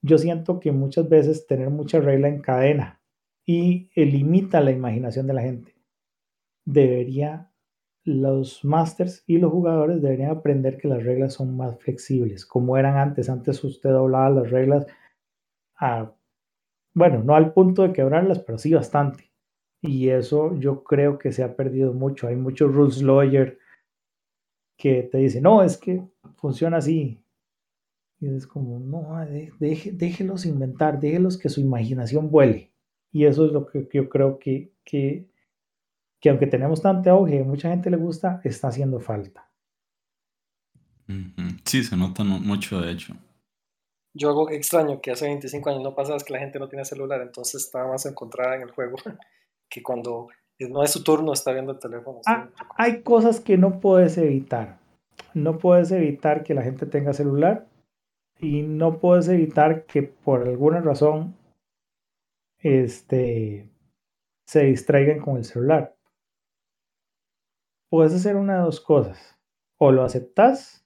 [0.02, 3.00] yo siento que muchas veces tener mucha regla en cadena
[3.46, 5.74] y limita la imaginación de la gente.
[6.64, 7.50] Debería,
[8.04, 12.96] los masters y los jugadores deberían aprender que las reglas son más flexibles, como eran
[12.96, 13.28] antes.
[13.30, 14.86] Antes usted doblaba las reglas
[15.78, 16.12] a,
[16.94, 19.30] bueno, no al punto de quebrarlas, pero sí bastante.
[19.82, 22.28] Y eso yo creo que se ha perdido mucho.
[22.28, 23.58] Hay muchos rules lawyer
[24.76, 26.02] que te dicen, no, es que
[26.36, 27.22] funciona así.
[28.20, 32.72] Y es como, no, de- deje- déjelos inventar, déjelos que su imaginación vuele.
[33.12, 35.28] Y eso es lo que yo creo que, que,
[36.20, 39.50] que aunque tenemos tanto auge, a mucha gente le gusta, está haciendo falta.
[41.64, 43.14] Sí, se nota mu- mucho, de hecho.
[44.14, 46.84] Yo algo extraño que hace 25 años no pasaba es que la gente no tiene
[46.84, 48.96] celular, entonces estaba más encontrada en el juego
[49.70, 50.28] que cuando
[50.58, 52.20] no es su turno está viendo el teléfono.
[52.26, 54.78] Ah, hay cosas que no puedes evitar.
[55.34, 57.66] No puedes evitar que la gente tenga celular
[58.40, 61.36] y no puedes evitar que por alguna razón
[62.58, 63.68] este,
[64.46, 65.94] se distraigan con el celular.
[67.88, 69.38] Puedes hacer una de dos cosas.
[69.78, 70.84] O lo aceptas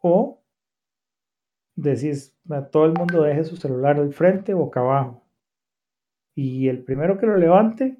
[0.00, 0.42] o
[1.74, 5.24] decís a todo el mundo deje su celular al frente boca abajo.
[6.34, 7.98] Y el primero que lo levante,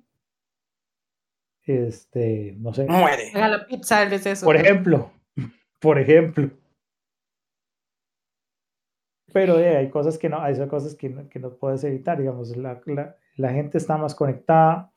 [1.65, 3.33] este, no sé, Muere.
[3.35, 4.45] La pizza, él es eso.
[4.47, 5.11] por ejemplo,
[5.81, 6.51] por ejemplo.
[9.33, 12.57] Pero eh, hay cosas que no, hay cosas que no, que no puedes evitar, digamos,
[12.57, 14.93] la, la- la gente está más conectada.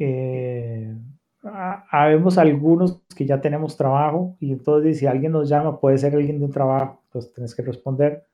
[0.00, 0.96] Eh,
[1.44, 6.16] ha- habemos algunos que ya tenemos trabajo y entonces si alguien nos llama, puede ser
[6.16, 8.26] alguien de un trabajo, entonces tienes que responder.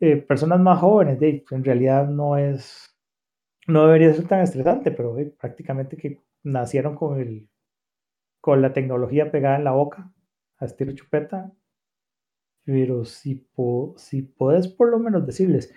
[0.00, 2.94] Eh, personas más jóvenes, de, en realidad no es,
[3.68, 7.48] no debería ser tan estresante, pero eh, prácticamente que nacieron con el,
[8.40, 10.12] con la tecnología pegada en la boca,
[10.58, 11.52] a estilo chupeta.
[12.64, 15.72] Pero si, po- si puedes por lo menos decirles,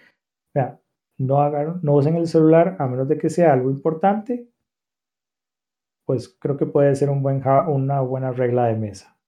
[0.54, 0.80] vea,
[1.18, 4.48] no hagan, no usen el celular a menos de que sea algo importante,
[6.08, 9.20] pues creo que puede ser un buen, una buena regla de mesa.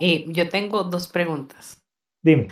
[0.00, 1.82] Eh, yo tengo dos preguntas.
[2.22, 2.48] Dime,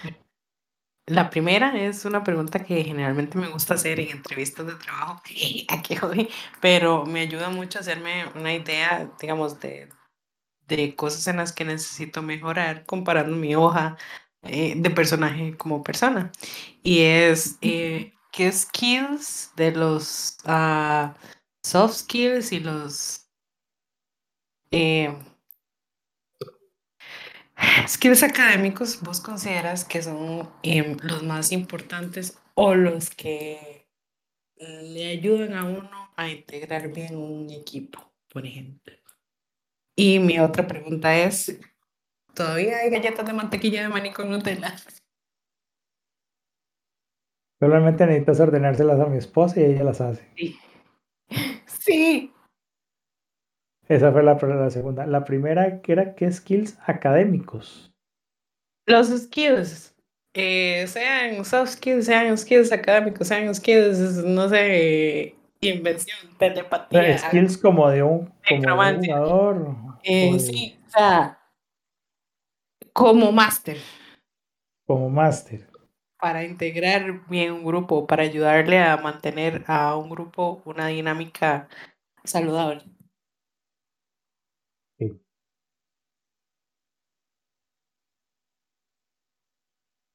[1.09, 5.23] La primera es una pregunta que generalmente me gusta hacer en entrevistas de trabajo,
[5.69, 6.29] aquí hoy,
[6.61, 9.89] pero me ayuda mucho a hacerme una idea, digamos, de,
[10.69, 13.99] de cosas en las que necesito mejorar comparando mi hoja
[14.43, 16.33] eh, de personaje como persona.
[16.83, 21.17] Y es, eh, ¿qué skills de los ah,
[21.63, 23.31] soft skills y los...
[24.71, 25.17] eh,
[27.89, 33.89] skills académicos vos consideras que son em, los más importantes o los que
[34.57, 38.95] le ayudan a uno a integrar bien un equipo, por ejemplo?
[39.97, 41.59] Y mi otra pregunta es,
[42.35, 44.77] ¿todavía hay galletas de mantequilla de maní con Nutella?
[47.61, 50.29] Solamente necesitas ordenárselas a mi esposa y ella las hace.
[50.37, 50.59] Sí.
[51.67, 52.33] Sí.
[53.89, 55.07] Esa fue la, la segunda.
[55.07, 57.93] La primera que era qué skills académicos.
[58.87, 59.95] Los skills,
[60.35, 67.19] eh, sean soft skills, sean skills académicos, sean skills, no sé, invención, O sea, telepatía.
[67.19, 69.67] skills como de un, como de un jugador.
[70.03, 71.39] Eh, de- sí, o sea,
[72.93, 73.79] como máster,
[74.87, 75.69] como máster.
[76.21, 81.69] Para integrar bien un grupo, para ayudarle a mantener a un grupo una dinámica
[82.25, 82.85] saludable.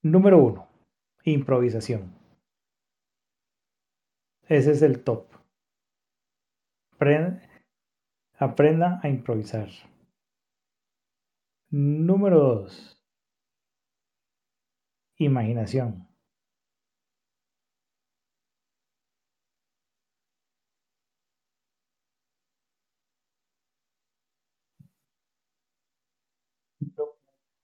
[0.04, 0.68] Número uno,
[1.24, 2.14] improvisación.
[4.48, 5.26] Ese es el top.
[6.94, 7.42] Apren-
[8.48, 9.70] aprenda a improvisar.
[11.72, 13.01] Número dos,
[15.26, 16.08] imaginación.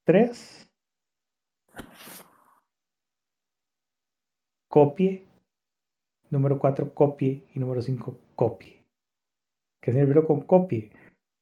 [0.05, 0.67] Tres,
[4.69, 5.25] copie.
[6.29, 7.43] Número cuatro, copie.
[7.53, 8.81] Y número cinco, copie.
[9.81, 10.91] ¿Qué significa con copie?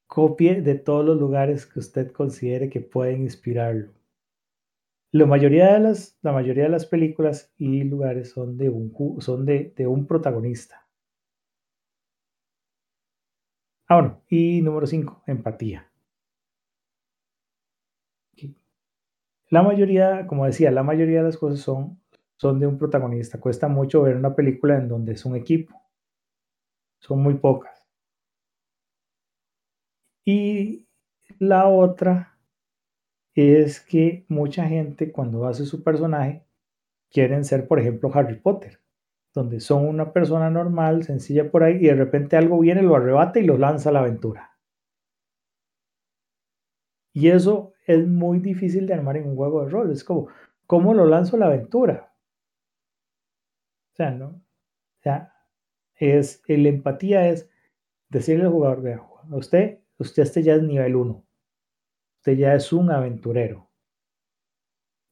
[0.07, 3.91] Copie de todos los lugares que usted considere que pueden inspirarlo.
[5.15, 9.45] La mayoría de las, la mayoría de las películas y lugares son de un, son
[9.45, 10.89] de, de un protagonista.
[13.87, 14.21] Ah, bueno.
[14.29, 15.89] Y número cinco, empatía.
[18.33, 18.51] Ok.
[19.49, 22.01] La mayoría, como decía, la mayoría de las cosas son,
[22.35, 23.39] son de un protagonista.
[23.39, 25.81] Cuesta mucho ver una película en donde es un equipo.
[26.99, 27.87] Son muy pocas.
[30.25, 30.85] Y
[31.39, 32.35] la otra
[33.36, 36.45] es que mucha gente cuando hace su personaje
[37.12, 38.80] quieren ser, por ejemplo, Harry Potter,
[39.34, 43.40] donde son una persona normal, sencilla por ahí, y de repente algo viene, lo arrebata
[43.40, 44.52] y lo lanza a la aventura.
[47.14, 49.91] Y eso es muy difícil de armar en un juego de rol.
[49.91, 50.28] Es como,
[50.66, 52.14] ¿cómo lo lanzo a la aventura?
[53.94, 54.28] O sea, ¿no?
[54.28, 55.34] O sea,
[55.95, 57.49] es, la empatía es
[58.10, 59.02] decirle al jugador, vea,
[59.32, 61.24] usted, usted este ya es nivel 1.
[62.26, 63.69] Usted ya es un aventurero.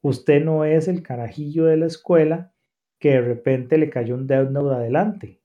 [0.02, 2.56] Usted no es el carajillo de la escuela
[2.98, 5.40] que de repente le cayó un Note adelante.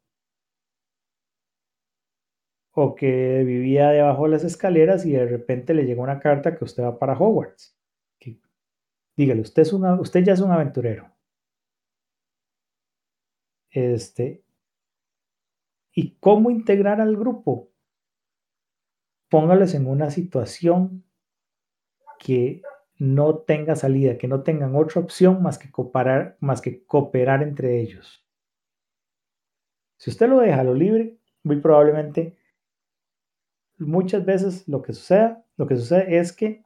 [2.72, 6.64] O que vivía debajo de las escaleras y de repente le llegó una carta que
[6.64, 7.78] usted va para Hogwarts.
[9.14, 11.12] Dígale, usted, es usted ya es un aventurero.
[13.68, 14.42] Este,
[15.92, 17.68] ¿Y cómo integrar al grupo?
[19.28, 21.04] Póngales en una situación
[22.18, 22.62] que
[22.98, 27.80] no tenga salida, que no tengan otra opción más que cooperar, más que cooperar entre
[27.80, 28.24] ellos.
[29.98, 32.36] Si usted lo deja lo libre, muy probablemente
[33.78, 36.62] muchas veces lo que suceda, lo que sucede es que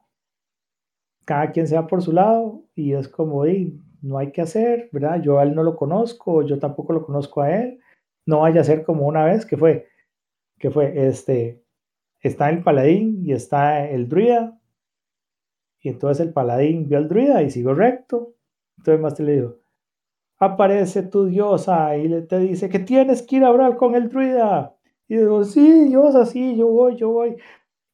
[1.25, 4.89] cada quien se va por su lado y es como, "Ey, no hay que hacer,
[4.91, 5.21] ¿verdad?
[5.21, 7.79] Yo a él no lo conozco, yo tampoco lo conozco a él.
[8.25, 9.87] No vaya a ser como una vez que fue,
[10.59, 11.63] que fue, este,
[12.21, 14.59] está el paladín y está el druida.
[15.83, 18.35] Y entonces el paladín vio al druida y siguió recto.
[18.77, 19.57] Entonces más te le digo,
[20.39, 24.75] aparece tu diosa y te dice que tienes que ir a hablar con el druida.
[25.09, 27.35] Y digo, sí, diosa, sí, yo voy, yo voy.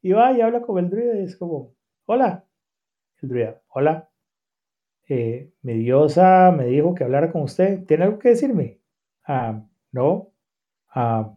[0.02, 1.74] Y va y habla con el druida y es como,
[2.06, 2.46] hola.
[3.22, 4.10] El druida, hola.
[5.10, 7.86] Eh, mi diosa me dijo que hablara con usted.
[7.86, 8.80] ¿Tiene algo que decirme?
[9.26, 10.32] Ah, no.
[10.90, 11.36] Ah,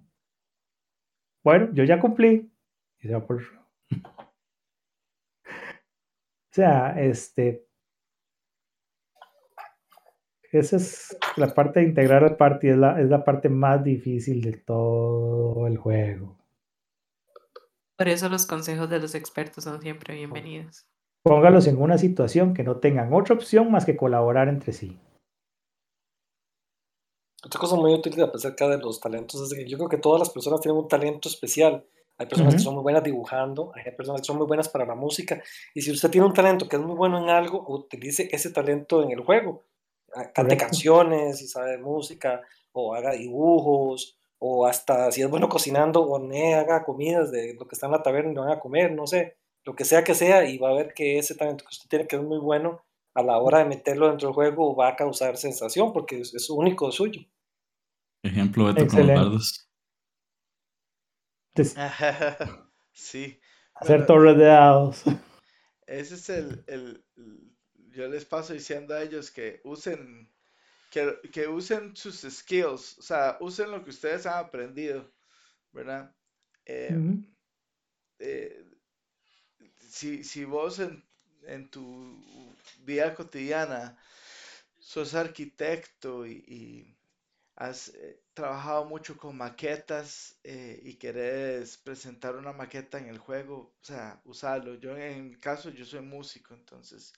[1.42, 2.52] bueno, yo ya cumplí.
[3.00, 3.40] Y se va por...
[6.52, 7.66] O sea, este...
[10.50, 14.42] Esa es la parte de integrar al party, es la, es la parte más difícil
[14.42, 16.36] de todo el juego.
[17.96, 20.86] Por eso los consejos de los expertos son siempre bienvenidos.
[21.22, 25.00] Póngalos en una situación que no tengan otra opción más que colaborar entre sí.
[27.46, 30.28] Otra cosa muy útil acerca de los talentos es que yo creo que todas las
[30.28, 31.86] personas tienen un talento especial.
[32.22, 34.94] Hay personas que son muy buenas dibujando, hay personas que son muy buenas para la
[34.94, 35.42] música.
[35.74, 39.02] Y si usted tiene un talento que es muy bueno en algo, utilice ese talento
[39.02, 39.64] en el juego.
[40.14, 40.64] Ah, Cante Correcto.
[40.66, 46.54] canciones, si sabe de música, o haga dibujos, o hasta si es bueno cocinando, hornee,
[46.54, 49.06] haga comidas de lo que está en la taberna y lo van a comer, no
[49.08, 51.88] sé, lo que sea que sea, y va a ver que ese talento que usted
[51.88, 52.84] tiene que es muy bueno,
[53.14, 56.48] a la hora de meterlo dentro del juego va a causar sensación porque es, es
[56.50, 57.22] único suyo.
[58.22, 59.20] Ejemplo, Beto con los Excelente.
[59.20, 59.71] dardos.
[62.92, 63.40] Sí.
[63.74, 65.02] hacer Bueno, torres de dados.
[65.86, 67.52] ese es el, el- el-
[67.90, 70.30] Yo les paso diciendo a ellos que usen...
[70.90, 75.12] Que, que usen sus skills, o sea, usen lo que ustedes han aprendido,
[75.72, 76.14] ¿verdad?
[76.66, 77.00] Eh,
[78.18, 78.64] eh,
[79.88, 81.02] si, si vos en,
[81.46, 81.84] en tu
[82.84, 83.96] vida cotidiana
[84.78, 86.96] sos arquitecto y, y
[87.68, 93.56] has eh, trabajado mucho con maquetas eh, y querés presentar una maqueta en el juego,
[93.82, 94.74] o sea, usarlo.
[94.76, 97.12] Yo en mi caso, yo soy músico, entonces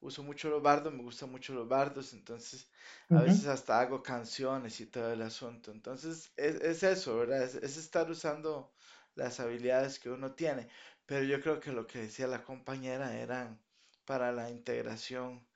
[0.00, 2.68] uso mucho los bardos, me gustan mucho los bardos, entonces
[3.10, 5.72] a veces hasta hago canciones y todo el asunto.
[5.72, 7.42] Entonces es, es eso, ¿verdad?
[7.42, 8.72] Es, es estar usando
[9.14, 10.68] las habilidades que uno tiene.
[11.06, 13.60] Pero yo creo que lo que decía la compañera eran
[14.04, 15.46] para la integración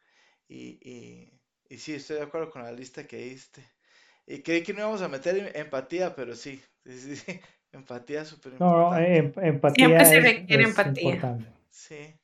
[0.49, 1.33] y, y,
[1.69, 3.69] y sí, estoy de acuerdo con la lista que diste.
[4.33, 7.41] Y creí que no íbamos a meter em- empatía, pero sí, sí, sí, sí,
[7.73, 9.17] empatía es súper No, no, importante.
[9.17, 11.15] em- Siempre empatía se es, requiere es empatía.
[11.15, 11.51] importante.
[11.71, 12.15] Sí,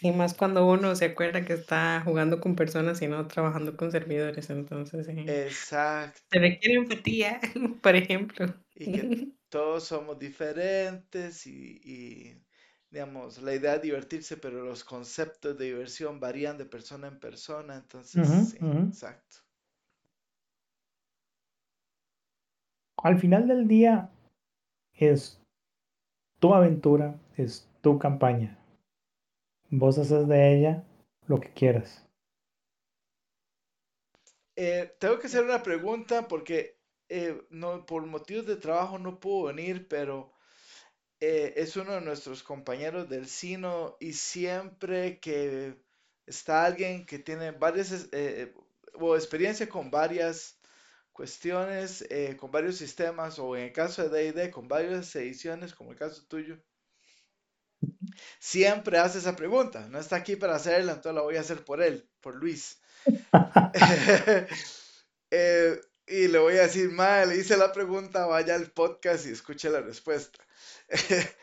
[0.00, 3.90] Y más cuando uno se acuerda que está jugando con personas y no trabajando con
[3.90, 4.48] servidores.
[4.50, 5.12] Entonces, sí.
[5.26, 6.20] exacto.
[6.30, 7.40] se requiere empatía,
[7.82, 8.46] por ejemplo.
[8.74, 9.12] Y que
[9.50, 12.42] todos somos diferentes y, y,
[12.90, 17.76] digamos, la idea es divertirse, pero los conceptos de diversión varían de persona en persona,
[17.76, 19.38] entonces, sí, exacto.
[23.02, 24.10] Al final del día
[24.92, 25.40] es
[26.40, 28.58] tu aventura, es tu campaña.
[29.70, 30.84] Vos haces de ella
[31.28, 32.04] lo que quieras.
[34.56, 37.40] Eh, tengo que hacer una pregunta porque eh,
[37.86, 40.32] por motivos de trabajo no puedo venir, pero
[41.20, 45.76] eh, es uno de nuestros compañeros del Sino y siempre que
[46.26, 48.10] está alguien que tiene varias
[48.94, 50.57] o experiencia con varias
[51.18, 55.90] cuestiones, eh, con varios sistemas, o en el caso de D&D, con varias ediciones, como
[55.92, 56.56] el caso tuyo,
[58.38, 59.88] siempre hace esa pregunta.
[59.88, 62.78] No está aquí para hacerla, entonces la voy a hacer por él, por Luis.
[65.30, 69.30] Eh, y le voy a decir, madre, le hice la pregunta, vaya al podcast y
[69.32, 70.38] escuche la respuesta.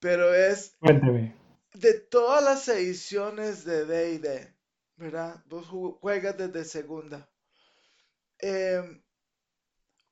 [0.00, 1.34] Pero es Cuénteme.
[1.74, 4.54] de todas las ediciones de D&D,
[4.96, 5.42] ¿verdad?
[5.46, 7.28] Vos ju- juegas desde segunda.
[8.38, 9.02] Em,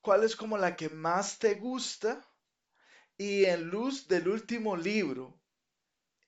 [0.05, 2.25] ¿cuál es como la que más te gusta?
[3.17, 5.41] Y en luz del último libro,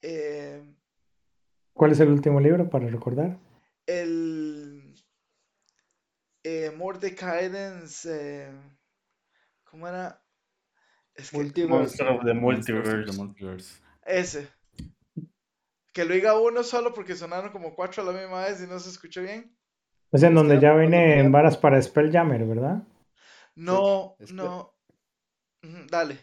[0.01, 0.77] em,
[1.75, 3.39] ¿Cuál es el último libro para recordar?
[3.87, 4.95] el
[6.43, 8.51] eh, Mordecai's, eh,
[9.65, 10.21] ¿cómo era?
[11.15, 11.67] Es que.
[11.67, 13.13] Monster of the Multiverse.
[13.17, 13.81] Multiverse.
[14.05, 14.49] ese.
[15.93, 18.79] Que lo diga uno solo porque sonaron como cuatro a la misma vez y no
[18.79, 19.57] se escuchó bien.
[20.13, 22.83] Es en Es que donde ya viene en varas para Spelljammer, ¿verdad?
[23.57, 24.73] No, es que- no.
[25.91, 26.19] Dale.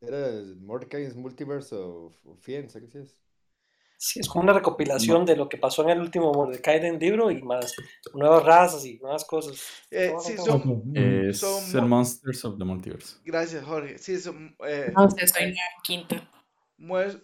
[0.00, 0.28] Era
[0.60, 3.22] Mordecai's Multiverse of, of Fiends, ¿qué sí es?
[3.98, 7.30] Sí, es como una recopilación de lo que pasó en el último Mordecai en libro
[7.30, 7.72] y más
[8.12, 9.58] nuevas razas y nuevas cosas.
[9.90, 10.82] Eh, sí, son-.
[10.94, 13.16] Es Son el mo- Monsters of the Multiverse.
[13.24, 13.96] Gracias, Jorge.
[13.98, 16.30] Sí, son eh, No la quinta.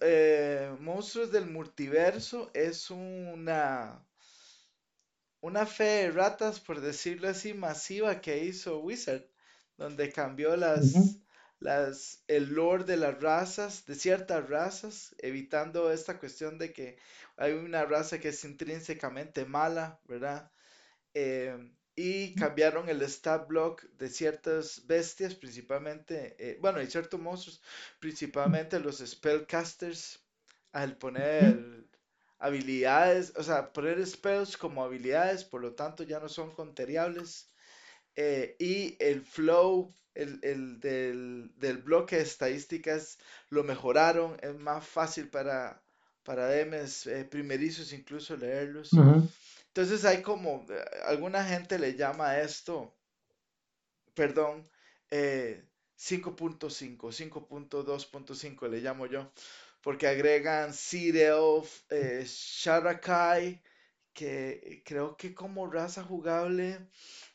[0.00, 4.02] eh, Monstruos del Multiverso es una
[5.42, 9.26] una fe de ratas, por decirlo así, masiva que hizo Wizard,
[9.76, 10.94] donde cambió las,
[11.58, 16.96] las, el lore de las razas, de ciertas razas, evitando esta cuestión de que
[17.36, 20.50] hay una raza que es intrínsecamente mala, ¿verdad?
[21.12, 27.60] Eh, y cambiaron el stat block de ciertas bestias, principalmente, eh, bueno, y ciertos monstruos,
[27.98, 30.22] principalmente los spellcasters,
[30.70, 31.84] al poner
[32.42, 37.52] habilidades, o sea, poner spells como habilidades, por lo tanto ya no son conteriables.
[38.16, 44.86] Eh, y el flow el, el del, del bloque de estadísticas lo mejoraron, es más
[44.86, 45.82] fácil para,
[46.22, 48.92] para DMs eh, primerizos incluso leerlos.
[48.92, 49.28] Ujú.
[49.68, 52.94] Entonces hay como, eh, alguna gente le llama a esto,
[54.14, 54.68] perdón,
[55.10, 55.64] eh,
[55.96, 59.32] 5.5, 5.2.5 le llamo yo,
[59.82, 63.62] porque agregan Sea Elf, eh, Sharakai,
[64.12, 66.78] que creo que como raza jugable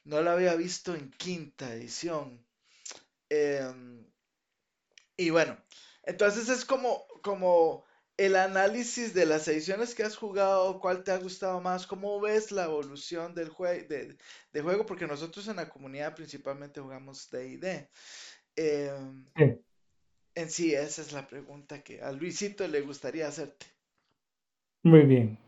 [0.04, 2.46] no la había visto en quinta edición.
[3.30, 4.06] Em,
[5.18, 5.58] y bueno,
[6.04, 7.84] entonces es como, como
[8.16, 12.52] el análisis de las ediciones que has jugado, cuál te ha gustado más, cómo ves
[12.52, 17.90] la evolución del de, juego, porque nosotros en la comunidad principalmente jugamos D&D.
[18.56, 19.26] Em,
[20.38, 23.66] en sí, esa es la pregunta que a Luisito le gustaría hacerte.
[24.84, 25.40] Muy bien.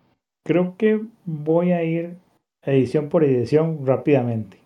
[0.43, 2.17] Creo que voy a ir
[2.63, 4.59] edición por edición rápidamente.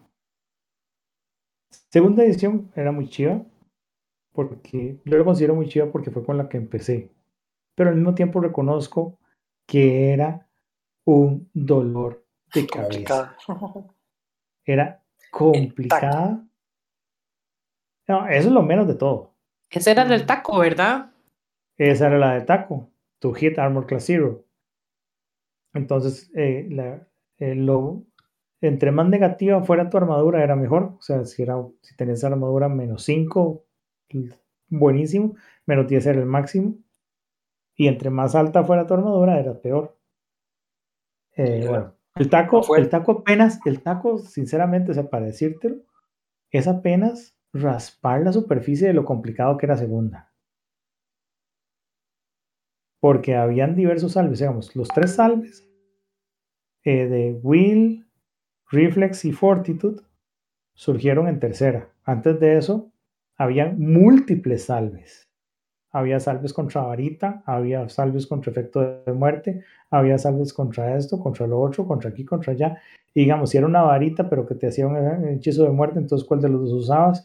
[1.91, 3.44] Segunda edición era muy chiva,
[4.32, 7.12] porque yo lo considero muy chiva porque fue con la que empecé.
[7.76, 9.20] Pero al mismo tiempo reconozco
[9.68, 10.48] que era
[11.06, 13.36] un dolor de cabeza.
[14.66, 16.48] Era complicada.
[18.08, 19.33] No, eso es lo menos de todo.
[19.74, 21.12] Esa era del taco, ¿verdad?
[21.78, 22.91] Esa era la de taco.
[23.20, 24.45] To hit Armor Class Zero.
[25.74, 27.08] Entonces, eh, la,
[27.40, 28.06] eh, lo,
[28.62, 30.95] entre más negativa fuera tu armadura, era mejor.
[31.00, 33.66] O sea, si, era, si tenías armadura menos 5,
[34.70, 35.36] buenísimo.
[35.66, 36.76] Menos 10 era el máximo.
[37.76, 39.98] Y entre más alta fuera tu armadura, era peor.
[41.36, 45.78] Eh, bueno, el taco, el taco apenas, el taco, sinceramente, o sea, para decírtelo,
[46.52, 50.32] es apenas raspar la superficie de lo complicado que era segunda.
[53.00, 55.70] Porque habían diversos salves, digamos, los tres salves
[56.84, 58.06] eh, de Will,
[58.70, 60.02] Reflex y Fortitude
[60.74, 61.90] surgieron en tercera.
[62.04, 62.92] Antes de eso,
[63.38, 65.30] había múltiples salves.
[65.92, 71.46] Había salves contra varita, había salves contra efecto de muerte, había salves contra esto, contra
[71.46, 72.82] lo otro, contra aquí, contra allá.
[73.14, 76.42] Digamos, si era una varita, pero que te hacía un hechizo de muerte, entonces ¿cuál
[76.42, 77.24] de los dos usabas?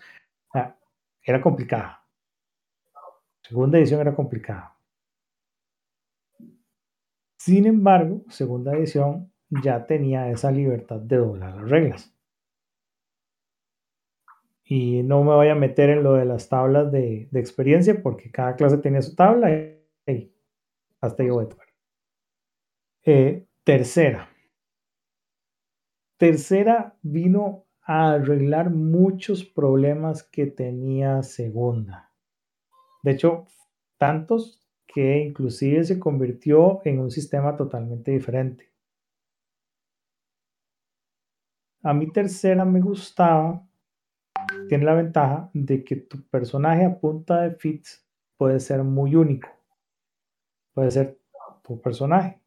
[1.28, 2.02] Era complicada.
[3.42, 4.76] Segunda edición era complicada.
[7.38, 9.32] Sin embargo, segunda edición
[9.62, 12.14] ya tenía esa libertad de doblar las reglas.
[14.64, 18.56] Y no me voy a meter en lo de las tablas de, experiencia porque cada
[18.56, 19.48] clase tenía su tabla
[21.00, 21.56] hasta yo voy a
[23.04, 24.28] eh, tercera.
[26.16, 32.12] Tercera vino a arreglar muchos problemas que tenía segunda.
[33.02, 33.46] De hecho,
[33.96, 38.70] tantos que inclusive se convirtió en un sistema totalmente diferente.
[41.82, 43.66] A mi tercera me gustaba,
[44.68, 48.06] tiene la ventaja de que tu personaje a punta de fits
[48.36, 49.48] puede ser muy único.
[50.74, 51.18] Puede ser
[51.62, 52.38] tu personaje.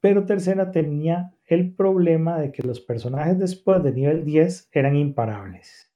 [0.00, 5.92] Pero tercera tenía el problema de que los personajes después de nivel 10 eran imparables.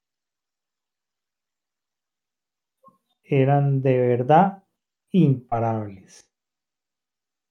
[3.25, 4.65] Eran de verdad
[5.11, 6.31] imparables.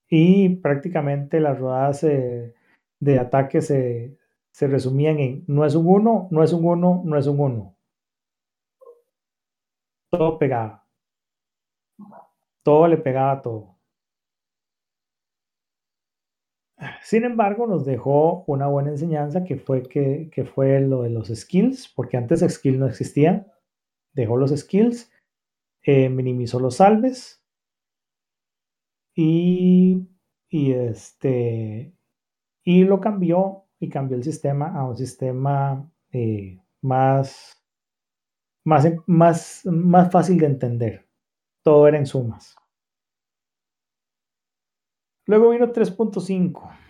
[0.08, 4.18] Y prácticamente las rodadas de ataque se,
[4.52, 7.76] se resumían en no es un 1, no es un 1, no es un 1.
[10.10, 10.84] Todo pegaba.
[12.62, 13.69] Todo le pegaba a todo.
[17.02, 21.88] Sin embargo, nos dejó una buena enseñanza que fue, que, fue lo de los skills,
[21.88, 23.46] porque antes skills no existían.
[24.12, 25.10] Dejó los skills,
[25.82, 27.42] eh, minimizó los salves
[29.14, 30.08] y,
[30.48, 31.94] y, este,
[32.64, 37.62] y lo cambió y cambió el sistema a un sistema eh, más,
[38.64, 41.08] más, más, más fácil de entender.
[41.62, 42.56] Todo era en sumas.
[45.26, 46.89] Luego vino 3.5.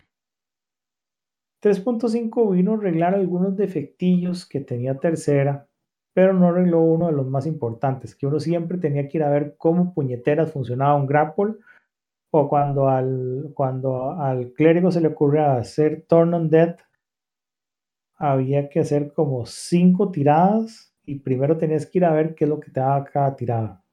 [1.63, 5.69] 3.5 vino a arreglar algunos defectillos que tenía tercera,
[6.15, 9.31] pero no arregló uno de los más importantes, que uno siempre tenía que ir a
[9.31, 11.57] ver cómo puñeteras funcionaba un grapple
[12.33, 16.77] o cuando al, cuando al clérigo se le ocurría hacer Turn on Dead,
[18.17, 22.51] había que hacer como cinco tiradas y primero tenías que ir a ver qué es
[22.51, 23.85] lo que te daba cada tirada.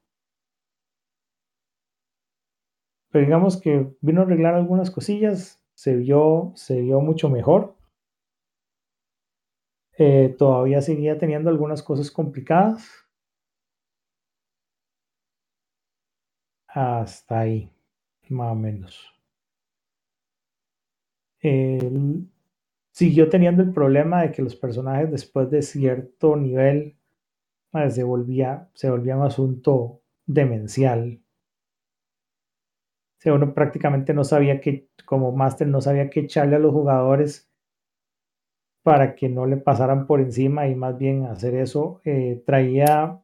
[3.10, 7.76] Pero digamos que vino a arreglar algunas cosillas, se vio, se vio mucho mejor.
[9.96, 12.84] Eh, todavía seguía teniendo algunas cosas complicadas.
[16.66, 17.70] Hasta ahí
[18.28, 19.14] más o menos.
[22.90, 26.96] siguió teniendo el problema de que los personajes después de cierto nivel
[27.90, 31.20] se, volvía, se volvía un asunto demencial.
[33.24, 37.50] O uno prácticamente no sabía que, como máster, no sabía qué echarle a los jugadores
[38.82, 43.20] para que no le pasaran por encima y más bien hacer eso eh, traía,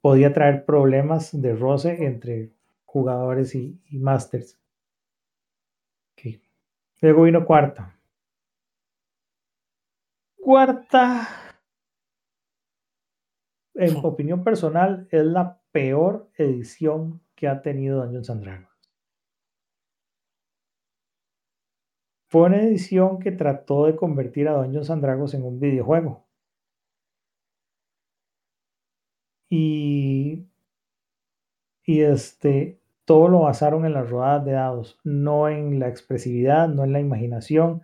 [0.00, 2.52] podía traer problemas de roce entre
[2.84, 4.58] jugadores y, y masters.
[7.04, 7.98] Luego vino cuarta.
[10.40, 11.28] Cuarta,
[13.74, 18.73] en opinión personal, es la peor edición que ha tenido Dungeons and Dragons.
[22.34, 26.26] Fue una edición que trató de convertir a Dungeons and Dragons en un videojuego.
[29.48, 30.44] Y,
[31.84, 36.82] y este, todo lo basaron en las rodadas de dados, no en la expresividad, no
[36.82, 37.82] en la imaginación,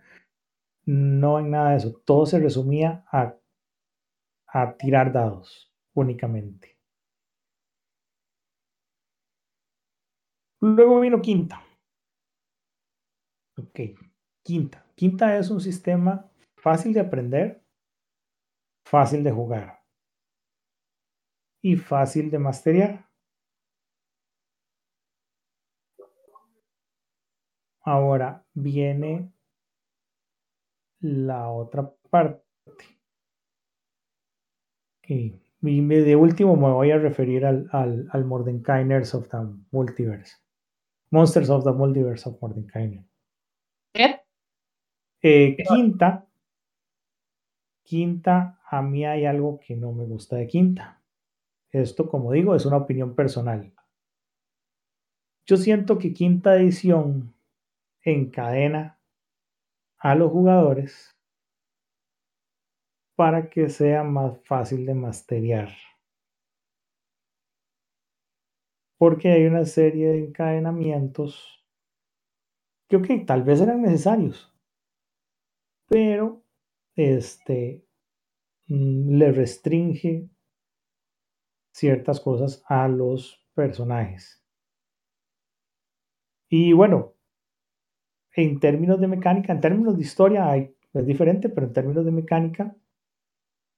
[0.85, 2.01] no en nada de eso.
[2.03, 3.37] Todo se resumía a,
[4.47, 6.77] a tirar dados únicamente.
[10.59, 11.63] Luego vino quinta.
[13.57, 13.79] Ok,
[14.43, 14.85] quinta.
[14.95, 17.63] Quinta es un sistema fácil de aprender,
[18.85, 19.81] fácil de jugar
[21.61, 23.09] y fácil de masterear.
[27.83, 29.33] Ahora viene
[30.99, 32.43] la otra parte.
[35.07, 39.37] Y de último me voy a referir al, al, al Mordenkainers of the
[39.71, 40.37] Multiverse.
[41.11, 43.09] Monsters of the Multiverse of Mordenkainen.
[43.93, 44.20] Eh,
[45.21, 46.27] quinta.
[47.83, 51.01] Quinta, a mí hay algo que no me gusta de quinta.
[51.71, 53.71] Esto, como digo, es una opinión personal.
[55.45, 57.33] Yo siento que quinta edición
[58.03, 58.99] encadena
[59.99, 61.15] a los jugadores
[63.15, 65.69] para que sea más fácil de masterear.
[68.97, 71.63] Porque hay una serie de encadenamientos
[72.87, 74.50] que, ok, tal vez eran necesarios,
[75.91, 76.41] pero
[76.95, 77.85] este
[78.67, 80.29] mm, le restringe
[81.73, 84.41] ciertas cosas a los personajes.
[86.49, 87.15] Y bueno,
[88.33, 92.73] en términos de mecánica, en términos de historia es diferente, pero en términos de mecánica,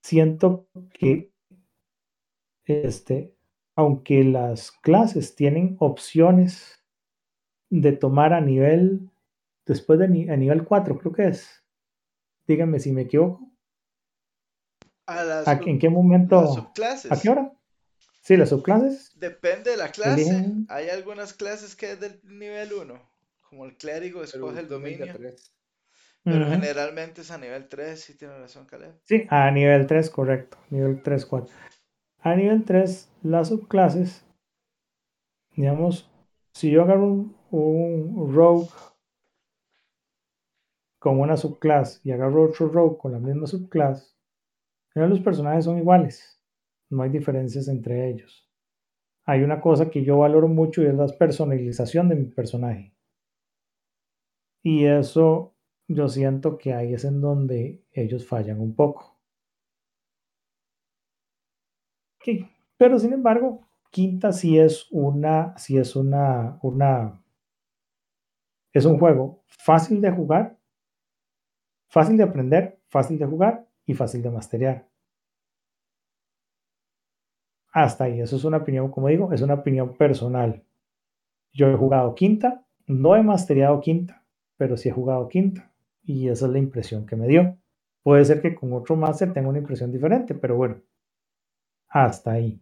[0.03, 1.31] siento que
[2.65, 3.35] este,
[3.76, 6.80] aunque las clases tienen opciones
[7.72, 9.10] de tomar a nivel,
[9.65, 11.62] después de a nivel 4, creo que es.
[12.48, 13.52] Díganme si me equivoco.
[15.06, 16.48] A ¿En qué momento?
[16.48, 17.11] subclases.
[17.11, 17.53] ¿A qué hora?
[18.22, 19.11] Sí, las subclases.
[19.15, 20.45] Depende de la clase.
[20.70, 23.14] Hay algunas clases que es del nivel 1
[23.53, 25.06] como el clérigo escoge el dominio.
[26.24, 28.99] Pero generalmente es a nivel 3, si tiene razón Caleb.
[29.03, 30.57] Sí, a nivel 3, correcto.
[30.72, 31.53] Nivel 3, 4.
[32.22, 34.26] A nivel 3, las subclases,
[35.56, 36.10] digamos,
[36.53, 38.70] si yo agarro un, un rogue
[41.04, 44.16] con una subclase y agarro otro rogue con la misma subclase,
[44.96, 46.42] los personajes son iguales.
[46.90, 48.50] No hay diferencias entre ellos.
[49.26, 52.96] Hay una cosa que yo valoro mucho y es la personalización de mi personaje.
[54.62, 55.54] Y eso
[55.90, 59.20] yo siento que ahí es en donde ellos fallan un poco.
[62.78, 67.22] Pero sin embargo, Quinta sí es una, sí es una, una,
[68.72, 70.62] es un juego fácil de jugar,
[71.94, 74.88] fácil de aprender, fácil de jugar y fácil de masterear.
[77.72, 80.64] Hasta ahí, eso es una opinión, como digo, es una opinión personal.
[81.53, 84.26] Yo he jugado quinta, no he mastereado quinta,
[84.57, 85.72] pero sí he jugado quinta
[86.03, 87.60] y esa es la impresión que me dio.
[88.02, 90.82] Puede ser que con otro máster tenga una impresión diferente, pero bueno,
[91.90, 92.60] hasta ahí.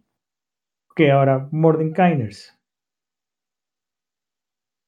[0.90, 2.54] Ok, ahora Mordenkainers.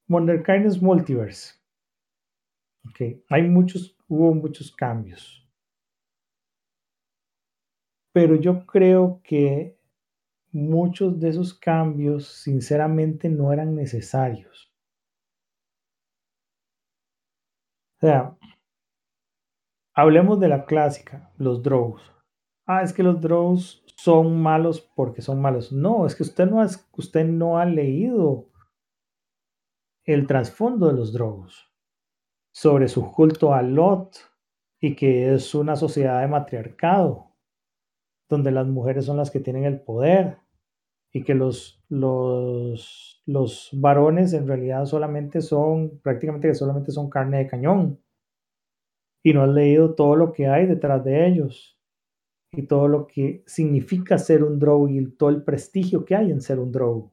[0.06, 1.54] Mordenkainers Multiverse.
[2.86, 5.48] Ok, hay muchos, hubo muchos cambios.
[8.12, 9.78] Pero yo creo que
[10.52, 14.72] muchos de esos cambios sinceramente no eran necesarios.
[17.96, 18.36] O sea,
[19.94, 22.02] hablemos de la clásica, los draws.
[22.66, 25.72] Ah, es que los draws son malos porque son malos.
[25.72, 28.48] No, es que usted no, usted no ha leído
[30.04, 31.73] el trasfondo de los draws
[32.54, 34.16] sobre su culto a Lot
[34.80, 37.32] y que es una sociedad de matriarcado,
[38.30, 40.38] donde las mujeres son las que tienen el poder
[41.12, 47.38] y que los, los los varones en realidad solamente son, prácticamente que solamente son carne
[47.38, 48.00] de cañón.
[49.22, 51.78] Y no has leído todo lo que hay detrás de ellos.
[52.52, 56.40] Y todo lo que significa ser un drow y todo el prestigio que hay en
[56.40, 57.10] ser un drow.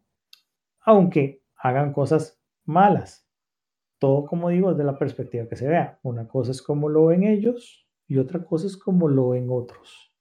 [0.81, 3.20] Aunque hagan cosas malas.
[4.01, 5.99] Todo, como digo, desde la perspectiva que se vea.
[6.01, 10.11] Una cosa es como lo ven ellos y otra cosa es como lo ven otros.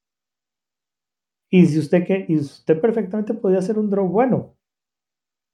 [1.51, 4.55] Y si usted que, y usted perfectamente podría ser un drow bueno,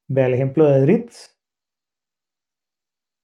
[0.09, 1.37] Ve el ejemplo de Dritz.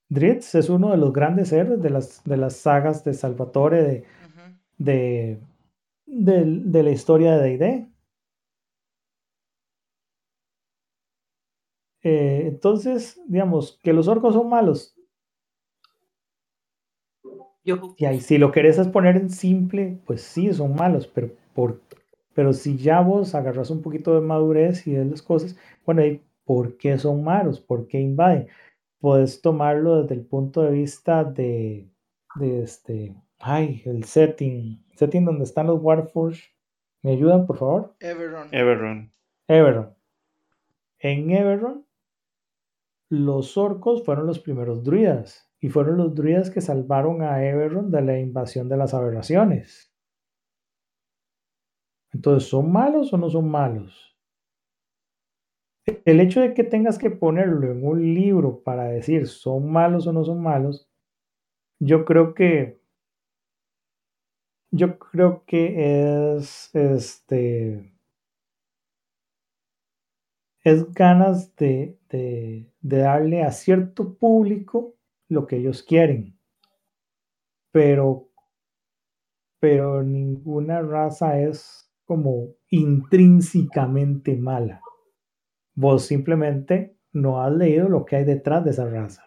[0.09, 4.03] Dritz es uno de los grandes héroes de las, de las sagas de Salvatore de,
[4.77, 5.39] de,
[6.05, 7.92] de- de la historia de D&D.
[12.03, 14.95] Eh, entonces, digamos, que los orcos son malos.
[17.65, 21.81] Yo, Y ahí, si lo querés exponer en simple, pues sí, son malos, pero, por,
[22.33, 25.55] pero si ya vos agarras un poquito de madurez y de las cosas,
[25.85, 27.61] bueno, ¿y ¿por qué son malos?
[27.61, 28.49] ¿Por qué invaden?
[28.99, 31.89] Puedes tomarlo desde el punto de vista de,
[32.35, 36.43] de este, ay, el setting, setting donde están los Warforged.
[37.01, 37.95] ¿Me ayudan, por favor?
[37.99, 38.49] Everon.
[38.51, 39.11] Everon.
[39.47, 39.95] Eberron.
[40.99, 41.85] En Eberron,
[43.13, 48.01] los orcos fueron los primeros druidas y fueron los druidas que salvaron a Eberron de
[48.01, 49.93] la invasión de las aberraciones.
[52.11, 54.17] Entonces, ¿son malos o no son malos?
[56.05, 60.13] El hecho de que tengas que ponerlo en un libro para decir son malos o
[60.13, 60.89] no son malos,
[61.79, 62.81] yo creo que
[64.71, 67.92] yo creo que es este
[70.63, 74.95] es ganas de, de, de darle a cierto público
[75.29, 76.37] lo que ellos quieren.
[77.73, 78.29] Pero,
[79.59, 84.81] pero ninguna raza es como intrínsecamente mala.
[85.75, 89.23] Vos simplemente no has leído lo que hay detrás de esa raza.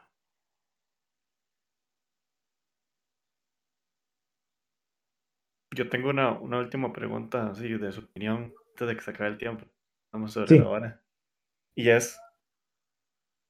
[5.71, 9.31] Yo tengo una, una última pregunta, así, de su opinión, antes de que se acabe
[9.31, 9.65] el tiempo.
[10.13, 10.59] Vamos sobre Sí.
[10.59, 11.06] la hora.
[11.77, 12.19] Y es,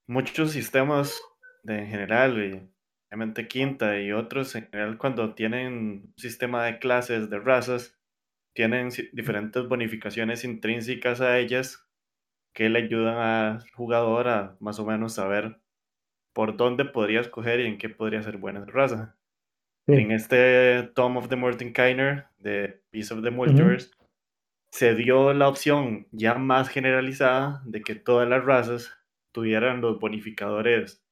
[0.08, 1.22] muchos sistemas
[1.62, 2.70] de en general, y
[3.08, 7.96] obviamente Quinta y otros en general, cuando tienen un sistema de clases, de razas,
[8.52, 11.86] tienen diferentes bonificaciones intrínsecas a ellas
[12.52, 15.60] que le ayudan al jugador a más o menos saber
[16.32, 19.16] por dónde podría escoger y en qué podría ser buena raza.
[19.86, 19.94] Sí.
[19.94, 23.90] En este Tom of the Mordenkainer de Piece of the Multiverse
[24.76, 28.92] se dio la opción ya más generalizada de que todas las razas
[29.32, 31.02] tuvieran los bonificadores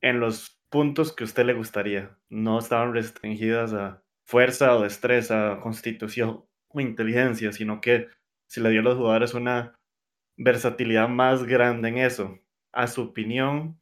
[0.00, 2.18] en los puntos que usted le gustaría.
[2.28, 8.08] No estaban restringidas a fuerza o destreza, constitución o inteligencia, sino que
[8.48, 9.78] se le dio a los jugadores una
[10.36, 12.40] versatilidad más grande en eso.
[12.72, 13.80] A su opinión,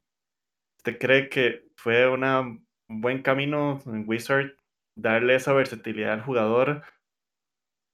[0.76, 4.58] ¿usted cree que fue una, un buen camino en Wizard
[4.94, 6.82] darle esa versatilidad al jugador,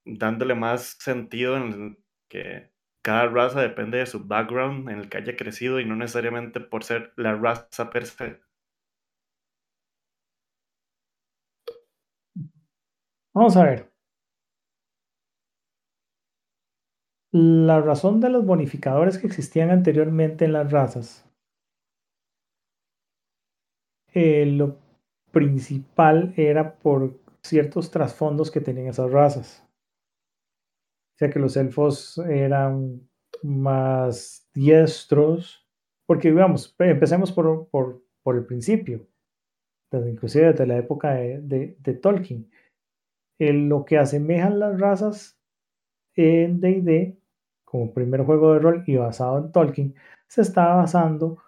[0.04, 1.98] dándole más sentido en
[2.28, 2.70] que
[3.02, 6.84] cada raza depende de su background en el que haya crecido y no necesariamente por
[6.84, 8.40] ser la raza per se?
[13.32, 13.90] Vamos a ver.
[17.32, 21.28] La razón de los bonificadores que existían anteriormente en las razas,
[24.14, 24.78] eh, lo
[25.30, 29.62] principal era por ciertos trasfondos que tenían esas razas.
[31.16, 33.00] Sea que los elfos eran
[33.42, 35.66] más diestros,
[36.06, 39.06] porque digamos, pe- empecemos por, por, por el principio,
[39.90, 41.40] desde, inclusive desde la época de,
[41.78, 42.50] de- Tolkien.
[43.38, 45.38] Eh, lo que asemejan las razas
[46.16, 47.18] en D&D
[47.64, 49.94] como primer juego de rol y basado en Tolkien,
[50.28, 51.38] se estaba basando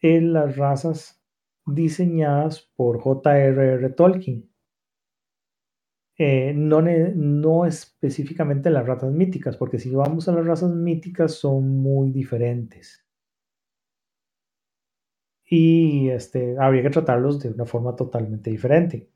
[0.00, 1.22] en las razas
[1.66, 3.90] diseñadas por J.R.R.
[3.90, 4.50] Tolkien.
[6.18, 11.68] Eh, no, no específicamente las razas míticas, porque si vamos a las razas míticas son
[11.82, 13.04] muy diferentes.
[15.48, 19.08] Y este, habría que tratarlos de una forma totalmente diferente.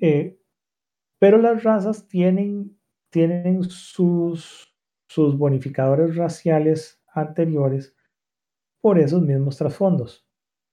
[0.00, 0.38] Eh,
[1.18, 2.78] pero las razas tienen,
[3.10, 4.74] tienen sus,
[5.08, 7.96] sus bonificadores raciales anteriores
[8.80, 10.26] por esos mismos trasfondos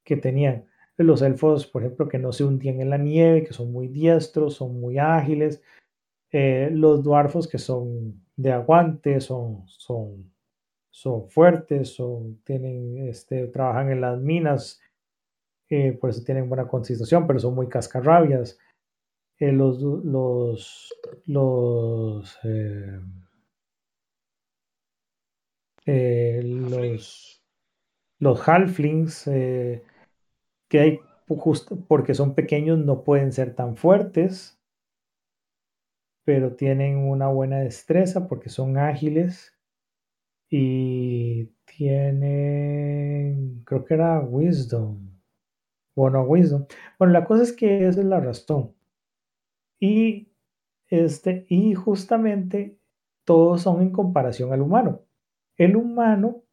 [0.03, 0.68] que tenían.
[1.03, 4.56] Los elfos, por ejemplo, que no se hundían en la nieve, que son muy diestros,
[4.56, 5.61] son muy ágiles.
[6.32, 10.32] Eh, los dwarfos que son de aguante, son, son,
[10.90, 14.82] son fuertes, son, tienen, este, trabajan en las minas,
[15.69, 18.57] eh, por eso tienen buena constitución, pero son muy cascarrabias.
[19.40, 20.94] Eh, los, los,
[21.26, 22.40] los,
[25.86, 27.44] los,
[28.19, 29.28] los halflings,
[30.72, 34.57] que hay justo porque son pequeños, no pueden ser tan fuertes,
[36.23, 39.53] pero tienen una buena destreza porque son ágiles
[40.49, 45.11] y tienen, creo que era wisdom.
[45.93, 46.65] Bueno, wisdom.
[46.98, 48.73] Bueno, la cosa es que esa es la razón.
[49.77, 50.31] Y,
[50.88, 52.80] este, y justamente
[53.26, 55.02] todos son en comparación al humano.
[55.57, 56.43] El humano,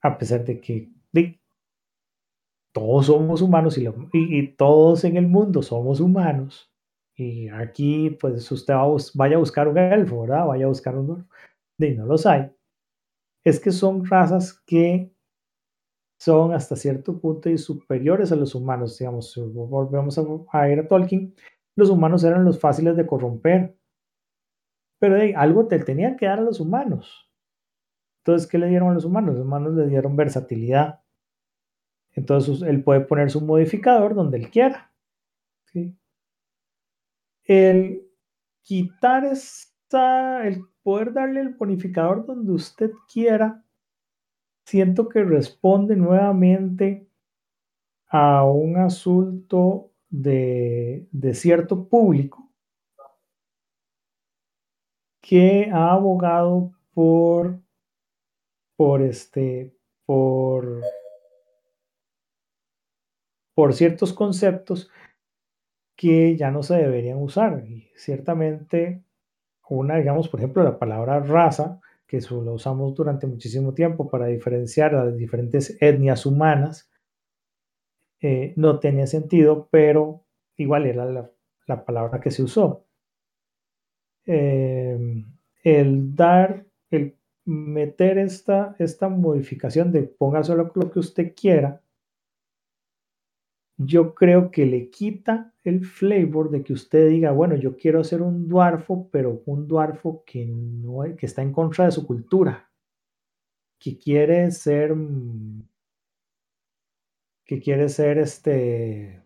[0.00, 0.92] a pesar de que
[2.78, 6.72] todos somos humanos y, todos en el mundo somos humanos.
[7.16, 10.46] Y aquí, pues usted va vaya a buscar un elfo, ¿verdad?
[10.46, 11.28] Vaya a buscar un
[11.78, 12.52] Y no los hay.
[13.44, 15.12] Es que son razas que
[16.20, 18.96] son hasta cierto punto y superiores a los humanos.
[18.96, 20.18] Digamos, si volvemos
[20.52, 21.34] a, ir a Tolkien,
[21.76, 23.76] los humanos eran los fáciles de corromper.
[25.00, 27.28] Pero algo te tenían que dar a los humanos.
[28.24, 29.34] Entonces, ¿qué le dieron a los humanos?
[29.34, 31.00] Los humanos le dieron versatilidad.
[32.18, 34.92] Entonces, él puede poner su modificador donde él quiera.
[37.44, 38.02] El
[38.62, 43.64] quitar esta, el poder darle el bonificador donde usted quiera,
[44.66, 47.08] siento que responde nuevamente
[48.08, 52.52] a un asunto de, cierto público
[55.20, 57.62] que ha abogado por,
[58.76, 59.72] por este,
[60.04, 60.82] por,
[63.58, 64.88] por ciertos conceptos
[65.96, 67.64] que ya no se deberían usar.
[67.66, 69.02] Y ciertamente,
[69.68, 74.94] una, digamos, por ejemplo, la palabra raza que lo usamos durante muchísimo tiempo para diferenciar
[74.94, 76.88] a las diferentes etnias humanas,
[78.20, 80.24] eh, no tenía sentido, pero
[80.56, 81.04] igual era
[81.66, 82.86] la, palabra que se usó.
[84.24, 91.82] Em, el dar, el meter esta, esta modificación de ponga solo lo que usted quiera,
[93.78, 98.22] yo creo que le quita el flavor de que usted diga, bueno, yo quiero hacer
[98.22, 102.68] un duarfo, pero un duarfo que, no, que está en contra de su cultura,
[103.78, 105.62] que quiere ser, mm,
[107.44, 109.22] que quiere ser este,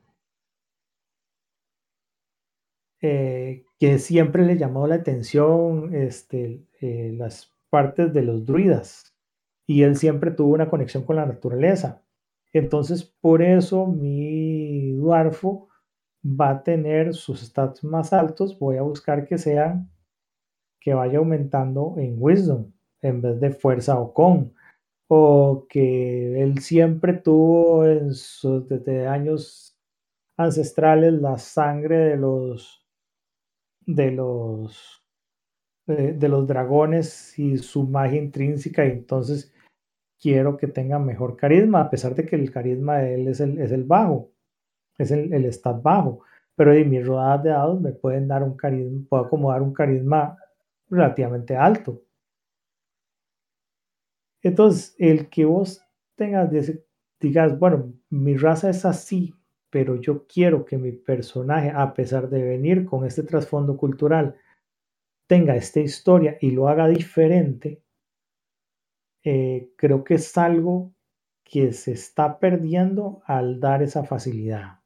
[3.00, 9.14] eh, que siempre le llamó la atención este, eh, las partes de los druidas
[9.66, 12.02] y él siempre tuvo una conexión con la naturaleza
[12.52, 15.68] entonces, por eso mi Dwarfo
[16.24, 18.58] va a tener sus stats más altos.
[18.58, 19.90] Voy a buscar que sean
[20.80, 24.54] que vaya aumentando en Wisdom en vez de fuerza o con.
[25.08, 28.10] O que él siempre tuvo en
[28.68, 29.78] desde años
[30.36, 32.86] ancestrales la sangre de los
[33.86, 35.04] de los
[35.86, 38.86] de, de los dragones y su magia intrínseca.
[38.86, 39.51] Y entonces
[40.22, 43.58] quiero que tenga mejor carisma, a pesar de que el carisma de él es el,
[43.58, 44.30] es el bajo,
[44.96, 46.20] es el, el stat bajo.
[46.54, 50.38] Pero en mis rodadas de dados me pueden dar un carisma, puedo acomodar un carisma
[50.88, 52.02] relativamente alto.
[54.42, 55.82] Entonces, el que vos
[56.14, 56.50] tengas,
[57.20, 59.34] digas, bueno, mi raza es así,
[59.70, 64.36] pero yo quiero que mi personaje, a pesar de venir con este trasfondo cultural,
[65.26, 67.80] tenga esta historia y lo haga diferente,
[69.24, 70.94] eh, creo que es algo
[71.44, 74.80] que se está perdiendo al dar esa facilidad.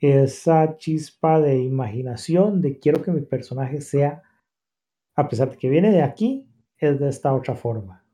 [0.00, 4.22] Esa chispa de imaginación, de quiero que mi personaje sea,
[5.16, 8.04] a pesar de que viene de aquí, es de esta otra forma.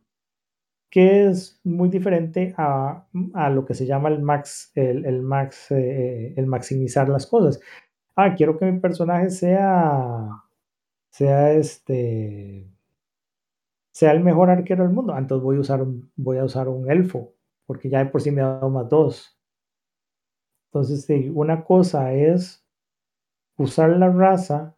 [0.91, 3.07] Que es muy diferente a,
[3.51, 7.61] lo que se llama el max, el, max, eh, el maximizar las cosas.
[8.17, 10.29] Ah, quiero que mi personaje sea,
[11.11, 12.74] sea este,
[13.95, 15.57] sea el mejor arquero del mundo, entonces voy
[16.39, 17.33] a usar un, elfo,
[17.65, 19.39] porque ya de por sí me ha dado más dos.
[20.67, 22.67] Entonces, una cosa es
[23.57, 24.77] usar la raza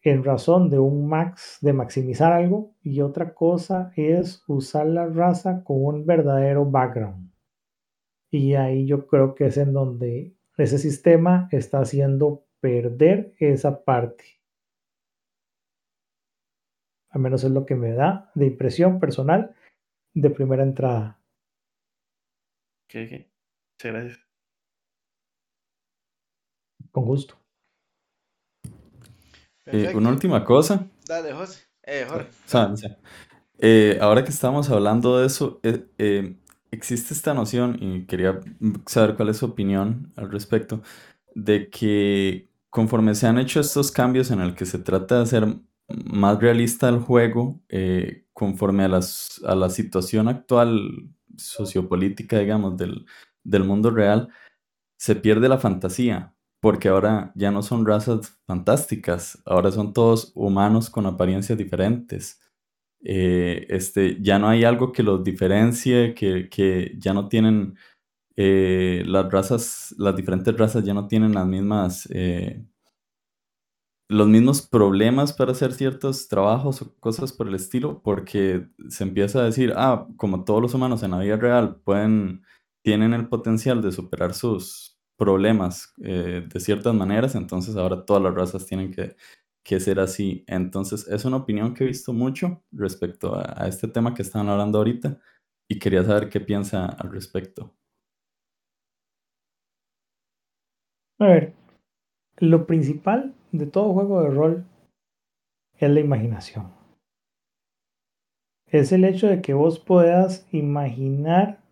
[0.00, 5.62] en razón de un max, de maximizar algo, y otra cosa es usar la raza
[5.62, 7.30] con un verdadero background.
[8.30, 14.24] Y ahí yo creo que es en donde ese sistema está haciendo perder esa parte.
[17.12, 19.54] Al menos es lo que me da de impresión personal
[20.14, 21.20] de primera entrada.
[22.86, 23.26] Ok, ok.
[23.74, 24.20] Muchas gracias.
[26.90, 27.38] Con gusto.
[29.66, 30.86] Eh, una última cosa.
[31.06, 31.66] Dale, José.
[31.84, 32.28] Eh, Jorge.
[33.58, 35.60] Eh, ahora que estamos hablando de eso,
[36.70, 38.40] existe esta noción, y quería
[38.86, 40.82] saber cuál es su opinión al respecto,
[41.34, 45.46] de que conforme se han hecho estos cambios en el que se trata de hacer
[46.04, 53.06] más realista el juego eh, conforme a, las, a la situación actual sociopolítica, digamos, del,
[53.44, 54.28] del mundo real,
[54.98, 60.90] se pierde la fantasía, porque ahora ya no son razas fantásticas, ahora son todos humanos
[60.90, 62.40] con apariencias diferentes.
[63.04, 67.76] Eh, este, ya no hay algo que los diferencie, que, que ya no tienen
[68.36, 72.08] eh, las razas, las diferentes razas ya no tienen las mismas
[74.08, 79.40] los mismos problemas para hacer ciertos trabajos o cosas por el estilo, porque se empieza
[79.40, 82.42] a decir, ah, como todos los humanos en la vida real pueden,
[82.84, 88.34] tienen el potencial de superar sus problemas eh, de ciertas maneras, entonces ahora todas las
[88.34, 89.16] razas tienen que,
[89.64, 90.44] que ser así.
[90.46, 94.48] Entonces es una opinión que he visto mucho respecto a, a este tema que están
[94.48, 95.18] hablando ahorita
[95.70, 97.72] y quería saber qué piensa al respecto.
[101.18, 101.54] A ver,
[102.38, 104.64] lo principal de todo juego de rol
[105.74, 106.72] es la imaginación.
[108.66, 111.62] Es el hecho de que vos puedas imaginar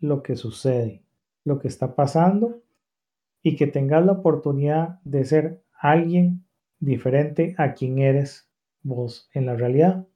[0.00, 1.02] lo que sucede,
[1.44, 2.62] lo que está pasando
[3.42, 6.44] y que tengas la oportunidad de ser alguien
[6.78, 8.50] diferente a quien eres
[8.82, 10.06] vos en la realidad.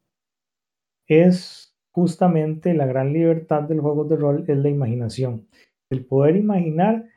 [1.07, 5.49] Es justamente la gran libertad del juego de rol, es la imaginación.
[5.89, 7.09] El poder imaginar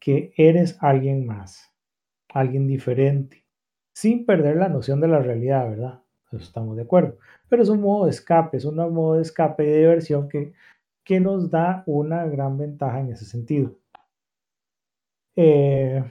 [0.00, 1.75] que eres alguien más,
[2.38, 3.44] alguien diferente,
[3.94, 6.02] sin perder la noción de la realidad, ¿verdad?
[6.32, 7.18] Estamos de acuerdo.
[7.48, 10.52] Pero es un modo de escape, es un modo de escape de diversión que,
[11.04, 13.78] que nos da una gran ventaja en ese sentido.
[15.36, 16.02] Eh,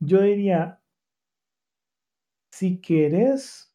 [0.00, 0.80] yo diría,
[2.52, 3.74] si querés,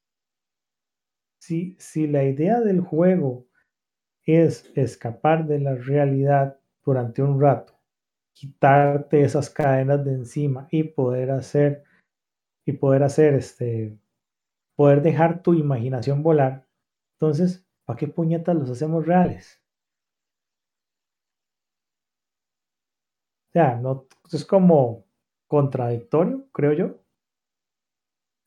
[1.39, 3.47] si, si la idea del juego
[4.23, 7.78] es escapar de la realidad durante un rato,
[8.39, 11.83] quitarte esas cadenas de encima y poder hacer
[12.65, 13.99] y poder hacer este
[14.77, 16.65] poder dejar tu imaginación volar.
[17.15, 19.61] Entonces, ¿para qué puñetas los hacemos reales?
[23.49, 25.03] O sea, no es como
[25.47, 26.95] contradictorio, creo yo.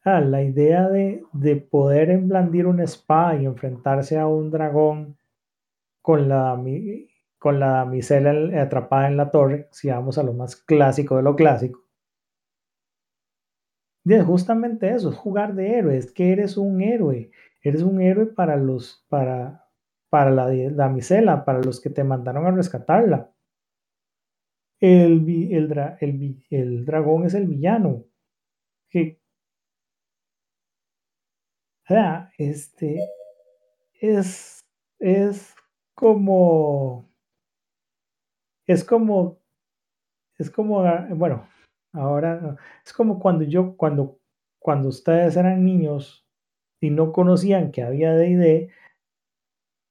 [0.05, 5.19] Ah, la idea de, de poder emblandir una espada y enfrentarse a un dragón
[6.01, 6.57] con la,
[7.43, 11.35] con la damisela atrapada en la torre, si vamos a lo más clásico de lo
[11.35, 11.81] clásico.
[14.05, 18.27] Es justamente eso, es jugar de héroe, es que eres un héroe, eres un héroe
[18.27, 19.69] para los, para,
[20.09, 23.35] para la damisela, para los que te mandaron a rescatarla.
[24.81, 28.05] El, el, el, el dragón es el villano.
[28.95, 29.01] O
[31.89, 33.01] sea, este
[34.01, 34.61] es,
[35.01, 35.57] es
[35.95, 37.12] como
[38.73, 39.39] es como,
[40.39, 41.47] es como, ah, bueno,
[41.93, 44.19] ahora es como cuando yo, cuando,
[44.59, 46.27] cuando ustedes eran niños
[46.81, 48.71] y no conocían que había D&D,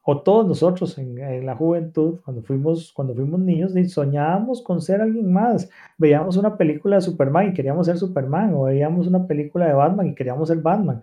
[0.03, 5.31] o todos nosotros en, la juventud, cuando fuimos, cuando fuimos niños, soñábamos con ser alguien
[5.31, 5.69] más.
[5.97, 10.07] Veíamos una película de Superman y queríamos ser Superman, o veíamos una película de Batman
[10.07, 11.01] y queríamos ser Batman,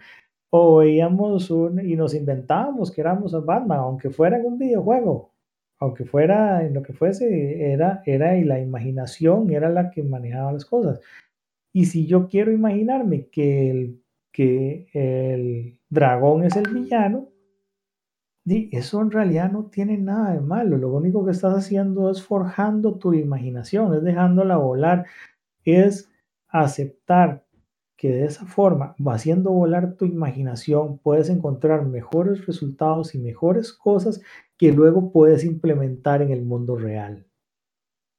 [0.50, 5.30] o veíamos un, y nos inventábamos que éramos Batman, aunque fuera en un videojuego
[5.78, 10.52] aunque fuera en lo que fuese, era, era y la imaginación era la que manejaba
[10.52, 11.00] las cosas.
[11.72, 14.02] Y si yo quiero imaginarme que el,
[14.32, 17.28] que el dragón es el villano,
[18.72, 20.78] eso en realidad no tiene nada de malo.
[20.78, 25.06] Lo único que estás haciendo es forjando tu imaginación, es dejándola volar,
[25.64, 26.10] es
[26.48, 27.44] aceptar
[27.98, 34.22] que de esa forma, haciendo volar tu imaginación, puedes encontrar mejores resultados y mejores cosas
[34.56, 37.26] que luego puedes implementar en el mundo real,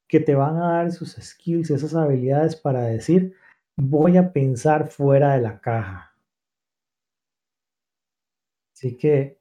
[0.06, 3.36] que te van a dar esos skills, esas habilidades para decir,
[3.78, 6.14] voy a pensar fuera de la caja.
[8.74, 9.40] Así que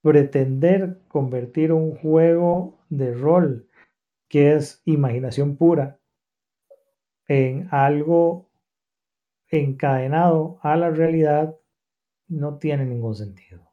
[0.00, 3.68] pretender convertir un juego de rol
[4.28, 5.98] que es imaginación pura
[7.26, 8.51] en algo
[9.52, 11.56] encadenado a la realidad
[12.28, 13.72] no tiene ningún sentido.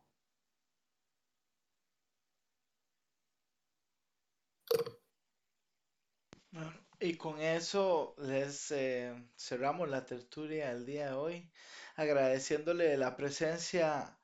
[7.01, 11.49] Y con eso les eh, cerramos la tertulia del día de hoy,
[11.95, 14.17] agradeciéndole la presencia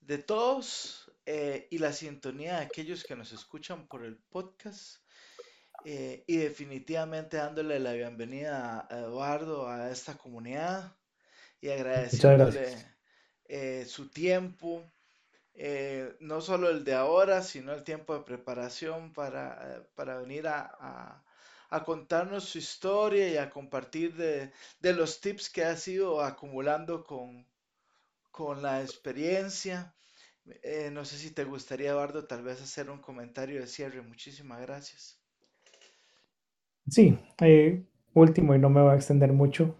[0.00, 5.01] de todos eh, y la sintonía de aquellos que nos escuchan por el podcast.
[5.84, 10.96] Eh, y definitivamente dándole la bienvenida a Eduardo a esta comunidad
[11.60, 12.76] y agradeciéndole
[13.86, 14.90] su tiempo,
[16.20, 21.22] no solo el de ahora, sino el tiempo de preparación para, para venir a
[21.72, 24.52] a contarnos su historia y a compartir de,
[24.92, 27.46] los tips que ha sido acumulando con,
[28.30, 29.94] con la experiencia.
[30.62, 34.02] Eh, no sé si te gustaría, Eduardo, tal vez hacer un comentario de cierre.
[34.02, 35.21] Muchísimas gracias.
[36.88, 37.82] Sí, eh,
[38.14, 39.74] último y no me voy a extender mucho.